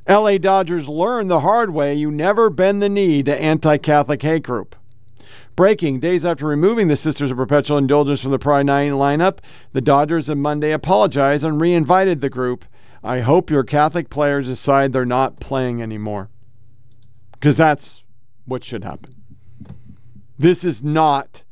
[0.09, 4.43] LA Dodgers learned the hard way you never bend the knee to anti Catholic hate
[4.43, 4.75] group.
[5.55, 9.41] Breaking days after removing the Sisters of Perpetual Indulgence from the Pride Night lineup,
[9.73, 12.65] the Dodgers on Monday apologized and re invited the group.
[13.03, 16.31] I hope your Catholic players decide they're not playing anymore.
[17.33, 18.03] Because that's
[18.47, 19.15] what should happen.
[20.39, 21.43] This is not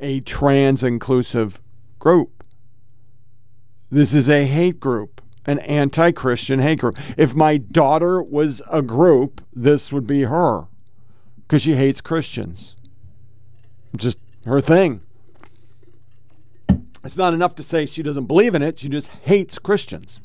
[0.00, 1.60] a trans inclusive
[1.98, 2.44] group.
[3.90, 6.98] This is a hate group an anti Christian hate group.
[7.16, 10.66] If my daughter was a group, this would be her
[11.38, 12.76] because she hates Christians.
[13.96, 15.00] Just her thing.
[17.02, 20.20] It's not enough to say she doesn't believe in it, she just hates Christians.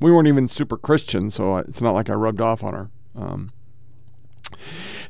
[0.00, 2.90] we weren't even super Christian, so it's not like I rubbed off on her.
[3.14, 3.52] Um,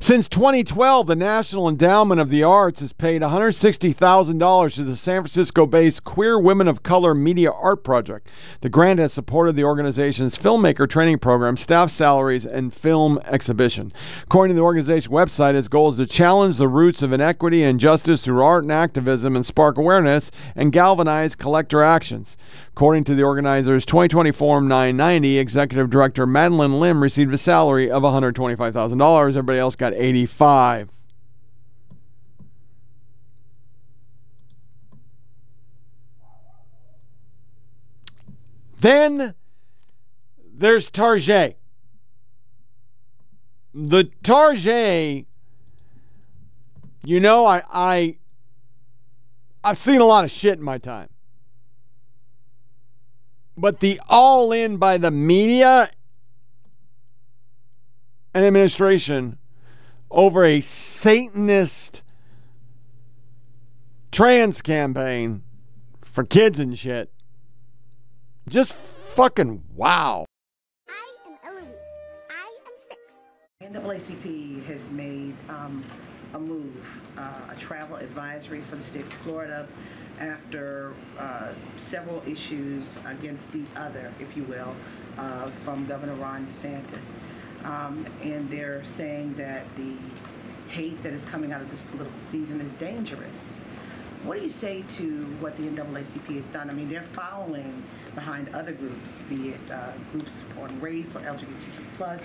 [0.05, 5.65] since 2012, the National Endowment of the Arts has paid $160,000 to the San Francisco
[5.65, 8.27] based Queer Women of Color Media Art Project.
[8.61, 13.91] The grant has supported the organization's filmmaker training program, staff salaries, and film exhibition.
[14.25, 17.71] According to the organization website, its goal is to challenge the roots of inequity and
[17.71, 22.37] injustice through art and activism and spark awareness and galvanize collector actions.
[22.75, 28.03] According to the organizers' 2020 Form 990, Executive Director Madeleine Lim received a salary of
[28.03, 29.29] $125,000.
[29.29, 30.89] Everybody else got 85.
[38.79, 39.33] Then
[40.53, 41.55] there's Tarjay.
[43.73, 45.25] The Tarjay,
[47.03, 48.17] you know, I, I
[49.63, 51.09] I've seen a lot of shit in my time.
[53.57, 55.89] But the all in by the media
[58.33, 59.39] and administration
[60.09, 62.01] over a Satanist
[64.11, 65.43] trans campaign
[66.03, 67.11] for kids and shit.
[68.47, 68.73] Just
[69.13, 70.25] fucking wow.
[70.87, 71.67] I am Eloise.
[72.29, 73.01] I am six.
[73.61, 75.83] NAACP has made um,
[76.33, 76.85] a move,
[77.17, 79.67] uh, a travel advisory for the state of Florida
[80.19, 84.75] after uh, several issues against the other, if you will,
[85.17, 87.05] uh, from Governor Ron DeSantis.
[87.65, 89.95] Um, and they're saying that the
[90.69, 93.37] hate that is coming out of this political season is dangerous.
[94.23, 96.69] What do you say to what the NAACP has done?
[96.69, 97.83] I mean, they're following
[98.15, 102.21] behind other groups, be it uh, groups supporting race or LGBTQ plus,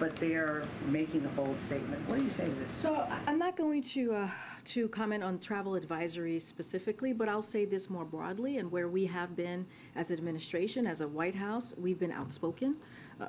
[0.00, 2.08] but they're making a bold statement.
[2.08, 2.72] What do you say to this?
[2.76, 4.30] So I'm not going to uh,
[4.64, 9.04] to comment on travel advisories specifically, but I'll say this more broadly and where we
[9.06, 12.76] have been as administration, as a White House, we've been outspoken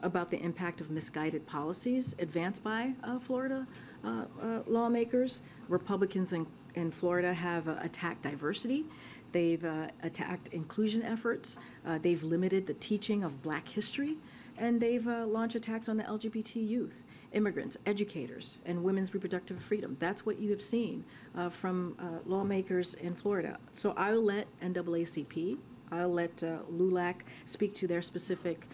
[0.04, 3.68] about the impact of misguided policies advanced by uh, Florida
[4.04, 5.40] uh, uh, lawmakers.
[5.70, 6.46] Republicans in,
[6.76, 8.86] in Florida have attacked diversity.
[9.32, 9.66] They've
[10.04, 11.58] attacked inclusion efforts.
[12.02, 14.18] They've limited the teaching of black history.
[14.58, 16.94] And they've uh, launched attacks on the LGBT youth,
[17.34, 19.98] immigrants, educators, and women's reproductive freedom.
[20.00, 21.04] That's what you have seen
[21.36, 23.58] uh, from uh, lawmakers in Florida.
[23.74, 25.58] So I'll let NAACP,
[25.92, 28.66] I'll let LULAC speak to their specific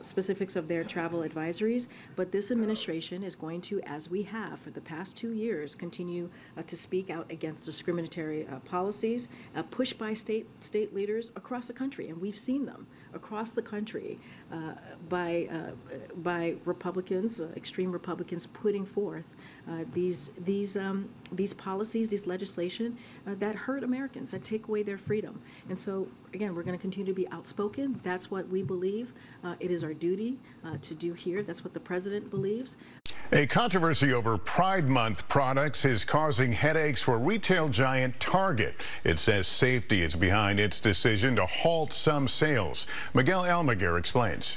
[0.00, 1.86] specifics of their travel advisories.
[2.16, 6.28] But this administration is going to, as we have for the past two years, continue
[6.56, 11.66] uh, to speak out against discriminatory uh, policies uh, pushed by state state leaders across
[11.66, 14.18] the country, and we've seen them across the country
[14.52, 14.74] uh,
[15.08, 15.48] by
[16.22, 19.24] by Republicans, extreme Republicans, putting forth
[19.92, 22.96] these these um, these policies, these legislation
[23.26, 25.40] that hurt Americans, that take away their freedom.
[25.68, 28.00] And so, again, we're going to continue to be outspoken.
[28.02, 29.12] That's what we believe.
[29.44, 31.42] Uh, it is our duty uh, to do here.
[31.42, 32.76] That's what the president believes.
[33.32, 38.74] A controversy over Pride Month products is causing headaches for retail giant Target.
[39.04, 42.86] It says safety is behind its decision to halt some sales.
[43.12, 44.56] Miguel Almaguer explains.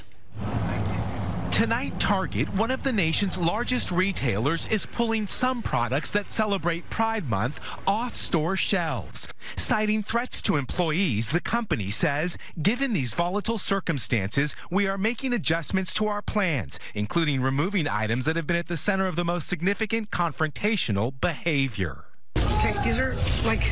[1.52, 7.28] Tonight, Target, one of the nation's largest retailers, is pulling some products that celebrate Pride
[7.28, 9.28] Month off store shelves.
[9.54, 15.92] Citing threats to employees, the company says, given these volatile circumstances, we are making adjustments
[15.94, 19.46] to our plans, including removing items that have been at the center of the most
[19.46, 22.06] significant confrontational behavior.
[22.34, 23.14] Okay, these are
[23.44, 23.62] like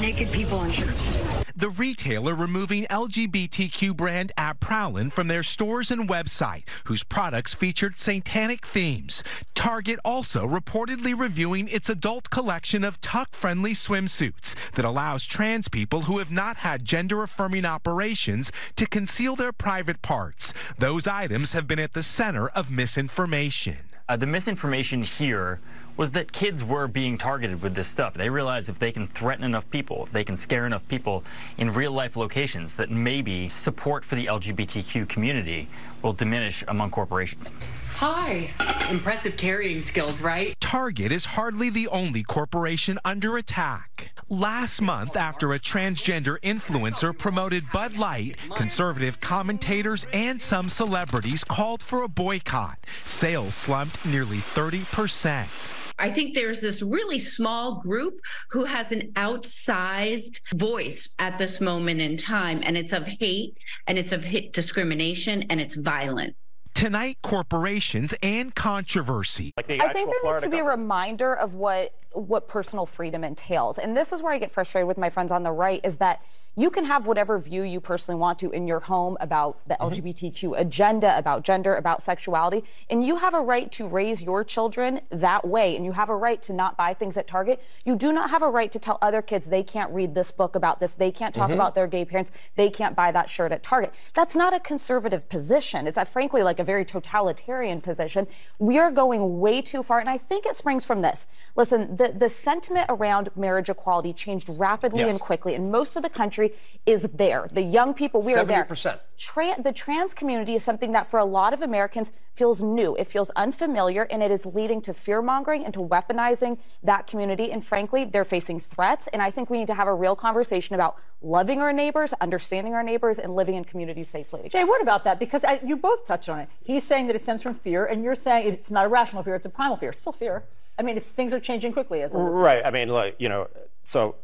[0.00, 1.18] naked people in shirts.
[1.54, 8.64] The retailer removing LGBTQ brand Abprallen from their stores and website, whose products featured satanic
[8.64, 9.22] themes.
[9.54, 16.16] Target also reportedly reviewing its adult collection of tuck-friendly swimsuits that allows trans people who
[16.16, 20.54] have not had gender-affirming operations to conceal their private parts.
[20.78, 23.76] Those items have been at the center of misinformation.
[24.08, 25.60] Uh, the misinformation here
[25.96, 28.14] was that kids were being targeted with this stuff.
[28.14, 31.24] They realized if they can threaten enough people, if they can scare enough people
[31.58, 35.68] in real life locations, that maybe support for the LGBTQ community
[36.02, 37.50] will diminish among corporations.
[37.96, 38.50] Hi.
[38.90, 40.56] Impressive carrying skills, right?
[40.60, 44.10] Target is hardly the only corporation under attack.
[44.28, 51.82] Last month, after a transgender influencer promoted Bud Light, conservative commentators and some celebrities called
[51.82, 52.78] for a boycott.
[53.04, 55.81] Sales slumped nearly 30%.
[55.98, 58.20] I think there's this really small group
[58.50, 63.56] who has an outsized voice at this moment in time, and it's of hate,
[63.86, 66.34] and it's of hate discrimination, and it's violent.
[66.74, 69.52] Tonight, corporations and controversy.
[69.58, 73.78] I think there Florida needs to be a reminder of what what personal freedom entails.
[73.78, 76.22] And this is where I get frustrated with my friends on the right is that
[76.54, 80.06] you can have whatever view you personally want to in your home about the mm-hmm.
[80.06, 85.00] LGBTQ agenda, about gender, about sexuality, and you have a right to raise your children
[85.10, 87.62] that way, and you have a right to not buy things at Target.
[87.84, 90.54] You do not have a right to tell other kids they can't read this book
[90.54, 91.54] about this, they can't talk mm-hmm.
[91.54, 93.94] about their gay parents, they can't buy that shirt at Target.
[94.14, 95.86] That's not a conservative position.
[95.86, 98.26] It's a, frankly like a very totalitarian position.
[98.58, 101.26] We are going way too far, and I think it springs from this.
[101.56, 105.10] Listen, the, the sentiment around marriage equality changed rapidly yes.
[105.10, 107.46] and quickly, and most of the country country is there.
[107.52, 108.38] The young people, we 70%.
[108.38, 109.00] are there.
[109.16, 112.96] Tra- the trans community is something that for a lot of Americans feels new.
[112.96, 117.52] It feels unfamiliar, and it is leading to fear mongering and to weaponizing that community.
[117.52, 119.06] And frankly, they're facing threats.
[119.12, 122.74] And I think we need to have a real conversation about loving our neighbors, understanding
[122.74, 124.48] our neighbors, and living in communities safely.
[124.48, 125.20] Jay, what about that?
[125.20, 126.48] Because I, you both touched on it.
[126.64, 129.36] He's saying that it stems from fear, and you're saying it's not a rational fear,
[129.36, 129.90] it's a primal fear.
[129.90, 130.44] It's still fear.
[130.78, 132.64] I mean, things are changing quickly as right.
[132.64, 133.46] I mean, like you know,
[133.84, 134.16] so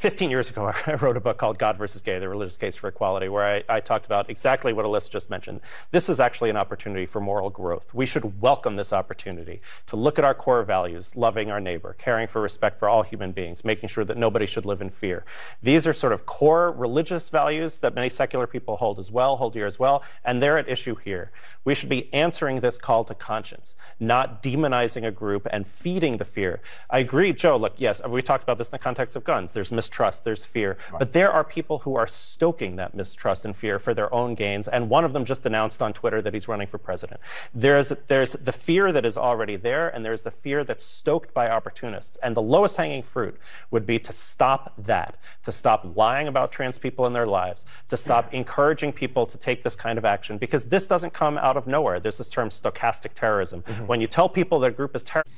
[0.00, 2.88] 15 years ago, I wrote a book called God versus Gay, the religious case for
[2.88, 5.60] equality, where I, I, talked about exactly what Alyssa just mentioned.
[5.90, 7.92] This is actually an opportunity for moral growth.
[7.92, 12.28] We should welcome this opportunity to look at our core values, loving our neighbor, caring
[12.28, 15.22] for respect for all human beings, making sure that nobody should live in fear.
[15.62, 19.52] These are sort of core religious values that many secular people hold as well, hold
[19.52, 21.30] here as well, and they're at issue here.
[21.66, 26.24] We should be answering this call to conscience, not demonizing a group and feeding the
[26.24, 26.62] fear.
[26.88, 29.52] I agree, Joe, look, yes, we talked about this in the context of guns.
[29.52, 30.78] There's mistrust, there's fear.
[30.92, 31.00] Right.
[31.00, 34.68] But there are people who are stoking that mistrust and fear for their own gains.
[34.68, 37.20] And one of them just announced on Twitter that he's running for president.
[37.52, 41.50] There's, there's the fear that is already there, and there's the fear that's stoked by
[41.50, 42.16] opportunists.
[42.22, 43.36] And the lowest hanging fruit
[43.72, 47.96] would be to stop that, to stop lying about trans people in their lives, to
[47.96, 51.66] stop encouraging people to take this kind of action, because this doesn't come out of
[51.66, 51.98] nowhere.
[51.98, 53.62] There's this term stochastic terrorism.
[53.62, 53.86] Mm-hmm.
[53.86, 55.30] When you tell people that a group is terrorist,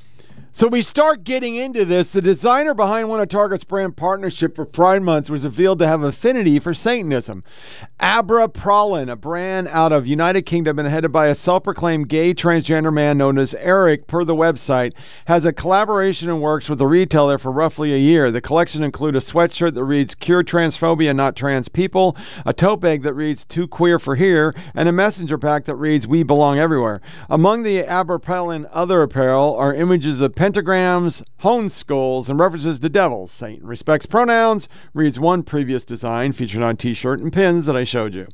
[0.54, 2.08] so we start getting into this.
[2.08, 6.02] The designer behind one of Target's brand partnership for Pride Month was revealed to have
[6.02, 7.42] affinity for Satanism.
[7.98, 13.16] Abprallen, a brand out of United Kingdom and headed by a self-proclaimed gay transgender man
[13.16, 14.92] known as Eric, per the website,
[15.24, 18.30] has a collaboration and works with a retailer for roughly a year.
[18.30, 23.02] The collection include a sweatshirt that reads "Cure Transphobia, Not Trans People," a tote bag
[23.02, 27.00] that reads "Too Queer for Here," and a messenger pack that reads "We Belong Everywhere."
[27.30, 28.20] Among the Abra
[28.72, 33.30] other apparel are images of pentagrams, honed skulls, and references to devils.
[33.30, 37.84] Satan respects pronouns, reads one previous design featured on t shirt and pins that I
[37.84, 38.26] showed you.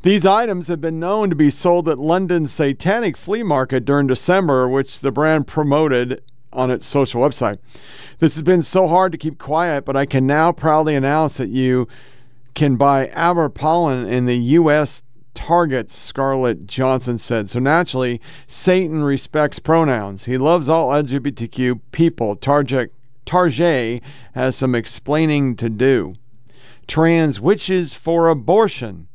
[0.00, 4.66] These items have been known to be sold at London's Satanic Flea Market during December,
[4.66, 6.22] which the brand promoted
[6.54, 7.58] on its social website.
[8.18, 11.50] This has been so hard to keep quiet, but I can now proudly announce that
[11.50, 11.86] you
[12.54, 15.02] can buy Abprallen in the U.S
[15.34, 17.48] targets Scarlett Johnson said.
[17.48, 20.24] So naturally, Satan respects pronouns.
[20.24, 22.36] He loves all LGBTQ people.
[22.36, 22.92] Target
[24.34, 26.14] has some explaining to do.
[26.86, 29.08] Trans witches for abortion.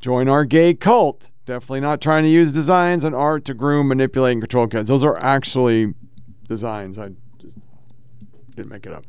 [0.00, 1.30] Join our gay cult.
[1.46, 4.88] Definitely not trying to use designs and art to groom, manipulate, and control kids.
[4.88, 5.94] Those are actually
[6.48, 6.98] designs.
[6.98, 7.10] I
[7.40, 7.56] just
[8.54, 9.04] didn't make it up.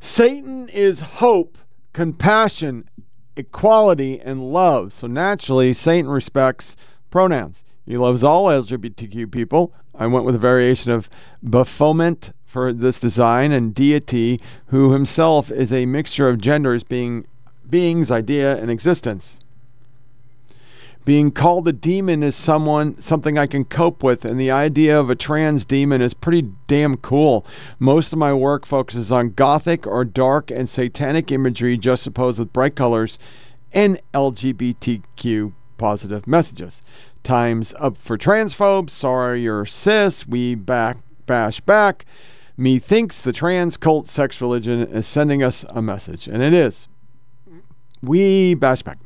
[0.00, 1.58] Satan is hope,
[1.92, 2.88] compassion,
[3.36, 4.92] equality, and love.
[4.92, 6.76] So naturally, Satan respects
[7.10, 7.64] pronouns.
[7.86, 9.72] He loves all LGBTQ people.
[9.94, 11.08] I went with a variation of
[11.42, 17.26] Baphomet for this design and deity, who himself is a mixture of genders, being
[17.68, 19.38] beings, idea, and existence.
[21.06, 25.08] Being called a demon is someone something I can cope with, and the idea of
[25.08, 27.46] a trans demon is pretty damn cool.
[27.78, 32.74] Most of my work focuses on gothic or dark and satanic imagery juxtaposed with bright
[32.74, 33.20] colors
[33.72, 36.82] and LGBTQ positive messages.
[37.22, 38.90] Times up for transphobes.
[38.90, 40.26] Sorry you're cis.
[40.26, 40.96] We back
[41.26, 42.04] bash back.
[42.56, 46.88] Methinks the trans cult sex religion is sending us a message, and it is.
[48.02, 48.98] We bash back.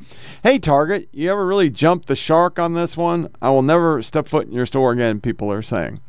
[0.43, 3.29] Hey, Target, you ever really jumped the shark on this one?
[3.41, 6.01] I will never step foot in your store again, people are saying.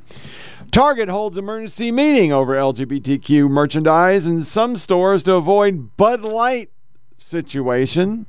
[0.72, 6.72] Target holds emergency meeting over LGBTQ merchandise in some stores to avoid Bud Light
[7.18, 8.26] situation.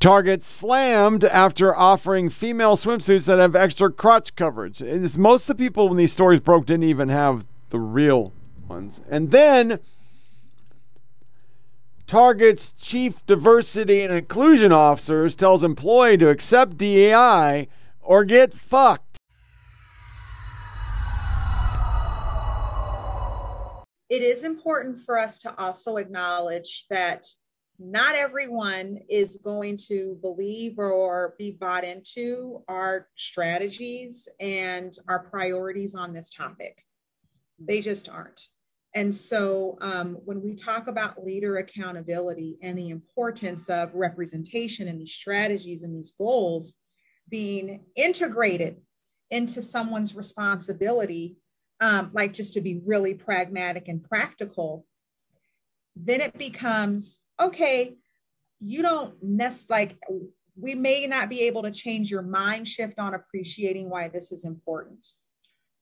[0.00, 4.82] Target slammed after offering female swimsuits that have extra crotch coverage.
[4.82, 8.32] It's, most of the people when these stories broke didn't even have the real
[8.68, 9.00] ones.
[9.08, 9.78] And then
[12.06, 17.68] Target's chief diversity and inclusion officers tells employee to accept DEI
[18.02, 19.16] or get fucked.
[24.10, 27.26] It is important for us to also acknowledge that
[27.78, 35.94] not everyone is going to believe or be bought into our strategies and our priorities
[35.94, 36.84] on this topic.
[37.58, 38.48] They just aren't.
[38.94, 45.00] And so um, when we talk about leader accountability and the importance of representation and
[45.00, 46.74] these strategies and these goals
[47.28, 48.80] being integrated
[49.30, 51.36] into someone's responsibility,
[51.80, 54.86] um, like just to be really pragmatic and practical,
[55.96, 57.96] then it becomes okay,
[58.60, 59.98] you don't nest like
[60.56, 64.44] we may not be able to change your mind shift on appreciating why this is
[64.44, 65.04] important.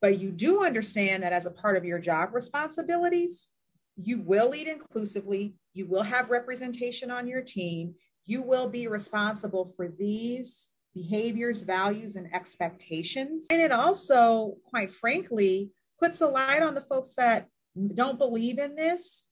[0.03, 3.49] But you do understand that as a part of your job responsibilities,
[3.97, 7.95] you will lead inclusively, you will have representation on your team,
[8.27, 13.47] you will be responsible for these behaviors, values, and expectations.
[13.49, 15.71] And it also, quite frankly,
[16.01, 17.47] puts a light on the folks that
[17.95, 19.25] don't believe in this,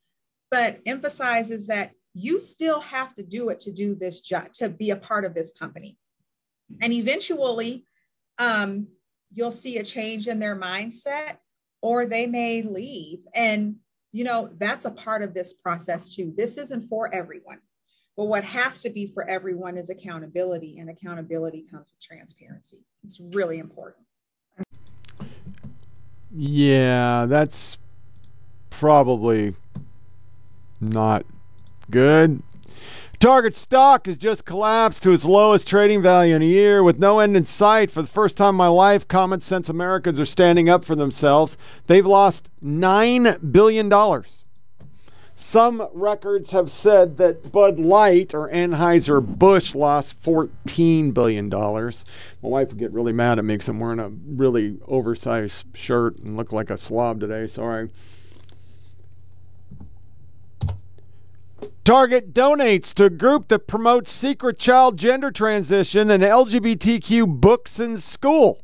[0.53, 4.91] but emphasizes that you still have to do it to do this job, to be
[4.91, 5.99] a part of this company.
[6.81, 7.85] And eventually,
[8.39, 8.87] um,
[9.33, 11.37] you'll see a change in their mindset
[11.83, 13.21] or they may leave.
[13.35, 13.77] And,
[14.13, 16.33] you know, that's a part of this process too.
[16.37, 17.59] This isn't for everyone.
[18.17, 22.85] But what has to be for everyone is accountability, and accountability comes with transparency.
[23.03, 24.05] It's really important.
[26.33, 27.79] Yeah, that's
[28.69, 29.55] probably
[30.81, 31.25] not
[31.91, 32.43] good.
[33.21, 37.19] Target stock has just collapsed to its lowest trading value in a year with no
[37.19, 37.91] end in sight.
[37.91, 41.59] For the first time in my life, common sense Americans are standing up for themselves.
[41.87, 44.25] They've lost $9 billion.
[45.37, 51.51] Some records have said that Bud Light or Anheuser-Busch lost $14 billion.
[51.51, 51.93] My
[52.41, 56.39] wife would get really mad at me because I'm wearing a really oversized shirt and
[56.39, 57.47] look like a slob today.
[57.49, 57.91] Sorry.
[61.91, 67.99] Target donates to a group that promotes secret child gender transition and LGBTQ books in
[67.99, 68.63] school.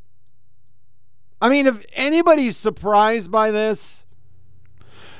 [1.42, 4.06] I mean, if anybody's surprised by this,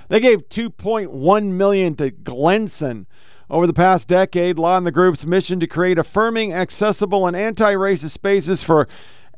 [0.07, 3.07] they gave 2.1 million to GLSEN
[3.51, 8.11] over the past decade, law in the group's mission to create affirming, accessible, and anti-racist
[8.11, 8.87] spaces for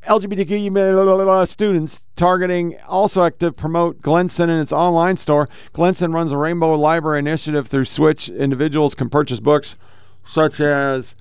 [0.06, 5.48] LGBTQ students targeting also active promote GLSEN in its online store.
[5.74, 9.76] GLSEN runs a Rainbow Library initiative through which individuals can purchase books
[10.24, 11.14] such as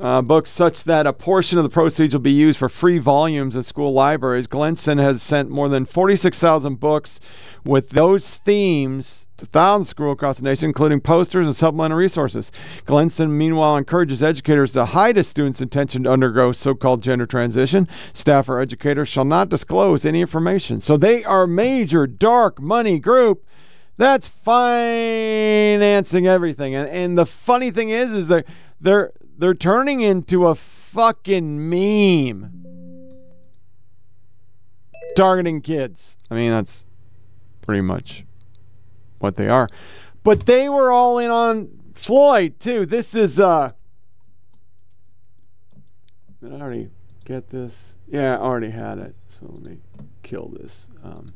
[0.00, 3.56] uh, books such that a portion of the proceeds will be used for free volumes
[3.56, 4.46] in school libraries.
[4.46, 7.20] GLSEN has sent more than 46,000 books
[7.64, 12.52] with those themes to thousands of schools across the nation, including posters and supplemental resources.
[12.86, 17.88] GLSEN, meanwhile, encourages educators to hide a student's intention to undergo so called gender transition.
[18.12, 20.80] Staff or educators shall not disclose any information.
[20.80, 23.44] So they are major dark money group
[23.96, 26.74] that's financing everything.
[26.74, 28.44] And, and the funny thing is, is they're,
[28.80, 32.64] they're, they're turning into a fucking meme
[35.16, 36.16] targeting kids.
[36.30, 36.84] I mean, that's
[37.62, 38.24] pretty much
[39.24, 39.68] what they are.
[40.22, 42.86] But they were all in on Floyd too.
[42.86, 43.72] This is uh
[46.42, 46.90] I already
[47.24, 47.96] get this?
[48.06, 49.14] Yeah, I already had it.
[49.28, 49.78] So let me
[50.22, 50.86] kill this.
[51.02, 51.32] Um,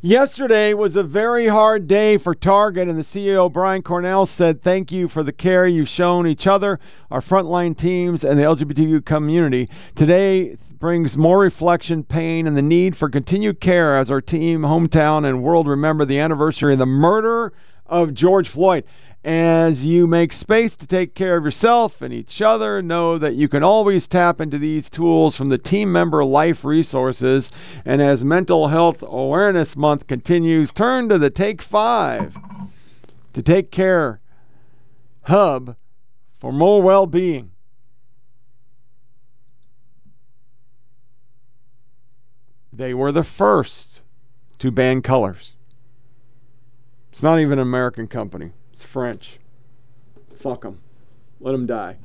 [0.00, 4.92] yesterday was a very hard day for Target, and the CEO, Brian Cornell, said, Thank
[4.92, 6.78] you for the care you've shown each other,
[7.10, 9.68] our frontline teams, and the LGBTQ community.
[9.94, 15.26] Today, brings more reflection, pain, and the need for continued care as our team, hometown,
[15.26, 17.54] and world remember the anniversary of the murder
[17.86, 18.84] of George Floyd.
[19.24, 23.48] As you make space to take care of yourself and each other, know that you
[23.48, 27.50] can always tap into these tools from the Team Member Life resources.
[27.86, 32.36] And as Mental Health Awareness Month continues, turn to the Take Five
[33.32, 34.20] to take care
[35.22, 35.76] hub
[36.38, 37.50] for more well being.
[42.72, 44.02] They were the first
[44.58, 45.54] to ban colors.
[47.10, 49.38] It's not even an American company, it's French.
[50.40, 50.80] Fuck them.
[51.40, 51.96] Let them die.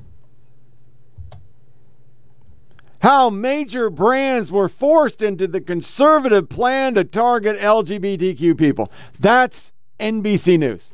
[3.00, 8.92] How major brands were forced into the conservative plan to target LGBTQ people.
[9.20, 10.94] That's NBC News.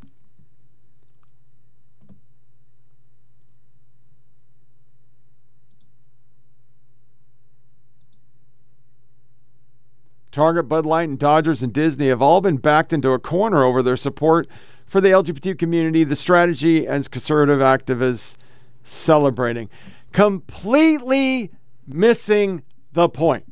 [10.31, 13.81] Target, Bud Light, and Dodgers and Disney have all been backed into a corner over
[13.81, 14.47] their support
[14.85, 18.37] for the LGBT community, the strategy as conservative activists
[18.83, 19.69] celebrating.
[20.11, 21.51] Completely
[21.87, 22.63] missing
[22.93, 23.45] the point.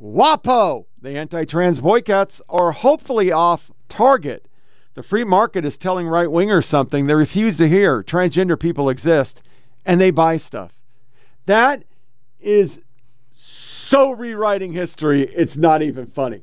[0.00, 4.48] WAPO, the anti trans boycotts, are hopefully off target,
[4.94, 8.02] The free market is telling right wingers something they refuse to hear.
[8.02, 9.42] Transgender people exist
[9.86, 10.80] and they buy stuff.
[11.46, 11.84] That
[12.40, 12.80] is
[13.32, 16.42] so rewriting history, it's not even funny.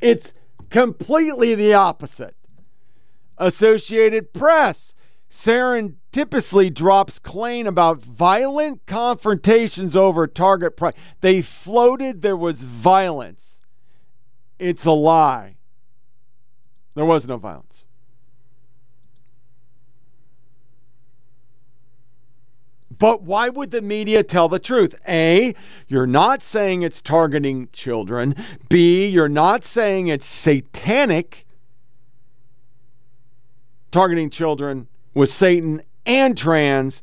[0.00, 0.32] It's
[0.70, 2.34] completely the opposite.
[3.40, 4.94] Associated Press
[5.30, 10.94] serendipitously drops claim about violent confrontations over target price.
[11.22, 13.62] They floated there was violence.
[14.58, 15.56] It's a lie.
[16.94, 17.86] There was no violence.
[22.98, 24.94] But why would the media tell the truth?
[25.08, 25.54] A,
[25.88, 28.34] you're not saying it's targeting children.
[28.68, 31.46] B, you're not saying it's satanic
[33.90, 37.02] targeting children with Satan and trans.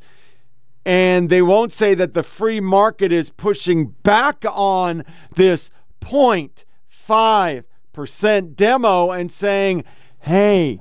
[0.84, 5.04] And they won't say that the free market is pushing back on
[5.34, 5.70] this
[6.00, 9.84] 0.5% demo and saying,
[10.20, 10.80] hey,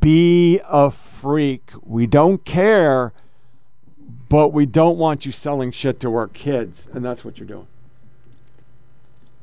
[0.00, 1.70] be a freak.
[1.82, 3.12] We don't care
[4.32, 6.88] but we don't want you selling shit to our kids.
[6.94, 7.66] And that's what you're doing.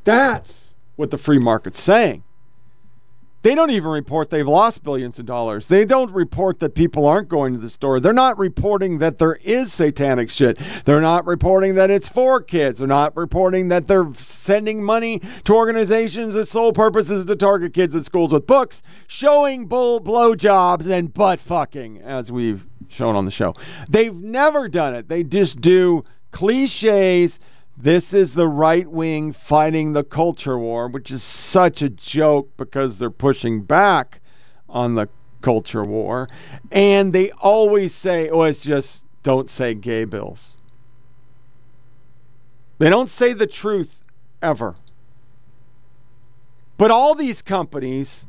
[0.04, 2.24] That's what the free market's saying.
[3.42, 5.68] They don't even report they've lost billions of dollars.
[5.68, 8.02] They don't report that people aren't going to the store.
[8.02, 10.60] They're not reporting that there is satanic shit.
[10.84, 12.80] They're not reporting that it's for kids.
[12.80, 17.74] They're not reporting that they're sending money to organizations that sole purpose is to target
[17.74, 23.24] kids at schools with books, showing bull blowjobs and butt fucking, as we've shown on
[23.24, 23.54] the show.
[23.90, 25.08] They've never done it.
[25.08, 27.40] They just do cliches.
[27.82, 33.00] This is the right wing fighting the culture war, which is such a joke because
[33.00, 34.20] they're pushing back
[34.68, 35.08] on the
[35.42, 36.28] culture war.
[36.74, 40.56] And they always say, oh, it's just don't say gay bills.
[42.80, 44.04] They don't say the truth
[44.42, 44.76] ever.
[46.78, 48.26] But all these companies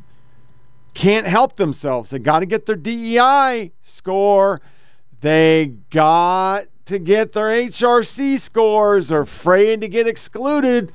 [0.94, 2.10] can't help themselves.
[2.10, 4.60] They got to get their DEI score.
[5.20, 9.06] They got to get their HRC scores.
[9.08, 10.92] They're afraid to get excluded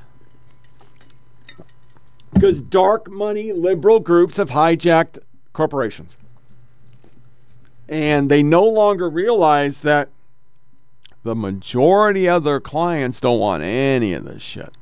[2.34, 5.20] because dark money liberal groups have hijacked
[5.54, 6.18] corporations.
[7.88, 10.10] And they no longer realize that
[11.24, 14.74] the majority of their clients don't want any of this shit.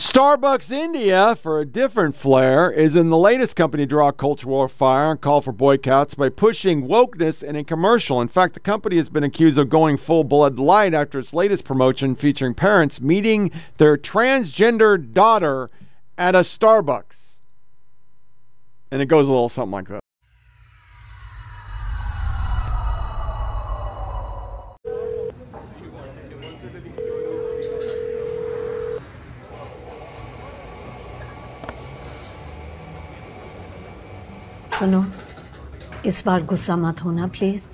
[0.00, 4.66] Starbucks India, for a different flair, is in the latest company to draw culture war
[4.66, 8.22] fire and call for boycotts by pushing wokeness in a commercial.
[8.22, 11.64] In fact, the company has been accused of going full Bud Light after its latest
[11.64, 15.70] promotion featuring parents meeting their transgender daughter
[16.16, 17.36] at a Starbucks.
[18.90, 19.99] And it goes a little something like that.
[34.80, 35.00] सुनो।
[36.04, 37.66] इस बार गुस्सा मत होना please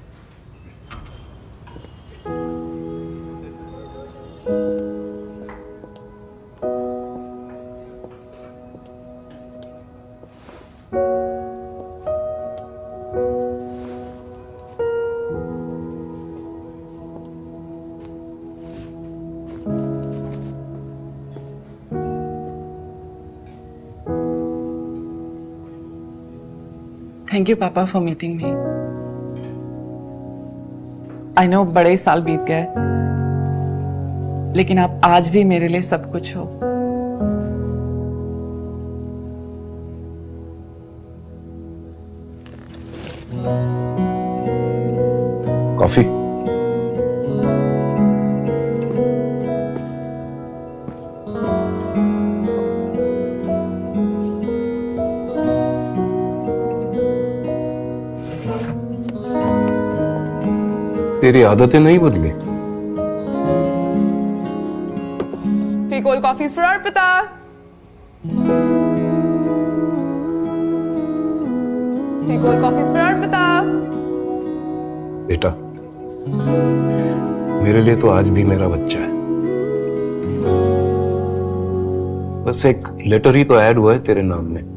[27.47, 28.45] thank you पापा for meeting me
[31.39, 32.65] I know बड़े साल बीत गए,
[34.57, 36.45] लेकिन आप आज भी मेरे लिए सब कुछ हो।
[45.79, 46.05] कॉफ़ी
[61.27, 62.29] तेरी आदतें नहीं बदली।
[65.89, 67.07] Three cold coffees for Arpita
[72.21, 73.41] three cold coffees for Arpita
[75.27, 75.51] बेटा
[77.65, 79.11] मेरे लिए तो आज भी मेरा बच्चा है।
[82.45, 84.76] बस एक लेटर ही तो ऐड हुआ है तेरे नाम में।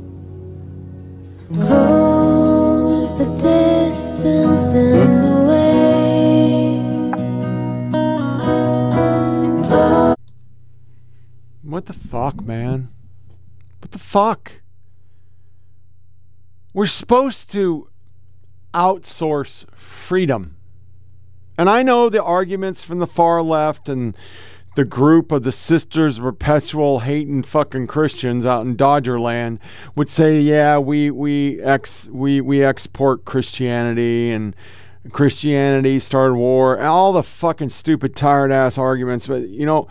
[16.79, 17.89] We're supposed to
[18.73, 20.55] outsource freedom.
[21.57, 24.15] And I know the arguments from the far left and
[24.77, 29.59] the group of the Sisters Perpetual Hating Fucking Christians out in Dodgerland
[29.97, 34.55] would say, "Yeah, we we ex we we export Christianity and
[35.11, 39.89] Christianity started war." All the fucking stupid, tired ass arguments, but you know.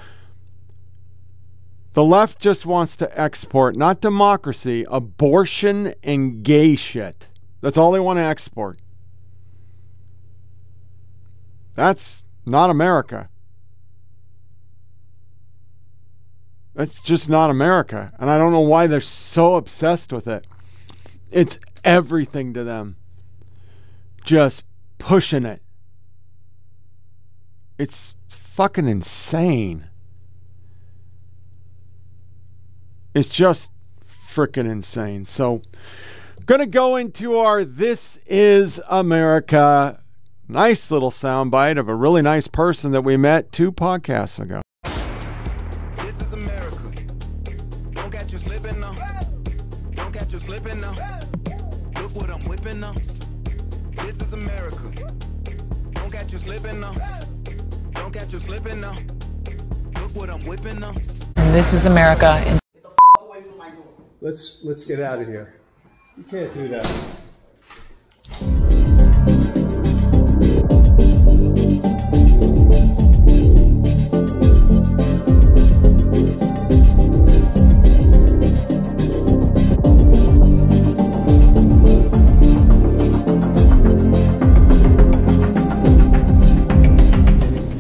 [1.99, 7.27] The left just wants to export, not democracy, abortion and gay shit.
[7.61, 8.79] That's all they want to export.
[11.75, 13.29] That's not America.
[16.73, 18.13] That's just not America.
[18.21, 20.47] And I don't know why they're so obsessed with it.
[21.33, 22.95] It's everything to them.
[24.25, 24.63] Just
[24.99, 25.63] pushing it.
[27.77, 29.89] It's fucking insane.
[33.19, 33.73] It's just
[34.31, 35.25] freaking insane.
[35.25, 35.63] So,
[36.47, 39.99] gonna go into our This Is America
[40.47, 44.63] nice little soundbite of a really nice person that we met two podcasts ago.
[45.97, 46.93] This is America.
[47.91, 48.95] Don't catch you slipping now.
[49.95, 50.95] Don't catch you slipping now.
[51.97, 52.95] Look what I'm whipping now.
[53.97, 55.13] This is America.
[55.91, 56.95] Don't catch you slipping now.
[57.95, 58.97] Don't catch you slipping now.
[60.01, 60.95] Look what I'm whipping now.
[61.53, 62.61] This is America.
[64.21, 65.55] Let's let's get out of here.
[66.17, 66.85] You can't do that.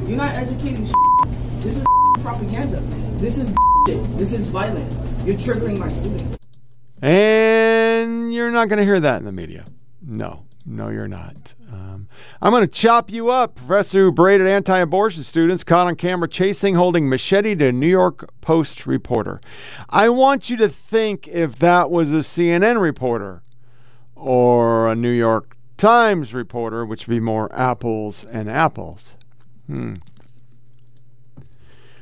[0.06, 0.86] You're not educating
[1.62, 1.84] This is
[2.22, 2.80] propaganda.
[3.20, 3.52] This is
[4.16, 5.07] This is violent.
[5.28, 6.38] You're triggering my students.
[7.02, 9.66] And you're not going to hear that in the media.
[10.00, 11.52] No, no, you're not.
[11.70, 12.08] Um,
[12.40, 13.56] I'm going to chop you up.
[13.56, 17.88] Professor who braided anti abortion students caught on camera chasing, holding machete to a New
[17.88, 19.38] York Post reporter.
[19.90, 23.42] I want you to think if that was a CNN reporter
[24.16, 29.16] or a New York Times reporter, which would be more apples and apples.
[29.66, 29.96] Hmm.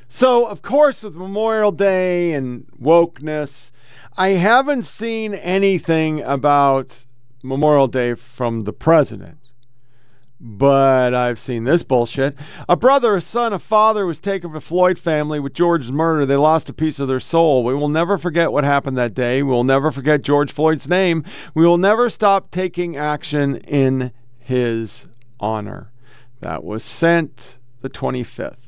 [0.09, 3.73] So, of course, with Memorial Day and wokeness,
[4.17, 7.05] I haven't seen anything about
[7.43, 9.39] Memorial Day from the president.
[10.39, 12.37] But I've seen this bullshit.
[12.69, 16.27] A brother, a son, a father was taken from Floyd family with George's murder.
[16.27, 17.65] They lost a piece of their soul.
[17.65, 19.43] We will never forget what happened that day.
[19.43, 21.25] We will never forget George Floyd's name.
[21.55, 25.07] We will never stop taking action in his
[25.41, 25.91] honor.
[26.43, 28.66] That was sent the 25th.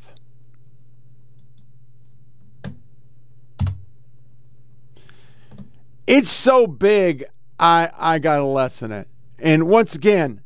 [6.09, 7.27] It's so big,
[7.61, 9.09] I I got to lessen it.
[9.39, 10.41] And once again,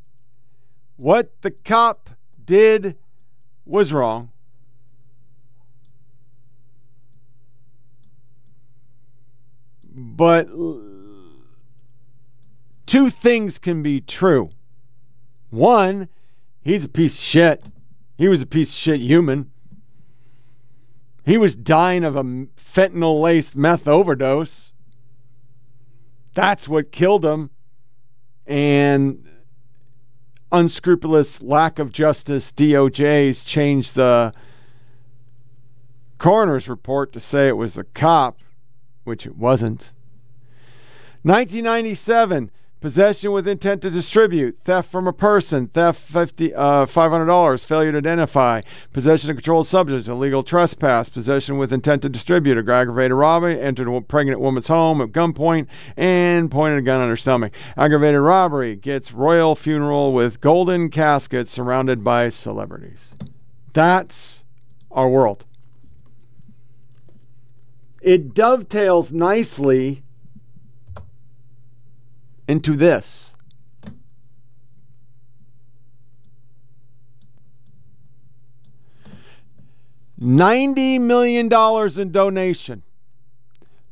[0.96, 2.10] what the cop
[2.44, 2.96] did
[3.64, 4.32] was wrong.
[9.94, 10.48] But
[12.86, 14.50] two things can be true.
[15.50, 16.08] One,
[16.60, 17.64] he's a piece of shit.
[18.18, 19.52] He was a piece of shit human.
[21.24, 24.71] He was dying of a fentanyl laced meth overdose.
[26.34, 27.50] That's what killed him.
[28.46, 29.28] And
[30.50, 34.32] unscrupulous lack of justice DOJ's changed the
[36.18, 38.38] coroner's report to say it was the cop,
[39.04, 39.92] which it wasn't.
[41.22, 42.50] 1997,
[42.82, 47.98] possession with intent to distribute, theft from a person, theft 50, uh, $500, failure to
[47.98, 48.60] identify,
[48.92, 54.00] possession of controlled substance, illegal trespass, possession with intent to distribute, aggravated robbery, entered a
[54.02, 57.52] pregnant woman's home at gunpoint, and pointed a gun on her stomach.
[57.76, 63.14] Aggravated robbery gets royal funeral with golden casket surrounded by celebrities.
[63.72, 64.44] That's
[64.90, 65.44] our world.
[68.02, 70.02] It dovetails nicely
[72.48, 73.36] into this.
[80.20, 81.46] $90 million
[82.00, 82.82] in donation.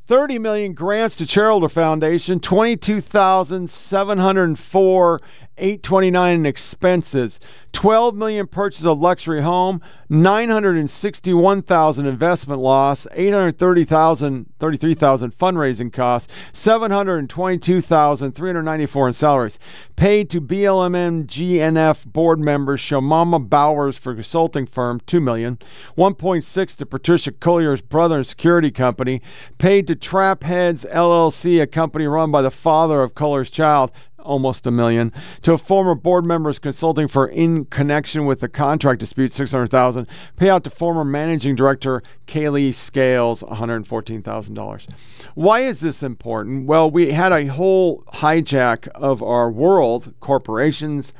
[0.06, 5.20] 30 million grants to Charitable Foundation, 22,704
[5.60, 7.38] 829 in expenses,
[7.72, 19.12] 12 million purchase of luxury home, 961,000 investment loss, 830,000 33,000 fundraising costs, 722,394 in
[19.12, 19.60] salaries.
[19.94, 25.60] Paid to BLMN GNF board members Shalomyah Bowers for consulting firm 2 million,
[25.96, 29.22] 1.6 to Patricia Cullors' brother and security company,
[29.58, 33.92] paid to Trap Heads LLC, a company run by the father of Cullors' child,
[34.22, 35.12] almost a million.
[35.42, 40.06] To a former board members consulting for in connection with the contract dispute, 600,000.
[40.38, 44.86] Payout to former managing director Kaylee Scales, $114,000.
[45.34, 46.66] Why is this important?
[46.66, 51.12] Well, we had a whole hijack of our world, corporations,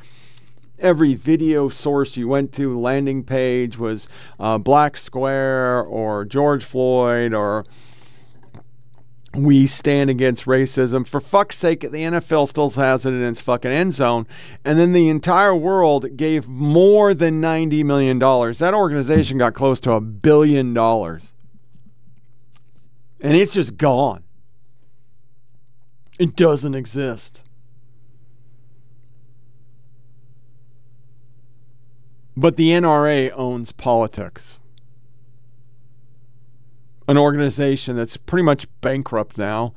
[0.81, 4.07] every video source you went to, landing page was
[4.39, 7.63] uh, Black Square or George Floyd or
[9.33, 11.07] we stand against racism.
[11.07, 14.27] For fuck's sake, the NFL still has it in its fucking end zone.
[14.65, 18.19] And then the entire world gave more than $90 million.
[18.19, 21.33] That organization got close to a billion dollars.
[23.21, 24.23] And it's just gone.
[26.19, 27.41] It doesn't exist.
[32.35, 34.59] But the NRA owns politics
[37.07, 39.73] an organization that's pretty much bankrupt now,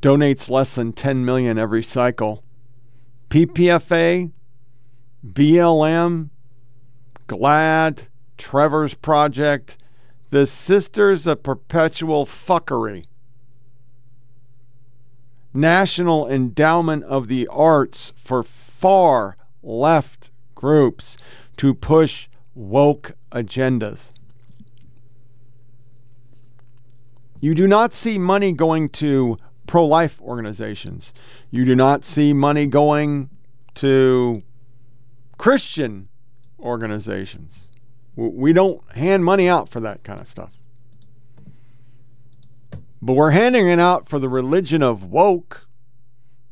[0.00, 2.44] donates less than 10 million every cycle.
[3.30, 4.30] PPFA,
[5.26, 6.28] BLM,
[7.28, 8.06] GLAAD,
[8.36, 9.78] Trevor's Project,
[10.30, 13.04] the Sisters of Perpetual Fuckery.
[15.54, 21.16] National Endowment of the Arts for far left groups
[21.56, 24.11] to push woke agendas.
[27.42, 29.36] You do not see money going to
[29.66, 31.12] pro life organizations.
[31.50, 33.30] You do not see money going
[33.74, 34.44] to
[35.38, 36.08] Christian
[36.60, 37.66] organizations.
[38.14, 40.52] We don't hand money out for that kind of stuff.
[43.02, 45.66] But we're handing it out for the religion of woke.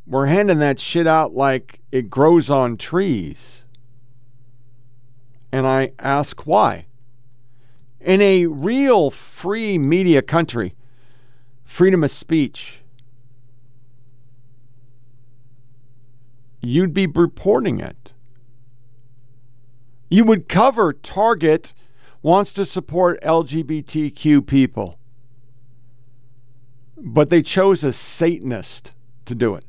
[0.09, 3.65] We're handing that shit out like it grows on trees.
[5.53, 6.87] And I ask why.
[8.01, 10.75] In a real free media country,
[11.71, 12.83] freedom of speech,
[16.61, 18.13] you'd be reporting it.
[20.11, 21.73] You would cover Target
[22.23, 24.99] wants to support LGBTQ people,
[26.97, 28.93] but they chose a Satanist
[29.27, 29.65] to do it.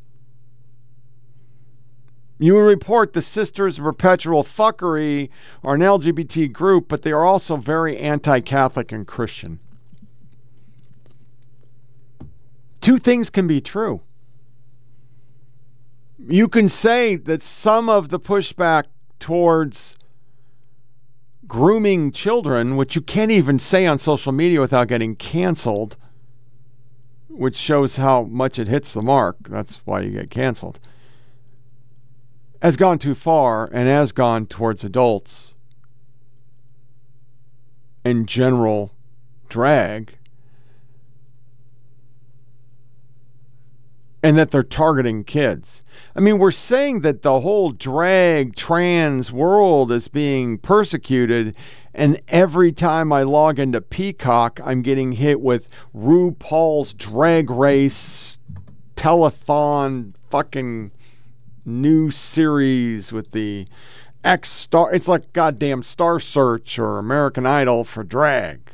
[2.40, 5.30] You would report the Sisters of Perpetual Fuckery
[5.64, 9.60] are an LGBT group, but they are also very anti Catholic and Christian.
[12.82, 14.02] Two things can be true.
[16.28, 18.86] You can say that some of the pushback
[19.20, 19.96] towards
[21.48, 25.98] grooming children, which you can't even say on social media without getting canceled,
[27.30, 29.38] which shows how much it hits the mark.
[29.50, 30.80] That's why you get canceled.
[32.62, 35.54] Has gone too far and has gone towards adults
[38.06, 38.94] and general
[39.50, 40.18] drag
[44.24, 45.84] and that they're targeting kids.
[46.16, 51.56] I mean, we're saying that the whole drag trans world is being persecuted,
[51.94, 58.38] and every time I log into Peacock, I'm getting hit with RuPaul's Drag Race
[58.96, 60.92] telethon fucking
[61.66, 63.68] new series with the
[64.24, 64.94] X star.
[64.94, 68.72] It's like goddamn Star Search or American Idol for drag.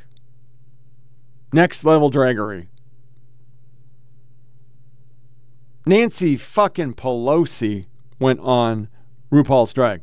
[1.53, 2.67] Next level draggery.
[5.87, 7.85] Nancy fucking Pelosi
[8.19, 8.89] went on
[9.31, 10.01] RuPaul's Drag.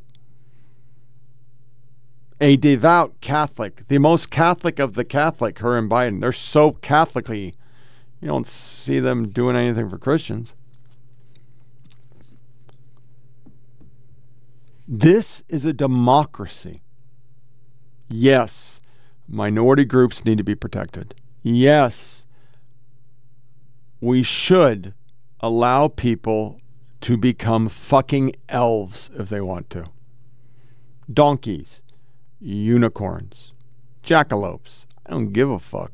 [2.40, 6.20] A devout Catholic, the most Catholic of the Catholic, her and Biden.
[6.20, 7.55] They're so Catholicly,
[8.20, 10.55] you don't see them doing anything for Christians.
[14.89, 16.82] This is a democracy.
[18.09, 18.81] Yes,
[19.28, 21.15] minority groups need to be protected.
[21.43, 22.27] Yes,
[24.01, 24.94] we should
[25.45, 26.61] allow people
[27.03, 29.85] to become fucking elves if they want to.
[31.12, 31.83] Donkeys,
[32.41, 33.53] unicorns,
[34.03, 34.87] jackalopes.
[35.05, 35.93] I don't give a fuck.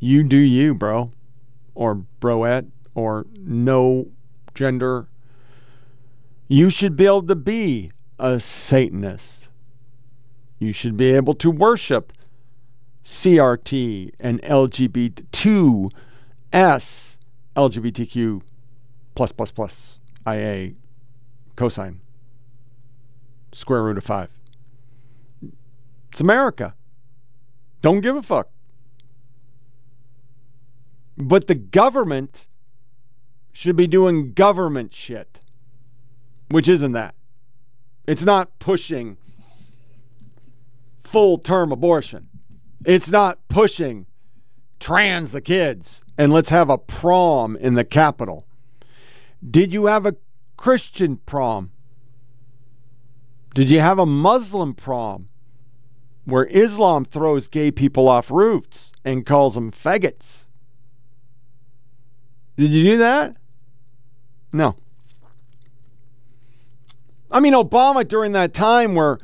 [0.00, 1.12] You do you, bro.
[1.74, 4.08] Or broette, or no
[4.54, 5.08] gender.
[6.48, 9.48] You should be able to be a Satanist.
[10.58, 12.12] You should be able to worship
[13.06, 17.16] CRT and LGBT2S
[17.56, 18.42] LGBTQ
[19.20, 20.72] plus plus plus IA
[21.54, 22.00] cosine
[23.52, 24.30] square root of 5.
[26.10, 26.74] It's America.
[27.82, 28.48] Don't give a fuck.
[31.18, 32.48] But the government
[33.52, 35.40] should be doing government shit,
[36.48, 37.14] which isn't that.
[38.06, 39.18] It's not pushing
[41.04, 42.26] full term abortion.
[42.86, 44.06] It's not pushing
[44.78, 48.46] trans the kids and let's have a prom in the Capitol.
[49.48, 50.16] Did you have a
[50.56, 51.70] Christian prom?
[53.54, 55.28] Did you have a Muslim prom
[56.24, 60.44] where Islam throws gay people off roofs and calls them faggots?
[62.56, 63.36] Did you do that?
[64.52, 64.76] No.
[67.30, 69.18] I mean, Obama during that time where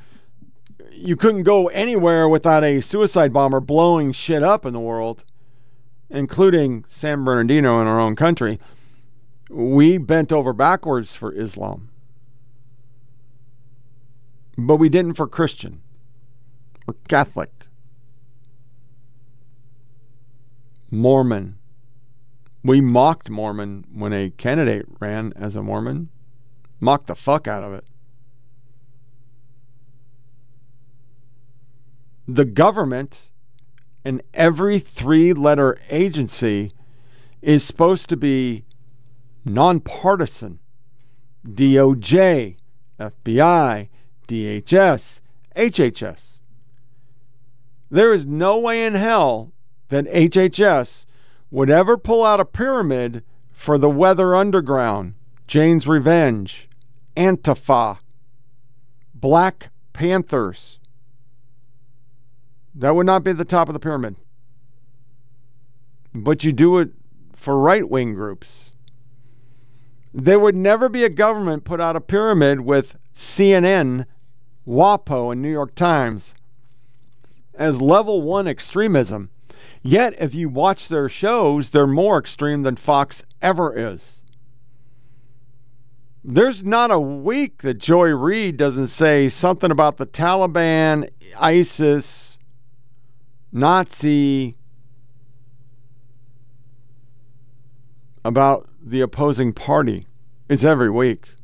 [0.93, 5.25] you couldn't go anywhere without a suicide bomber blowing shit up in the world,
[6.09, 8.59] including San Bernardino in our own country,
[9.49, 11.91] we bent over backwards for Islam.
[14.59, 15.83] But we didn't for Christian
[16.87, 17.51] or Catholic,
[20.91, 21.59] Mormon.
[22.65, 26.09] We mocked Mormon when a candidate ran as a Mormon,
[26.81, 27.85] mocked the fuck out of it.
[32.27, 33.31] the government
[34.05, 36.73] and every three letter agency
[37.41, 38.65] is supposed to be
[39.47, 40.59] nonpartisan.
[41.47, 42.57] DOJ,
[43.01, 43.89] FBI,
[44.29, 45.21] DHS,
[45.57, 46.39] HHS.
[47.91, 49.53] There is no way in hell
[49.89, 51.07] that HHS
[51.51, 55.15] would ever pull out a pyramid for the Weather Underground,
[55.47, 56.69] Jane's Revenge,
[57.17, 57.99] Antifa,
[59.15, 60.79] Black Panthers,
[62.79, 64.17] that would not be the top of the pyramid.
[66.15, 66.91] But you do it
[67.35, 68.66] for right wing groups.
[70.19, 74.07] There would never be a government put out a pyramid with CNN,
[74.67, 76.33] WAPO, and New York Times
[77.53, 79.29] as level one extremism.
[79.83, 84.23] Yet, if you watch their shows, they're more extreme than Fox ever is.
[86.25, 92.39] There's not a week that Joy Reid doesn't say something about the Taliban, ISIS,
[93.53, 94.57] Nazi
[98.25, 100.07] about the opposing party.
[100.49, 101.35] It's every week.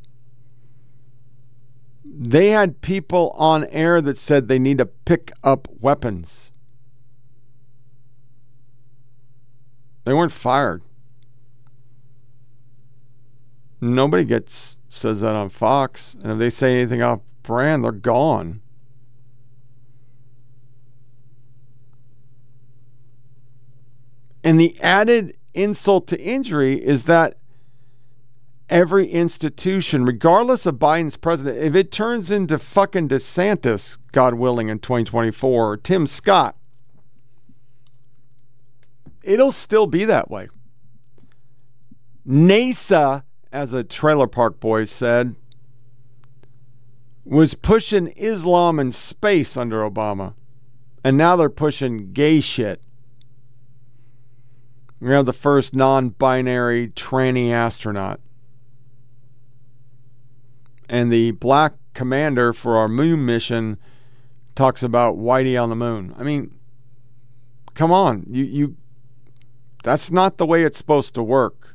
[2.05, 6.53] They had people on air that said they need to pick up weapons.
[10.05, 10.83] They weren't fired.
[13.81, 18.61] Nobody gets says that on Fox, and if they say anything off brand, they're gone.
[24.45, 27.37] And the added insult to injury is that
[28.69, 34.79] every institution, regardless of Biden's president, if it turns into fucking DeSantis, God willing, in
[34.79, 36.57] 2024, or Tim Scott,
[39.23, 40.49] it'll still be that way.
[42.27, 45.37] NASA, as a trailer park boy said,
[47.25, 50.35] was pushing Islam and space under Obama.
[51.05, 52.81] And now they're pushing gay shit.
[55.03, 58.21] We have the first non binary tranny astronaut.
[60.89, 63.79] And the black commander for our moon mission
[64.55, 66.15] talks about Whitey on the moon.
[66.17, 66.55] I mean,
[67.75, 68.25] come on.
[68.31, 68.77] You, you,
[69.83, 71.75] that's not the way it's supposed to work.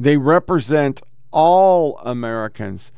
[0.00, 2.90] They represent all Americans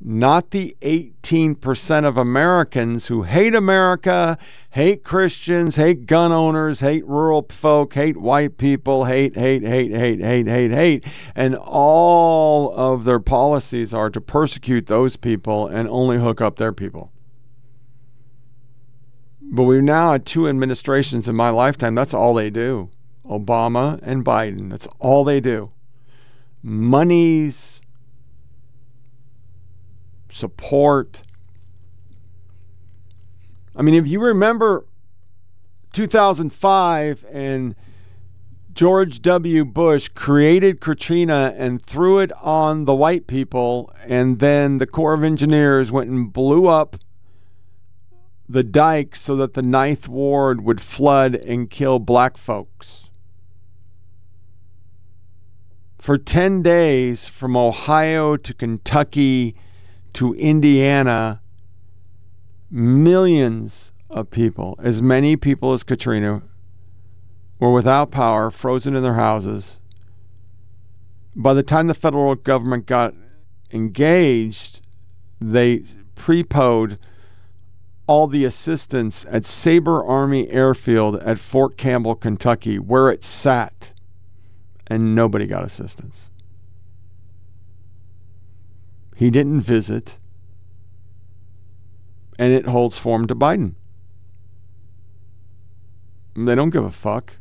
[0.00, 4.38] not the 18% of Americans who hate America,
[4.70, 10.20] hate Christians, hate gun owners, hate rural folk, hate white people, hate, hate, hate, hate,
[10.20, 11.04] hate, hate, hate.
[11.34, 16.72] And all of their policies are to persecute those people and only hook up their
[16.72, 17.12] people.
[19.42, 21.96] But we've now had two administrations in my lifetime.
[21.96, 22.90] That's all they do
[23.26, 24.70] Obama and Biden.
[24.70, 25.72] That's all they do.
[26.62, 27.80] Money's
[30.30, 31.22] support.
[33.80, 34.84] I mean, if you remember
[35.94, 37.74] 2005 and
[38.74, 39.64] George W.
[39.64, 45.24] Bush created Katrina and threw it on the white people, and then the Corps of
[45.24, 46.98] Engineers went and blew up
[48.46, 53.08] the dike so that the Ninth Ward would flood and kill black folks.
[55.96, 59.54] For 10 days from Ohio to Kentucky
[60.12, 61.40] to Indiana,
[62.70, 66.42] millions of people, as many people as Katrina,
[67.58, 69.78] were without power, frozen in their houses.
[71.34, 73.14] By the time the federal government got
[73.72, 74.80] engaged,
[75.40, 75.84] they
[76.16, 76.98] prepoed
[78.06, 83.92] all the assistance at Sabre Army Airfield at Fort Campbell, Kentucky, where it sat,
[84.88, 86.28] and nobody got assistance.
[89.14, 90.19] He didn't visit.
[92.40, 93.74] And it holds form to Biden.
[96.34, 97.34] They don't give a fuck.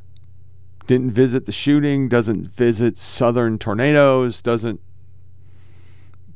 [0.88, 4.82] didn't visit the shooting, doesn't visit southern tornadoes, doesn't.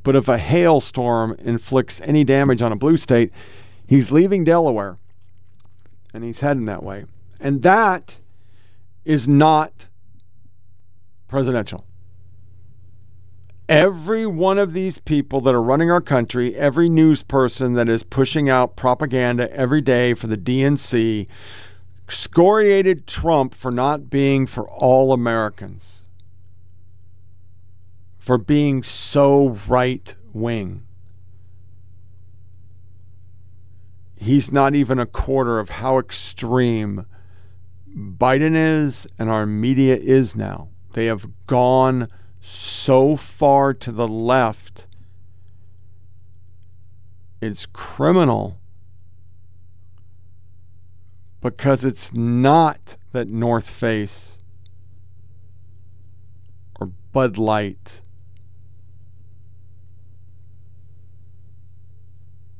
[0.02, 3.32] But if a hailstorm inflicts any damage on a blue state,
[3.86, 4.96] he's leaving Delaware
[6.14, 7.04] and he's heading that way.
[7.40, 8.16] And that
[9.04, 9.88] is not
[11.28, 11.84] presidential.
[13.68, 18.02] Every one of these people that are running our country, every news person that is
[18.02, 21.26] pushing out propaganda every day for the DNC,
[22.04, 26.02] excoriated Trump for not being for all Americans,
[28.18, 30.82] for being so right wing.
[34.16, 37.06] He's not even a quarter of how extreme
[37.96, 40.68] Biden is and our media is now.
[40.92, 42.08] They have gone
[42.46, 44.86] so far to the left.
[47.40, 48.58] It's criminal
[51.40, 54.38] because it's not that North Face
[56.78, 58.00] or Bud Light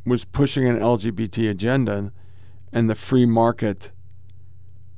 [0.06, 2.10] was pushing an LGBT agenda
[2.72, 3.92] and the free market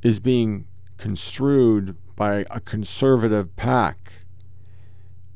[0.02, 4.12] is being construed by a conservative pack.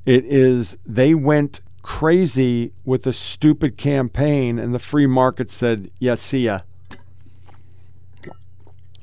[0.06, 6.20] It is, they went crazy with a stupid campaign, and the free market said, Yes,
[6.20, 6.60] see ya.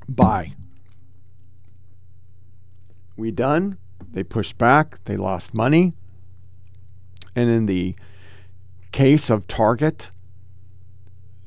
[0.09, 0.53] Bye.
[3.15, 3.77] We done.
[4.11, 5.03] They pushed back.
[5.05, 5.93] They lost money.
[7.35, 7.95] And in the
[8.91, 10.11] case of Target,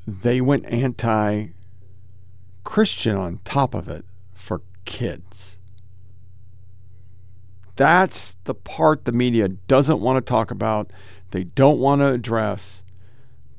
[0.06, 1.48] they went anti
[2.64, 4.04] Christian on top of it
[4.34, 5.56] for kids.
[7.80, 10.90] That's the part the media doesn't want to talk about,
[11.30, 12.82] they don't want to address,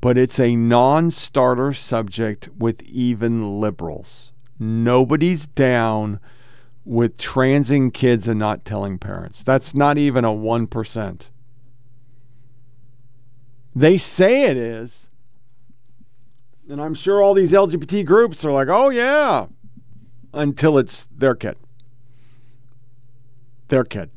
[0.00, 4.30] but it's a non starter subject with even liberals.
[4.60, 6.20] Nobody's down
[6.84, 9.42] with transing kids and not telling parents.
[9.42, 11.22] That's not even a 1%.
[13.74, 15.08] They say it is.
[16.70, 19.46] And I'm sure all these LGBT groups are like, oh, yeah,
[20.32, 21.56] until it's their kid.
[23.72, 24.10] Their kid.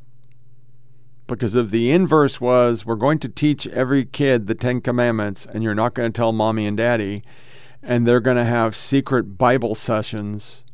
[1.28, 5.64] Because if the inverse was, we're going to teach every kid the Ten Commandments, and
[5.64, 7.24] you're not going to tell mommy and daddy,
[7.82, 10.66] and they're going to have secret Bible sessions.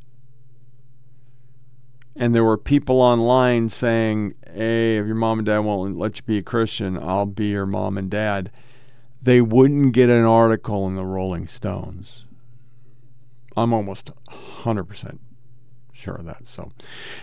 [2.16, 6.24] And there were people online saying, hey, if your mom and dad won't let you
[6.24, 8.50] be a Christian, I'll be your mom and dad.
[9.22, 12.26] They wouldn't get an article in the Rolling Stones.
[13.56, 14.10] I'm almost
[14.64, 15.20] 100%
[16.02, 16.48] sure of that.
[16.48, 16.72] So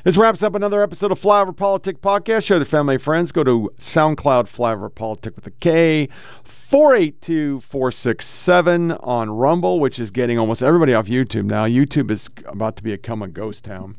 [0.05, 2.45] this wraps up another episode of Flyover PolitiK Podcast.
[2.45, 3.33] Share the family and friends.
[3.33, 6.09] Go to SoundCloud Flyover PolitiK with a K,
[6.45, 11.67] 482 467 on Rumble, which is getting almost everybody off YouTube now.
[11.67, 13.97] YouTube is about to become a ghost town.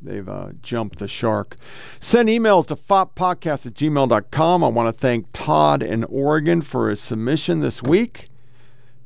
[0.00, 1.56] They've uh, jumped the shark.
[2.00, 4.64] Send emails to foppodcast at gmail.com.
[4.64, 8.27] I want to thank Todd in Oregon for his submission this week.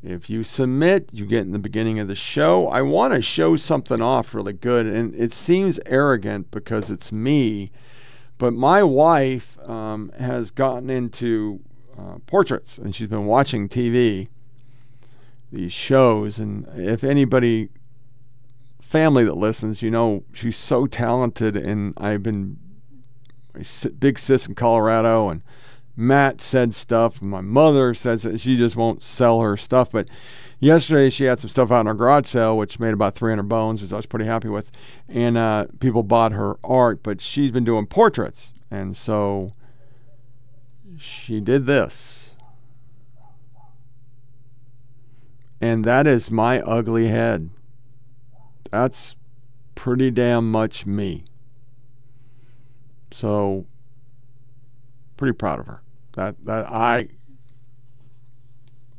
[0.03, 2.67] If you submit, you get in the beginning of the show.
[2.69, 7.71] I want to show something off really good, and it seems arrogant because it's me,
[8.37, 11.61] but my wife um, has gotten into
[11.97, 14.27] uh, portraits, and she's been watching TV,
[15.53, 17.69] these shows, and if anybody
[18.81, 22.59] family that listens, you know she's so talented, and I've been
[23.55, 25.43] a big sis in Colorado, and
[25.97, 27.21] Matt said stuff.
[27.21, 29.91] My mother says that she just won't sell her stuff.
[29.91, 30.09] But
[30.59, 33.83] yesterday she had some stuff out in her garage sale, which made about 300 bones,
[33.83, 34.71] which I was pretty happy with.
[35.09, 38.53] And uh, people bought her art, but she's been doing portraits.
[38.71, 39.53] And so
[40.99, 42.31] she did this.
[45.61, 47.51] And that is my ugly head.
[48.71, 49.15] That's
[49.75, 51.25] pretty damn much me.
[53.13, 53.67] So
[55.23, 55.81] pretty proud of her.
[56.17, 57.07] That that I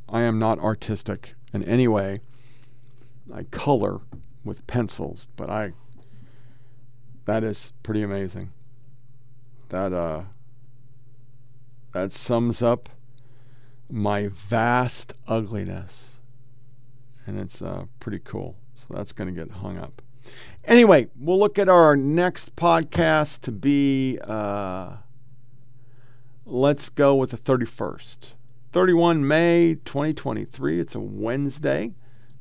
[0.08, 2.22] I am not artistic in any way.
[3.34, 4.00] I color
[4.46, 5.74] with pencils, but I
[7.26, 8.54] that is pretty amazing.
[9.68, 10.22] That uh
[11.92, 12.88] that sums up
[13.92, 16.12] my vast ugliness.
[17.28, 18.56] And it's uh, pretty cool.
[18.76, 20.02] So that's going to get hung up.
[20.64, 24.96] Anyway, we'll look at our next podcast to be uh,
[26.46, 28.34] Let's go with the 31st.
[28.74, 30.80] 31 May 2023.
[30.80, 31.94] It's a Wednesday.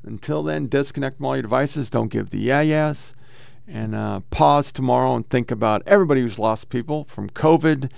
[0.03, 1.89] Until then, disconnect from all your devices.
[1.89, 3.13] Don't give the yeah yes.
[3.65, 7.89] And uh, pause tomorrow and think about everybody who's lost people from COVID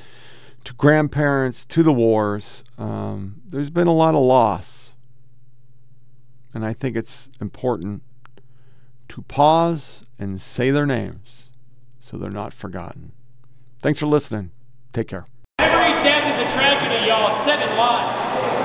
[0.66, 2.64] to grandparents to the wars.
[2.78, 4.94] Um, there's been a lot of loss.
[6.54, 8.04] And I think it's important
[9.10, 11.50] to pause and say their names.
[12.00, 13.12] so they're not forgotten.
[13.82, 14.52] Thanks for listening.
[14.94, 15.26] Take care.
[15.66, 17.34] Every death is a tragedy, y'all.
[17.34, 18.65] It's seven lives.